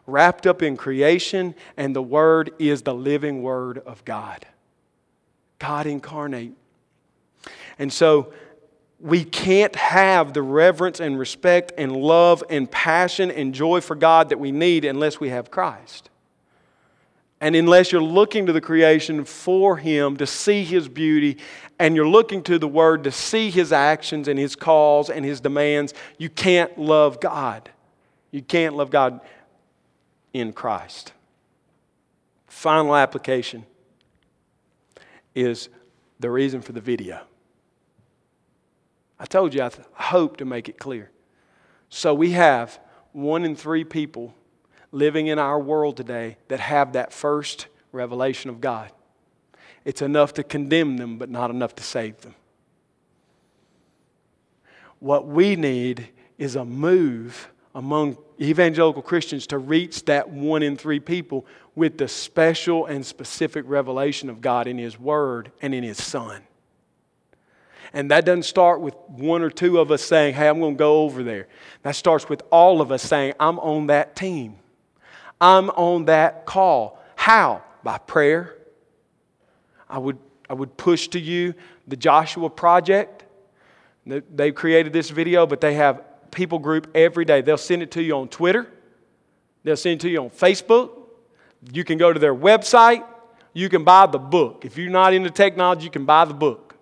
Wrapped 0.06 0.45
up 0.45 0.62
in 0.62 0.76
creation, 0.78 1.56
and 1.78 1.95
the 1.95 2.01
Word 2.01 2.51
is 2.60 2.82
the 2.82 2.93
living 2.93 3.41
Word 3.41 3.80
of 3.80 4.04
God. 4.06 4.45
God 5.60 5.86
incarnate. 5.86 6.54
And 7.80 7.91
so, 7.91 8.34
we 9.04 9.26
can't 9.26 9.76
have 9.76 10.32
the 10.32 10.41
reverence 10.41 11.01
and 11.01 11.20
respect 11.20 11.74
and 11.78 11.93
love 11.93 12.41
and 12.49 12.72
passion 12.72 13.30
and 13.32 13.54
joy 13.54 13.82
for 13.82 13.95
God 13.95 14.30
that 14.30 14.39
we 14.39 14.54
need 14.54 14.86
unless 14.86 15.20
we 15.20 15.28
have 15.28 15.51
Christ. 15.51 16.10
And 17.41 17.54
unless 17.54 17.91
you're 17.91 18.01
looking 18.01 18.45
to 18.45 18.54
the 18.54 18.62
creation 18.62 19.26
for 19.26 19.76
Him 19.76 20.16
to 20.16 20.26
see 20.26 20.64
His 20.64 20.88
beauty, 20.88 21.38
and 21.78 21.97
you're 21.97 22.08
looking 22.08 22.41
to 22.43 22.58
the 22.58 22.68
Word 22.70 23.04
to 23.04 23.12
see 23.12 23.49
His 23.49 23.74
actions 23.74 24.30
and 24.30 24.39
His 24.39 24.56
calls 24.56 25.10
and 25.10 25.26
His 25.26 25.41
demands, 25.41 25.93
you 26.18 26.30
can't 26.30 26.78
love 26.78 27.20
God. 27.20 27.70
You 28.32 28.41
can't 28.41 28.78
love 28.78 28.89
God 28.89 29.20
in 30.34 30.51
Christ. 30.51 31.13
Final 32.47 32.95
application 32.95 33.65
is 35.36 35.69
the 36.19 36.29
reason 36.29 36.61
for 36.61 36.71
the 36.71 36.81
video. 36.81 37.21
I 39.19 39.25
told 39.25 39.53
you 39.53 39.61
I 39.61 39.71
hope 39.93 40.38
to 40.38 40.45
make 40.45 40.67
it 40.67 40.77
clear. 40.77 41.11
So 41.89 42.13
we 42.13 42.31
have 42.31 42.79
one 43.11 43.45
in 43.45 43.55
three 43.55 43.84
people 43.84 44.34
living 44.91 45.27
in 45.27 45.39
our 45.39 45.59
world 45.59 45.97
today 45.97 46.38
that 46.47 46.59
have 46.59 46.93
that 46.93 47.13
first 47.13 47.67
revelation 47.91 48.49
of 48.49 48.59
God. 48.59 48.91
It's 49.86 50.01
enough 50.01 50.34
to 50.36 50.43
condemn 50.43 50.97
them, 50.97 51.17
but 51.17 51.29
not 51.29 51.49
enough 51.49 51.75
to 51.75 51.84
save 51.84 52.21
them. 52.21 52.36
What 54.99 55.27
we 55.27 55.55
need 55.55 56.09
is 56.38 56.55
a 56.55 56.63
move 56.63 57.49
among 57.76 58.17
evangelical 58.39 59.01
Christians 59.01 59.47
to 59.47 59.57
reach 59.57 60.05
that 60.05 60.30
one 60.30 60.61
in 60.61 60.78
three 60.78 60.99
people 60.99 61.45
with 61.76 61.97
the 61.97 62.07
special 62.07 62.86
and 62.86 63.05
specific 63.05 63.65
revelation 63.67 64.30
of 64.30 64.41
God 64.41 64.67
in 64.67 64.78
His 64.78 64.99
Word 64.99 65.51
and 65.61 65.74
in 65.74 65.84
His 65.84 66.01
Son. 66.01 66.43
And 67.93 68.09
that 68.11 68.26
doesn't 68.26 68.43
start 68.43 68.82
with 68.82 68.95
one 69.07 69.43
or 69.43 69.49
two 69.49 69.80
of 69.80 69.91
us 69.91 70.01
saying, 70.01 70.34
hey, 70.34 70.47
I'm 70.47 70.59
going 70.59 70.76
to 70.76 70.80
go 70.80 71.03
over 71.03 71.24
there. 71.24 71.47
That 71.84 71.95
starts 71.95 72.28
with 72.28 72.41
all 72.49 72.82
of 72.82 72.91
us 72.91 73.03
saying, 73.03 73.34
I'm 73.39 73.59
on 73.59 73.88
that 73.88 74.15
team. 74.15 74.55
I'm 75.39 75.69
on 75.71 76.05
that 76.05 76.45
call. 76.45 76.99
How? 77.15 77.63
By 77.84 77.99
prayer. 77.99 78.55
I 79.89 79.99
would, 79.99 80.17
I 80.49 80.53
would 80.53 80.76
push 80.76 81.07
to 81.09 81.19
you 81.19 81.53
the 81.88 81.95
Joshua 81.95 82.49
Project. 82.49 83.26
They 84.05 84.51
created 84.51 84.91
this 84.91 85.11
video, 85.11 85.45
but 85.45 85.61
they 85.61 85.76
have 85.76 86.01
people 86.34 86.59
group 86.59 86.89
every 86.95 87.25
day. 87.25 87.41
They'll 87.41 87.57
send 87.57 87.81
it 87.81 87.91
to 87.91 88.01
you 88.01 88.15
on 88.17 88.27
Twitter. 88.27 88.67
They'll 89.63 89.77
send 89.77 89.99
it 89.99 90.01
to 90.01 90.09
you 90.09 90.23
on 90.23 90.29
Facebook. 90.29 90.91
You 91.71 91.84
can 91.84 91.97
go 91.97 92.11
to 92.11 92.19
their 92.19 92.36
website. 92.36 93.05
You 93.53 93.69
can 93.69 93.84
buy 93.84 94.07
the 94.07 94.19
book. 94.19 94.65
If 94.65 94.77
you're 94.77 94.89
not 94.89 95.13
into 95.13 95.29
technology, 95.29 95.86
you 95.86 95.91
can 95.91 96.05
buy 96.05 96.25
the 96.25 96.34
book. 96.34 96.75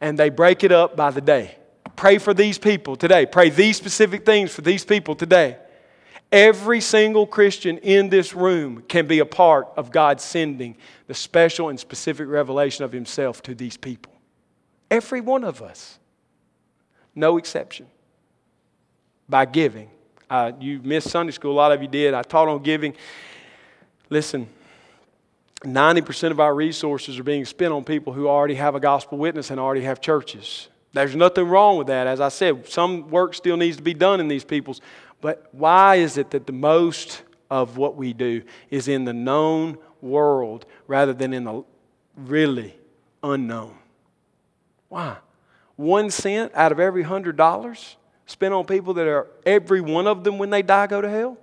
And 0.00 0.18
they 0.18 0.28
break 0.28 0.64
it 0.64 0.72
up 0.72 0.96
by 0.96 1.10
the 1.10 1.20
day. 1.20 1.56
Pray 1.96 2.18
for 2.18 2.34
these 2.34 2.58
people 2.58 2.96
today. 2.96 3.24
Pray 3.24 3.50
these 3.50 3.76
specific 3.76 4.26
things 4.26 4.52
for 4.52 4.62
these 4.62 4.84
people 4.84 5.14
today. 5.14 5.56
Every 6.32 6.80
single 6.80 7.26
Christian 7.28 7.78
in 7.78 8.08
this 8.08 8.34
room 8.34 8.82
can 8.88 9.06
be 9.06 9.20
a 9.20 9.26
part 9.26 9.68
of 9.76 9.92
God 9.92 10.20
sending 10.20 10.76
the 11.06 11.14
special 11.14 11.68
and 11.68 11.78
specific 11.78 12.28
revelation 12.28 12.84
of 12.84 12.92
Himself 12.92 13.40
to 13.42 13.54
these 13.54 13.76
people. 13.76 14.12
Every 14.90 15.20
one 15.20 15.44
of 15.44 15.62
us. 15.62 15.98
No 17.14 17.38
exception. 17.38 17.86
By 19.28 19.44
giving. 19.46 19.90
Uh, 20.28 20.52
you 20.58 20.80
missed 20.82 21.10
Sunday 21.10 21.32
school, 21.32 21.52
a 21.52 21.54
lot 21.54 21.72
of 21.72 21.82
you 21.82 21.88
did. 21.88 22.14
I 22.14 22.22
taught 22.22 22.48
on 22.48 22.62
giving. 22.62 22.94
Listen, 24.10 24.48
90% 25.62 26.30
of 26.30 26.40
our 26.40 26.54
resources 26.54 27.18
are 27.18 27.22
being 27.22 27.44
spent 27.44 27.72
on 27.72 27.84
people 27.84 28.12
who 28.12 28.28
already 28.28 28.54
have 28.54 28.74
a 28.74 28.80
gospel 28.80 29.18
witness 29.18 29.50
and 29.50 29.58
already 29.58 29.82
have 29.82 30.00
churches. 30.00 30.68
There's 30.92 31.16
nothing 31.16 31.48
wrong 31.48 31.76
with 31.76 31.88
that. 31.88 32.06
As 32.06 32.20
I 32.20 32.28
said, 32.28 32.68
some 32.68 33.10
work 33.10 33.34
still 33.34 33.56
needs 33.56 33.76
to 33.78 33.82
be 33.82 33.94
done 33.94 34.20
in 34.20 34.28
these 34.28 34.44
people's. 34.44 34.80
But 35.20 35.48
why 35.52 35.96
is 35.96 36.18
it 36.18 36.30
that 36.30 36.46
the 36.46 36.52
most 36.52 37.22
of 37.50 37.76
what 37.76 37.96
we 37.96 38.12
do 38.12 38.42
is 38.70 38.88
in 38.88 39.04
the 39.04 39.12
known 39.12 39.78
world 40.00 40.66
rather 40.86 41.12
than 41.12 41.32
in 41.32 41.44
the 41.44 41.64
really 42.16 42.76
unknown? 43.22 43.76
Why? 44.88 45.16
One 45.76 46.10
cent 46.10 46.52
out 46.54 46.70
of 46.70 46.78
every 46.78 47.02
hundred 47.02 47.36
dollars 47.36 47.96
spent 48.26 48.54
on 48.54 48.64
people 48.64 48.94
that 48.94 49.06
are 49.06 49.26
every 49.44 49.80
one 49.80 50.06
of 50.06 50.24
them 50.24 50.38
when 50.38 50.50
they 50.50 50.62
die 50.62 50.86
go 50.86 51.00
to 51.00 51.08
hell? 51.08 51.38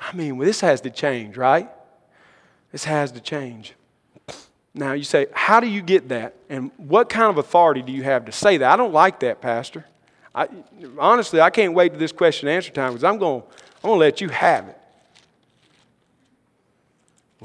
I 0.00 0.14
mean, 0.14 0.36
well, 0.36 0.46
this 0.46 0.60
has 0.60 0.80
to 0.82 0.90
change, 0.90 1.36
right? 1.36 1.70
This 2.72 2.84
has 2.84 3.12
to 3.12 3.20
change. 3.20 3.74
Now, 4.74 4.92
you 4.92 5.04
say, 5.04 5.26
how 5.32 5.60
do 5.60 5.66
you 5.66 5.80
get 5.80 6.10
that? 6.10 6.34
And 6.50 6.70
what 6.76 7.08
kind 7.08 7.30
of 7.30 7.38
authority 7.38 7.80
do 7.80 7.92
you 7.92 8.02
have 8.02 8.26
to 8.26 8.32
say 8.32 8.58
that? 8.58 8.70
I 8.70 8.76
don't 8.76 8.92
like 8.92 9.20
that, 9.20 9.40
Pastor. 9.40 9.86
I, 10.34 10.48
honestly, 10.98 11.40
I 11.40 11.48
can't 11.48 11.72
wait 11.72 11.94
to 11.94 11.98
this 11.98 12.12
question 12.12 12.46
and 12.48 12.56
answer 12.56 12.70
time 12.70 12.92
because 12.92 13.04
I'm 13.04 13.18
going 13.18 13.42
I'm 13.82 13.90
to 13.90 13.96
let 13.96 14.20
you 14.20 14.28
have 14.28 14.68
it. 14.68 14.78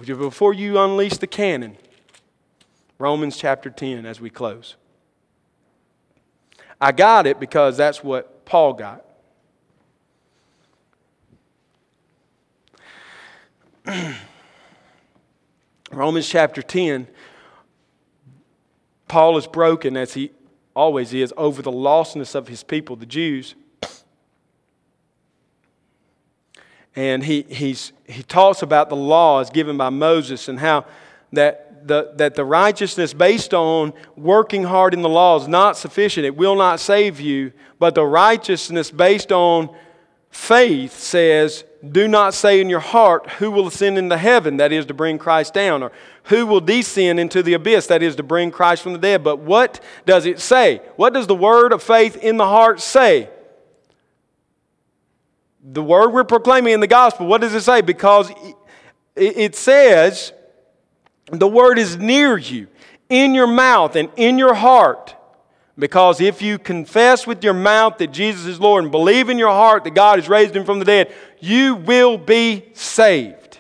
Before 0.06 0.54
you 0.54 0.80
unleash 0.80 1.18
the 1.18 1.28
cannon, 1.28 1.78
Romans 2.98 3.38
chapter 3.38 3.70
10 3.70 4.06
as 4.06 4.20
we 4.20 4.30
close. 4.30 4.76
I 6.82 6.92
got 6.92 7.28
it 7.28 7.40
because 7.40 7.78
that's 7.78 8.04
what 8.04 8.44
Paul 8.44 8.74
got. 8.74 9.06
Romans 15.92 16.28
chapter 16.28 16.62
10 16.62 17.08
Paul 19.12 19.38
is 19.38 19.46
broken, 19.46 19.98
as 19.98 20.14
he 20.14 20.32
always 20.74 21.14
is, 21.14 21.34
over 21.36 21.62
the 21.62 21.72
lostness 21.72 22.34
of 22.34 22.48
his 22.48 22.64
people, 22.64 22.96
the 22.96 23.06
Jews. 23.06 23.56
And 26.96 27.26
he, 27.26 27.42
he's, 27.42 27.92
he 28.08 28.24
talks 28.24 28.62
about 28.62 28.88
the 28.88 28.96
laws 28.96 29.50
given 29.50 29.76
by 29.76 29.90
Moses 29.90 30.48
and 30.48 30.60
how 30.60 30.86
that 31.34 31.71
the, 31.86 32.14
that 32.16 32.36
the 32.36 32.46
righteousness 32.46 33.14
based 33.14 33.54
on 33.54 33.94
working 34.16 34.64
hard 34.64 34.94
in 34.94 35.02
the 35.02 35.10
law 35.10 35.40
is 35.40 35.48
not 35.48 35.78
sufficient. 35.78 36.26
It 36.26 36.36
will 36.36 36.56
not 36.56 36.80
save 36.80 37.20
you. 37.20 37.52
But 37.80 37.96
the 37.96 38.06
righteousness 38.06 38.92
based 38.92 39.32
on 39.32 39.76
faith 40.30 40.94
says, 40.94 41.64
do 41.90 42.08
not 42.08 42.34
say 42.34 42.62
in 42.62 42.70
your 42.70 42.80
heart, 42.80 43.30
Who 43.32 43.50
will 43.50 43.68
ascend 43.68 43.98
into 43.98 44.18
heaven? 44.18 44.58
That 44.58 44.72
is 44.72 44.86
to 44.88 44.94
bring 44.94 45.18
Christ 45.18 45.54
down. 45.54 45.82
Or 45.82 45.92
who 46.26 46.46
will 46.46 46.62
descend 46.62 47.20
into 47.20 47.42
the 47.42 47.54
abyss? 47.54 47.88
That 47.88 48.04
is 48.04 48.16
to 48.18 48.24
bring 48.24 48.52
Christ 48.52 48.84
from 48.84 48.94
the 48.94 49.00
dead. 49.00 49.24
But 49.24 49.40
what 49.40 49.84
does 50.06 50.26
it 50.26 50.40
say? 50.40 50.82
What 50.96 51.14
does 51.14 51.26
the 51.26 51.36
word 51.36 51.74
of 51.74 51.82
faith 51.82 52.16
in 52.18 52.38
the 52.38 52.46
heart 52.46 52.80
say? 52.80 53.30
The 55.64 55.82
word 55.82 56.10
we're 56.10 56.24
proclaiming 56.24 56.74
in 56.74 56.80
the 56.80 56.88
gospel, 56.88 57.28
what 57.28 57.42
does 57.42 57.54
it 57.54 57.62
say? 57.62 57.82
Because 57.82 58.32
it 59.16 59.56
says, 59.56 60.34
the 61.40 61.48
word 61.48 61.78
is 61.78 61.98
near 61.98 62.38
you, 62.38 62.68
in 63.10 63.34
your 63.34 63.48
mouth 63.48 63.96
and 63.96 64.10
in 64.16 64.38
your 64.38 64.54
heart. 64.54 65.16
Because 65.78 66.22
if 66.22 66.42
you 66.42 66.60
confess 66.60 67.26
with 67.26 67.44
your 67.44 67.54
mouth 67.54 67.98
that 67.98 68.12
Jesus 68.12 68.46
is 68.46 68.60
Lord 68.60 68.84
and 68.84 68.92
believe 68.92 69.30
in 69.30 69.38
your 69.40 69.50
heart 69.50 69.84
that 69.86 69.96
God 69.96 70.20
has 70.20 70.30
raised 70.30 70.56
him 70.56 70.66
from 70.66 70.80
the 70.80 70.86
dead, 70.86 71.14
you 71.40 71.76
will 71.76 72.18
be 72.18 72.66
saved. 72.74 73.60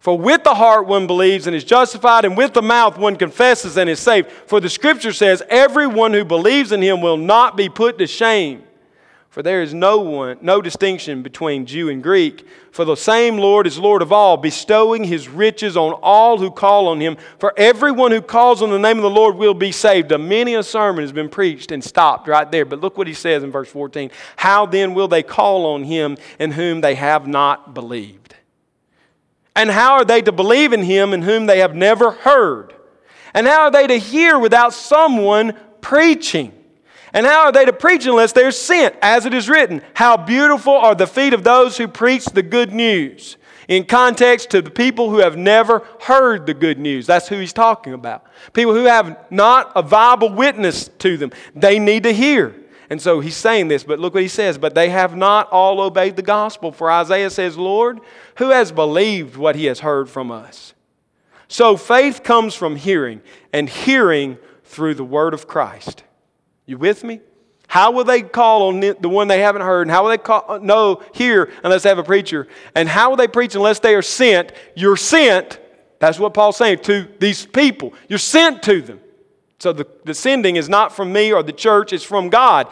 For 0.00 0.16
with 0.16 0.44
the 0.44 0.54
heart 0.54 0.86
one 0.86 1.06
believes 1.06 1.46
and 1.46 1.54
is 1.54 1.62
justified, 1.62 2.24
and 2.24 2.34
with 2.34 2.54
the 2.54 2.62
mouth 2.62 2.96
one 2.96 3.16
confesses 3.16 3.76
and 3.76 3.88
is 3.88 4.00
saved. 4.00 4.30
For 4.30 4.58
the 4.58 4.70
scripture 4.70 5.12
says, 5.12 5.42
Everyone 5.50 6.14
who 6.14 6.24
believes 6.24 6.72
in 6.72 6.80
him 6.80 7.02
will 7.02 7.18
not 7.18 7.54
be 7.56 7.68
put 7.68 7.98
to 7.98 8.06
shame. 8.06 8.62
For 9.30 9.44
there 9.44 9.62
is 9.62 9.72
no 9.72 10.00
one, 10.00 10.38
no 10.40 10.60
distinction 10.60 11.22
between 11.22 11.64
Jew 11.64 11.88
and 11.88 12.02
Greek. 12.02 12.44
For 12.72 12.84
the 12.84 12.96
same 12.96 13.38
Lord 13.38 13.64
is 13.64 13.78
Lord 13.78 14.02
of 14.02 14.12
all, 14.12 14.36
bestowing 14.36 15.04
his 15.04 15.28
riches 15.28 15.76
on 15.76 15.92
all 16.02 16.38
who 16.38 16.50
call 16.50 16.88
on 16.88 17.00
him. 17.00 17.16
For 17.38 17.54
everyone 17.56 18.10
who 18.10 18.22
calls 18.22 18.60
on 18.60 18.70
the 18.70 18.78
name 18.78 18.96
of 18.96 19.04
the 19.04 19.10
Lord 19.10 19.36
will 19.36 19.54
be 19.54 19.70
saved. 19.70 20.10
A 20.10 20.18
many 20.18 20.56
a 20.56 20.64
sermon 20.64 21.04
has 21.04 21.12
been 21.12 21.28
preached 21.28 21.70
and 21.70 21.82
stopped 21.82 22.26
right 22.26 22.50
there. 22.50 22.64
But 22.64 22.80
look 22.80 22.98
what 22.98 23.06
he 23.06 23.14
says 23.14 23.44
in 23.44 23.52
verse 23.52 23.68
14. 23.68 24.10
How 24.34 24.66
then 24.66 24.94
will 24.94 25.06
they 25.08 25.22
call 25.22 25.74
on 25.74 25.84
him 25.84 26.16
in 26.40 26.50
whom 26.50 26.80
they 26.80 26.96
have 26.96 27.28
not 27.28 27.72
believed? 27.72 28.34
And 29.54 29.70
how 29.70 29.92
are 29.92 30.04
they 30.04 30.22
to 30.22 30.32
believe 30.32 30.72
in 30.72 30.82
him 30.82 31.12
in 31.12 31.22
whom 31.22 31.46
they 31.46 31.60
have 31.60 31.76
never 31.76 32.10
heard? 32.10 32.74
And 33.32 33.46
how 33.46 33.62
are 33.62 33.70
they 33.70 33.86
to 33.86 33.96
hear 33.96 34.40
without 34.40 34.74
someone 34.74 35.56
preaching? 35.80 36.52
And 37.12 37.26
how 37.26 37.46
are 37.46 37.52
they 37.52 37.64
to 37.64 37.72
preach 37.72 38.06
unless 38.06 38.32
they're 38.32 38.52
sent? 38.52 38.94
As 39.02 39.26
it 39.26 39.34
is 39.34 39.48
written, 39.48 39.82
How 39.94 40.16
beautiful 40.16 40.74
are 40.74 40.94
the 40.94 41.06
feet 41.06 41.34
of 41.34 41.44
those 41.44 41.76
who 41.76 41.88
preach 41.88 42.24
the 42.26 42.42
good 42.42 42.72
news. 42.72 43.36
In 43.68 43.84
context 43.84 44.50
to 44.50 44.62
the 44.62 44.70
people 44.70 45.10
who 45.10 45.18
have 45.18 45.36
never 45.36 45.86
heard 46.00 46.46
the 46.46 46.54
good 46.54 46.78
news. 46.78 47.06
That's 47.06 47.28
who 47.28 47.38
he's 47.38 47.52
talking 47.52 47.92
about. 47.92 48.24
People 48.52 48.74
who 48.74 48.84
have 48.84 49.30
not 49.30 49.70
a 49.76 49.82
viable 49.82 50.30
witness 50.30 50.88
to 50.98 51.16
them. 51.16 51.30
They 51.54 51.78
need 51.78 52.02
to 52.02 52.12
hear. 52.12 52.54
And 52.90 53.00
so 53.00 53.20
he's 53.20 53.36
saying 53.36 53.68
this, 53.68 53.84
but 53.84 54.00
look 54.00 54.14
what 54.14 54.24
he 54.24 54.28
says. 54.28 54.58
But 54.58 54.74
they 54.74 54.90
have 54.90 55.16
not 55.16 55.48
all 55.52 55.80
obeyed 55.80 56.16
the 56.16 56.22
gospel. 56.22 56.72
For 56.72 56.90
Isaiah 56.90 57.30
says, 57.30 57.56
Lord, 57.56 58.00
who 58.38 58.50
has 58.50 58.72
believed 58.72 59.36
what 59.36 59.54
he 59.54 59.66
has 59.66 59.80
heard 59.80 60.10
from 60.10 60.32
us? 60.32 60.74
So 61.46 61.76
faith 61.76 62.24
comes 62.24 62.54
from 62.54 62.76
hearing, 62.76 63.22
and 63.52 63.68
hearing 63.68 64.38
through 64.64 64.94
the 64.94 65.04
word 65.04 65.34
of 65.34 65.46
Christ. 65.48 66.04
You 66.70 66.78
with 66.78 67.02
me? 67.02 67.20
How 67.66 67.90
will 67.90 68.04
they 68.04 68.22
call 68.22 68.68
on 68.68 68.78
the 68.78 69.08
one 69.08 69.26
they 69.26 69.40
haven't 69.40 69.62
heard? 69.62 69.82
And 69.82 69.90
how 69.90 70.04
will 70.04 70.10
they 70.10 70.18
call, 70.18 70.60
know, 70.60 71.02
hear 71.12 71.52
unless 71.64 71.82
they 71.82 71.88
have 71.88 71.98
a 71.98 72.04
preacher? 72.04 72.46
And 72.76 72.88
how 72.88 73.10
will 73.10 73.16
they 73.16 73.26
preach 73.26 73.56
unless 73.56 73.80
they 73.80 73.94
are 73.96 74.02
sent? 74.02 74.52
You're 74.76 74.96
sent, 74.96 75.58
that's 75.98 76.18
what 76.20 76.32
Paul's 76.32 76.56
saying, 76.56 76.78
to 76.80 77.08
these 77.18 77.44
people. 77.44 77.92
You're 78.08 78.20
sent 78.20 78.62
to 78.64 78.80
them. 78.80 79.00
So 79.58 79.72
the, 79.72 79.86
the 80.04 80.14
sending 80.14 80.54
is 80.54 80.68
not 80.68 80.94
from 80.94 81.12
me 81.12 81.32
or 81.32 81.42
the 81.42 81.52
church, 81.52 81.92
it's 81.92 82.04
from 82.04 82.28
God. 82.28 82.68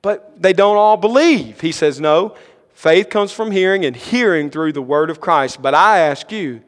But 0.00 0.42
they 0.42 0.52
don't 0.52 0.76
all 0.76 0.96
believe. 0.96 1.60
He 1.60 1.70
says, 1.70 2.00
no. 2.00 2.36
Faith 2.72 3.10
comes 3.10 3.30
from 3.30 3.52
hearing, 3.52 3.84
and 3.84 3.94
hearing 3.94 4.50
through 4.50 4.72
the 4.72 4.82
word 4.82 5.08
of 5.08 5.20
Christ. 5.20 5.62
But 5.62 5.74
I 5.74 5.98
ask 5.98 6.32
you, 6.32 6.62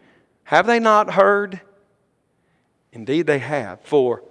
have 0.45 0.67
they 0.67 0.79
not 0.79 1.15
heard? 1.15 1.61
Indeed, 2.93 3.27
they 3.27 3.41
have. 3.41 3.81
For 3.81 4.23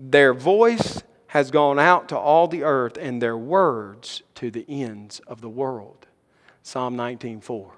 their 0.00 0.32
voice 0.32 1.02
has 1.28 1.50
gone 1.50 1.78
out 1.78 2.08
to 2.08 2.18
all 2.18 2.48
the 2.48 2.64
earth, 2.64 2.96
and 2.98 3.22
their 3.22 3.36
words 3.36 4.22
to 4.34 4.50
the 4.50 4.64
ends 4.68 5.20
of 5.26 5.40
the 5.40 5.48
world. 5.48 6.06
Psalm 6.62 6.96
19:4. 6.96 7.72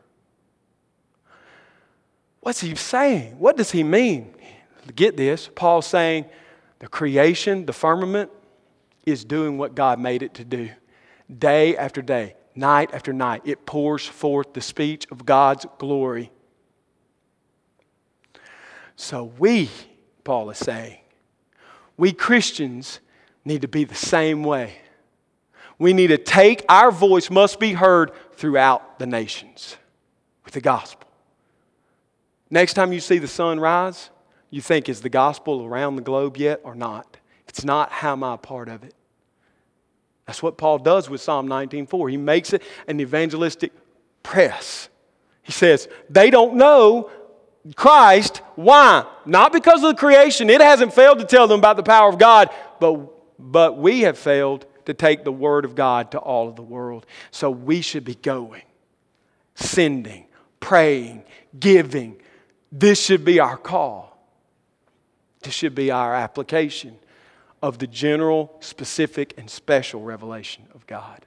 What's 2.40 2.60
he 2.60 2.74
saying? 2.74 3.38
What 3.38 3.56
does 3.56 3.72
he 3.72 3.82
mean? 3.82 4.34
Get 4.96 5.16
this. 5.16 5.50
Paul's 5.54 5.86
saying 5.86 6.24
the 6.78 6.88
creation, 6.88 7.66
the 7.66 7.72
firmament, 7.72 8.30
is 9.04 9.24
doing 9.24 9.58
what 9.58 9.74
God 9.74 10.00
made 10.00 10.22
it 10.22 10.34
to 10.34 10.44
do. 10.44 10.70
Day 11.38 11.76
after 11.76 12.02
day, 12.02 12.34
night 12.54 12.92
after 12.92 13.12
night, 13.12 13.42
it 13.44 13.66
pours 13.66 14.06
forth 14.06 14.54
the 14.54 14.60
speech 14.60 15.06
of 15.10 15.24
God's 15.26 15.66
glory. 15.78 16.32
So 18.96 19.32
we, 19.38 19.70
Paul 20.24 20.50
is 20.50 20.58
saying, 20.58 21.01
we 22.03 22.12
Christians 22.12 22.98
need 23.44 23.62
to 23.62 23.68
be 23.68 23.84
the 23.84 23.94
same 23.94 24.42
way. 24.42 24.74
We 25.78 25.92
need 25.92 26.09
to 26.09 26.18
take, 26.18 26.64
our 26.68 26.90
voice 26.90 27.30
must 27.30 27.61
be 27.61 27.74
heard 27.74 28.11
throughout 28.32 28.98
the 28.98 29.07
nations 29.07 29.76
with 30.44 30.53
the 30.53 30.61
gospel. 30.61 31.09
Next 32.50 32.74
time 32.74 32.92
you 32.92 32.98
see 32.98 33.18
the 33.18 33.28
sun 33.28 33.61
rise, 33.61 34.11
you 34.50 34.61
think, 34.61 34.88
is 34.88 35.00
the 35.00 35.11
gospel 35.11 35.64
around 35.64 35.94
the 35.94 36.03
globe 36.03 36.38
yet 36.38 36.61
or 36.64 36.74
not? 36.74 37.18
it's 37.46 37.64
not, 37.64 37.92
how 37.92 38.14
am 38.14 38.24
I 38.24 38.34
a 38.34 38.36
part 38.36 38.68
of 38.68 38.82
it? 38.82 38.94
That's 40.26 40.42
what 40.42 40.59
Paul 40.59 40.78
does 40.78 41.09
with 41.09 41.20
Psalm 41.20 41.46
19:4. 41.46 42.11
He 42.11 42.16
makes 42.16 42.53
it 42.53 42.64
an 42.88 43.00
evangelistic 43.00 43.70
press. 44.24 44.88
He 45.44 45.53
says, 45.53 45.86
they 46.11 46.30
don't 46.30 46.55
know 46.55 47.12
Christ. 47.76 48.38
Why? 48.56 49.06
Not 49.24 49.52
because 49.52 49.82
of 49.82 49.90
the 49.90 49.98
creation. 49.98 50.50
It 50.50 50.60
hasn't 50.60 50.92
failed 50.94 51.20
to 51.20 51.24
tell 51.24 51.46
them 51.46 51.58
about 51.58 51.76
the 51.76 51.82
power 51.82 52.08
of 52.08 52.18
God, 52.18 52.50
but, 52.80 53.08
but 53.38 53.78
we 53.78 54.00
have 54.00 54.18
failed 54.18 54.66
to 54.86 54.94
take 54.94 55.24
the 55.24 55.32
Word 55.32 55.64
of 55.64 55.74
God 55.74 56.10
to 56.12 56.18
all 56.18 56.48
of 56.48 56.56
the 56.56 56.62
world. 56.62 57.06
So 57.30 57.50
we 57.50 57.80
should 57.80 58.04
be 58.04 58.16
going, 58.16 58.62
sending, 59.54 60.26
praying, 60.58 61.24
giving. 61.58 62.20
This 62.72 63.00
should 63.00 63.24
be 63.24 63.38
our 63.38 63.56
call. 63.56 64.18
This 65.42 65.54
should 65.54 65.74
be 65.74 65.90
our 65.90 66.14
application 66.14 66.98
of 67.62 67.78
the 67.78 67.86
general, 67.86 68.56
specific, 68.60 69.34
and 69.36 69.48
special 69.48 70.02
revelation 70.02 70.64
of 70.74 70.86
God. 70.86 71.24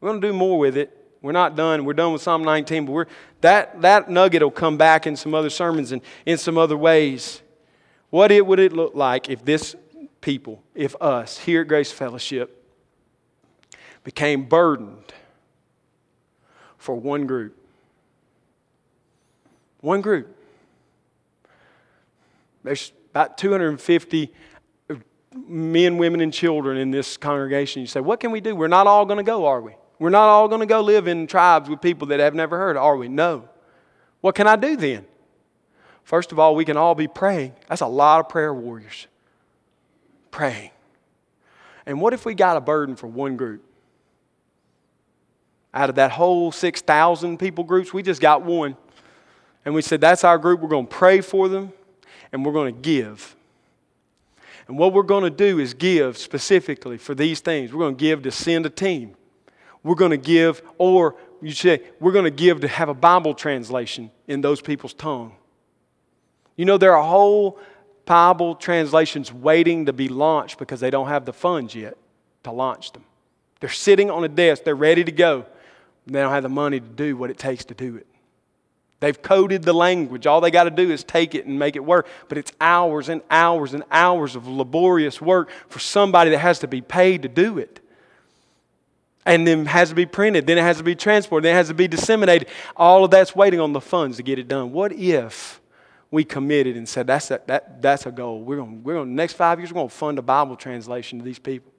We're 0.00 0.10
going 0.10 0.20
to 0.20 0.28
do 0.28 0.34
more 0.34 0.58
with 0.58 0.76
it 0.76 0.97
we're 1.20 1.32
not 1.32 1.56
done. 1.56 1.84
We're 1.84 1.94
done 1.94 2.12
with 2.12 2.22
Psalm 2.22 2.44
19, 2.44 2.86
but 2.86 2.92
we're, 2.92 3.06
that, 3.40 3.80
that 3.82 4.08
nugget 4.08 4.42
will 4.42 4.50
come 4.50 4.76
back 4.76 5.06
in 5.06 5.16
some 5.16 5.34
other 5.34 5.50
sermons 5.50 5.90
and 5.90 6.00
in 6.24 6.38
some 6.38 6.56
other 6.56 6.76
ways. 6.76 7.42
What 8.10 8.30
it, 8.30 8.46
would 8.46 8.58
it 8.58 8.72
look 8.72 8.94
like 8.94 9.28
if 9.28 9.44
this 9.44 9.74
people, 10.20 10.62
if 10.74 10.94
us 11.00 11.38
here 11.38 11.62
at 11.62 11.68
Grace 11.68 11.90
Fellowship, 11.90 12.54
became 14.04 14.44
burdened 14.44 15.12
for 16.76 16.94
one 16.94 17.26
group? 17.26 17.56
One 19.80 20.00
group. 20.00 20.34
There's 22.62 22.92
about 23.10 23.38
250 23.38 24.32
men, 25.46 25.98
women, 25.98 26.20
and 26.20 26.32
children 26.32 26.78
in 26.78 26.90
this 26.90 27.16
congregation. 27.16 27.80
You 27.80 27.86
say, 27.86 28.00
what 28.00 28.20
can 28.20 28.30
we 28.30 28.40
do? 28.40 28.54
We're 28.54 28.68
not 28.68 28.86
all 28.86 29.04
going 29.04 29.18
to 29.18 29.24
go, 29.24 29.46
are 29.46 29.60
we? 29.60 29.74
We're 29.98 30.10
not 30.10 30.28
all 30.28 30.48
going 30.48 30.60
to 30.60 30.66
go 30.66 30.80
live 30.80 31.08
in 31.08 31.26
tribes 31.26 31.68
with 31.68 31.80
people 31.80 32.08
that 32.08 32.20
have 32.20 32.34
never 32.34 32.56
heard, 32.56 32.76
are 32.76 32.96
we? 32.96 33.08
No. 33.08 33.48
What 34.20 34.34
can 34.34 34.46
I 34.46 34.56
do 34.56 34.76
then? 34.76 35.04
First 36.04 36.32
of 36.32 36.38
all, 36.38 36.54
we 36.54 36.64
can 36.64 36.76
all 36.76 36.94
be 36.94 37.08
praying. 37.08 37.54
That's 37.68 37.80
a 37.80 37.86
lot 37.86 38.20
of 38.20 38.28
prayer 38.28 38.54
warriors. 38.54 39.06
Praying. 40.30 40.70
And 41.84 42.00
what 42.00 42.14
if 42.14 42.24
we 42.24 42.34
got 42.34 42.56
a 42.56 42.60
burden 42.60 42.96
for 42.96 43.08
one 43.08 43.36
group? 43.36 43.62
Out 45.74 45.90
of 45.90 45.96
that 45.96 46.12
whole 46.12 46.50
6,000 46.50 47.38
people 47.38 47.64
groups, 47.64 47.92
we 47.92 48.02
just 48.02 48.20
got 48.20 48.42
one. 48.42 48.76
And 49.64 49.74
we 49.74 49.82
said, 49.82 50.00
that's 50.00 50.24
our 50.24 50.38
group. 50.38 50.60
We're 50.60 50.68
going 50.68 50.86
to 50.86 50.94
pray 50.94 51.20
for 51.20 51.48
them 51.48 51.72
and 52.32 52.44
we're 52.44 52.52
going 52.52 52.74
to 52.74 52.80
give. 52.80 53.36
And 54.66 54.78
what 54.78 54.92
we're 54.92 55.02
going 55.02 55.24
to 55.24 55.30
do 55.30 55.58
is 55.58 55.74
give 55.74 56.16
specifically 56.16 56.98
for 56.98 57.14
these 57.14 57.40
things. 57.40 57.72
We're 57.72 57.80
going 57.80 57.96
to 57.96 58.00
give 58.00 58.22
to 58.22 58.30
send 58.30 58.64
a 58.64 58.70
team 58.70 59.14
we're 59.88 59.94
going 59.94 60.10
to 60.10 60.18
give, 60.18 60.60
or 60.76 61.16
you 61.40 61.50
say, 61.52 61.82
we're 61.98 62.12
going 62.12 62.26
to 62.26 62.30
give 62.30 62.60
to 62.60 62.68
have 62.68 62.90
a 62.90 62.94
Bible 62.94 63.32
translation 63.32 64.10
in 64.26 64.42
those 64.42 64.60
people's 64.60 64.92
tongue. 64.92 65.34
You 66.56 66.66
know, 66.66 66.76
there 66.76 66.94
are 66.94 67.02
whole 67.02 67.58
Bible 68.04 68.54
translations 68.54 69.32
waiting 69.32 69.86
to 69.86 69.94
be 69.94 70.08
launched 70.08 70.58
because 70.58 70.80
they 70.80 70.90
don't 70.90 71.08
have 71.08 71.24
the 71.24 71.32
funds 71.32 71.74
yet 71.74 71.96
to 72.42 72.52
launch 72.52 72.92
them. 72.92 73.04
They're 73.60 73.70
sitting 73.70 74.10
on 74.10 74.24
a 74.24 74.28
desk, 74.28 74.64
they're 74.64 74.74
ready 74.74 75.04
to 75.04 75.12
go. 75.12 75.46
They 76.06 76.20
don't 76.20 76.32
have 76.32 76.42
the 76.42 76.48
money 76.50 76.80
to 76.80 76.86
do 76.86 77.16
what 77.16 77.30
it 77.30 77.38
takes 77.38 77.64
to 77.66 77.74
do 77.74 77.96
it. 77.96 78.06
They've 79.00 79.20
coded 79.20 79.62
the 79.62 79.72
language. 79.72 80.26
All 80.26 80.40
they 80.40 80.50
got 80.50 80.64
to 80.64 80.70
do 80.70 80.90
is 80.90 81.02
take 81.02 81.34
it 81.34 81.46
and 81.46 81.58
make 81.58 81.76
it 81.76 81.84
work. 81.84 82.06
But 82.28 82.36
it's 82.36 82.52
hours 82.60 83.08
and 83.08 83.22
hours 83.30 83.72
and 83.72 83.84
hours 83.90 84.36
of 84.36 84.48
laborious 84.48 85.20
work 85.20 85.50
for 85.68 85.78
somebody 85.78 86.30
that 86.30 86.38
has 86.38 86.58
to 86.60 86.68
be 86.68 86.80
paid 86.80 87.22
to 87.22 87.28
do 87.28 87.58
it 87.58 87.80
and 89.28 89.46
then 89.46 89.60
it 89.60 89.66
has 89.66 89.90
to 89.90 89.94
be 89.94 90.06
printed, 90.06 90.46
then 90.46 90.56
it 90.56 90.62
has 90.62 90.78
to 90.78 90.82
be 90.82 90.94
transported, 90.94 91.44
then 91.44 91.54
it 91.54 91.58
has 91.58 91.68
to 91.68 91.74
be 91.74 91.86
disseminated. 91.86 92.48
All 92.74 93.04
of 93.04 93.10
that's 93.10 93.36
waiting 93.36 93.60
on 93.60 93.74
the 93.74 93.80
funds 93.80 94.16
to 94.16 94.22
get 94.22 94.38
it 94.38 94.48
done. 94.48 94.72
What 94.72 94.90
if 94.90 95.60
we 96.10 96.24
committed 96.24 96.76
and 96.76 96.88
said, 96.88 97.06
that's 97.06 97.30
a, 97.30 97.38
that, 97.46 97.82
that's 97.82 98.06
a 98.06 98.10
goal. 98.10 98.40
We're 98.40 98.56
going, 98.56 98.82
we're 98.82 98.94
gonna, 98.94 99.10
next 99.10 99.34
five 99.34 99.60
years, 99.60 99.70
we're 99.70 99.80
going 99.80 99.90
to 99.90 99.94
fund 99.94 100.18
a 100.18 100.22
Bible 100.22 100.56
translation 100.56 101.18
to 101.18 101.24
these 101.26 101.38
people. 101.38 101.70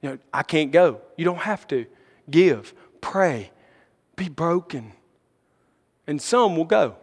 You 0.00 0.10
know, 0.10 0.18
I 0.34 0.42
can't 0.42 0.72
go. 0.72 1.00
You 1.16 1.24
don't 1.24 1.38
have 1.38 1.68
to. 1.68 1.86
Give, 2.28 2.74
pray, 3.00 3.52
be 4.16 4.28
broken. 4.28 4.92
And 6.08 6.20
some 6.20 6.56
will 6.56 6.64
go. 6.64 6.96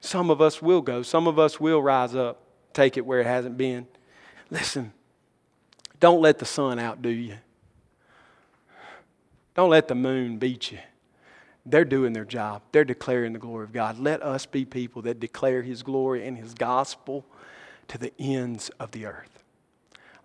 Some 0.00 0.30
of 0.30 0.40
us 0.40 0.62
will 0.62 0.80
go. 0.80 1.02
Some 1.02 1.28
of 1.28 1.38
us 1.38 1.60
will 1.60 1.82
rise 1.82 2.14
up, 2.14 2.40
take 2.72 2.96
it 2.96 3.04
where 3.04 3.20
it 3.20 3.26
hasn't 3.26 3.58
been. 3.58 3.86
Listen, 4.50 4.94
don't 6.02 6.20
let 6.20 6.40
the 6.40 6.44
sun 6.44 6.80
outdo 6.80 7.10
you. 7.10 7.36
Don't 9.54 9.70
let 9.70 9.86
the 9.86 9.94
moon 9.94 10.36
beat 10.36 10.72
you. 10.72 10.80
They're 11.64 11.84
doing 11.84 12.12
their 12.12 12.24
job, 12.24 12.62
they're 12.72 12.84
declaring 12.84 13.32
the 13.32 13.38
glory 13.38 13.62
of 13.62 13.72
God. 13.72 14.00
Let 14.00 14.20
us 14.20 14.44
be 14.44 14.64
people 14.64 15.02
that 15.02 15.20
declare 15.20 15.62
His 15.62 15.84
glory 15.84 16.26
and 16.26 16.36
His 16.36 16.54
gospel 16.54 17.24
to 17.86 17.98
the 17.98 18.12
ends 18.18 18.68
of 18.80 18.90
the 18.90 19.06
earth. 19.06 19.41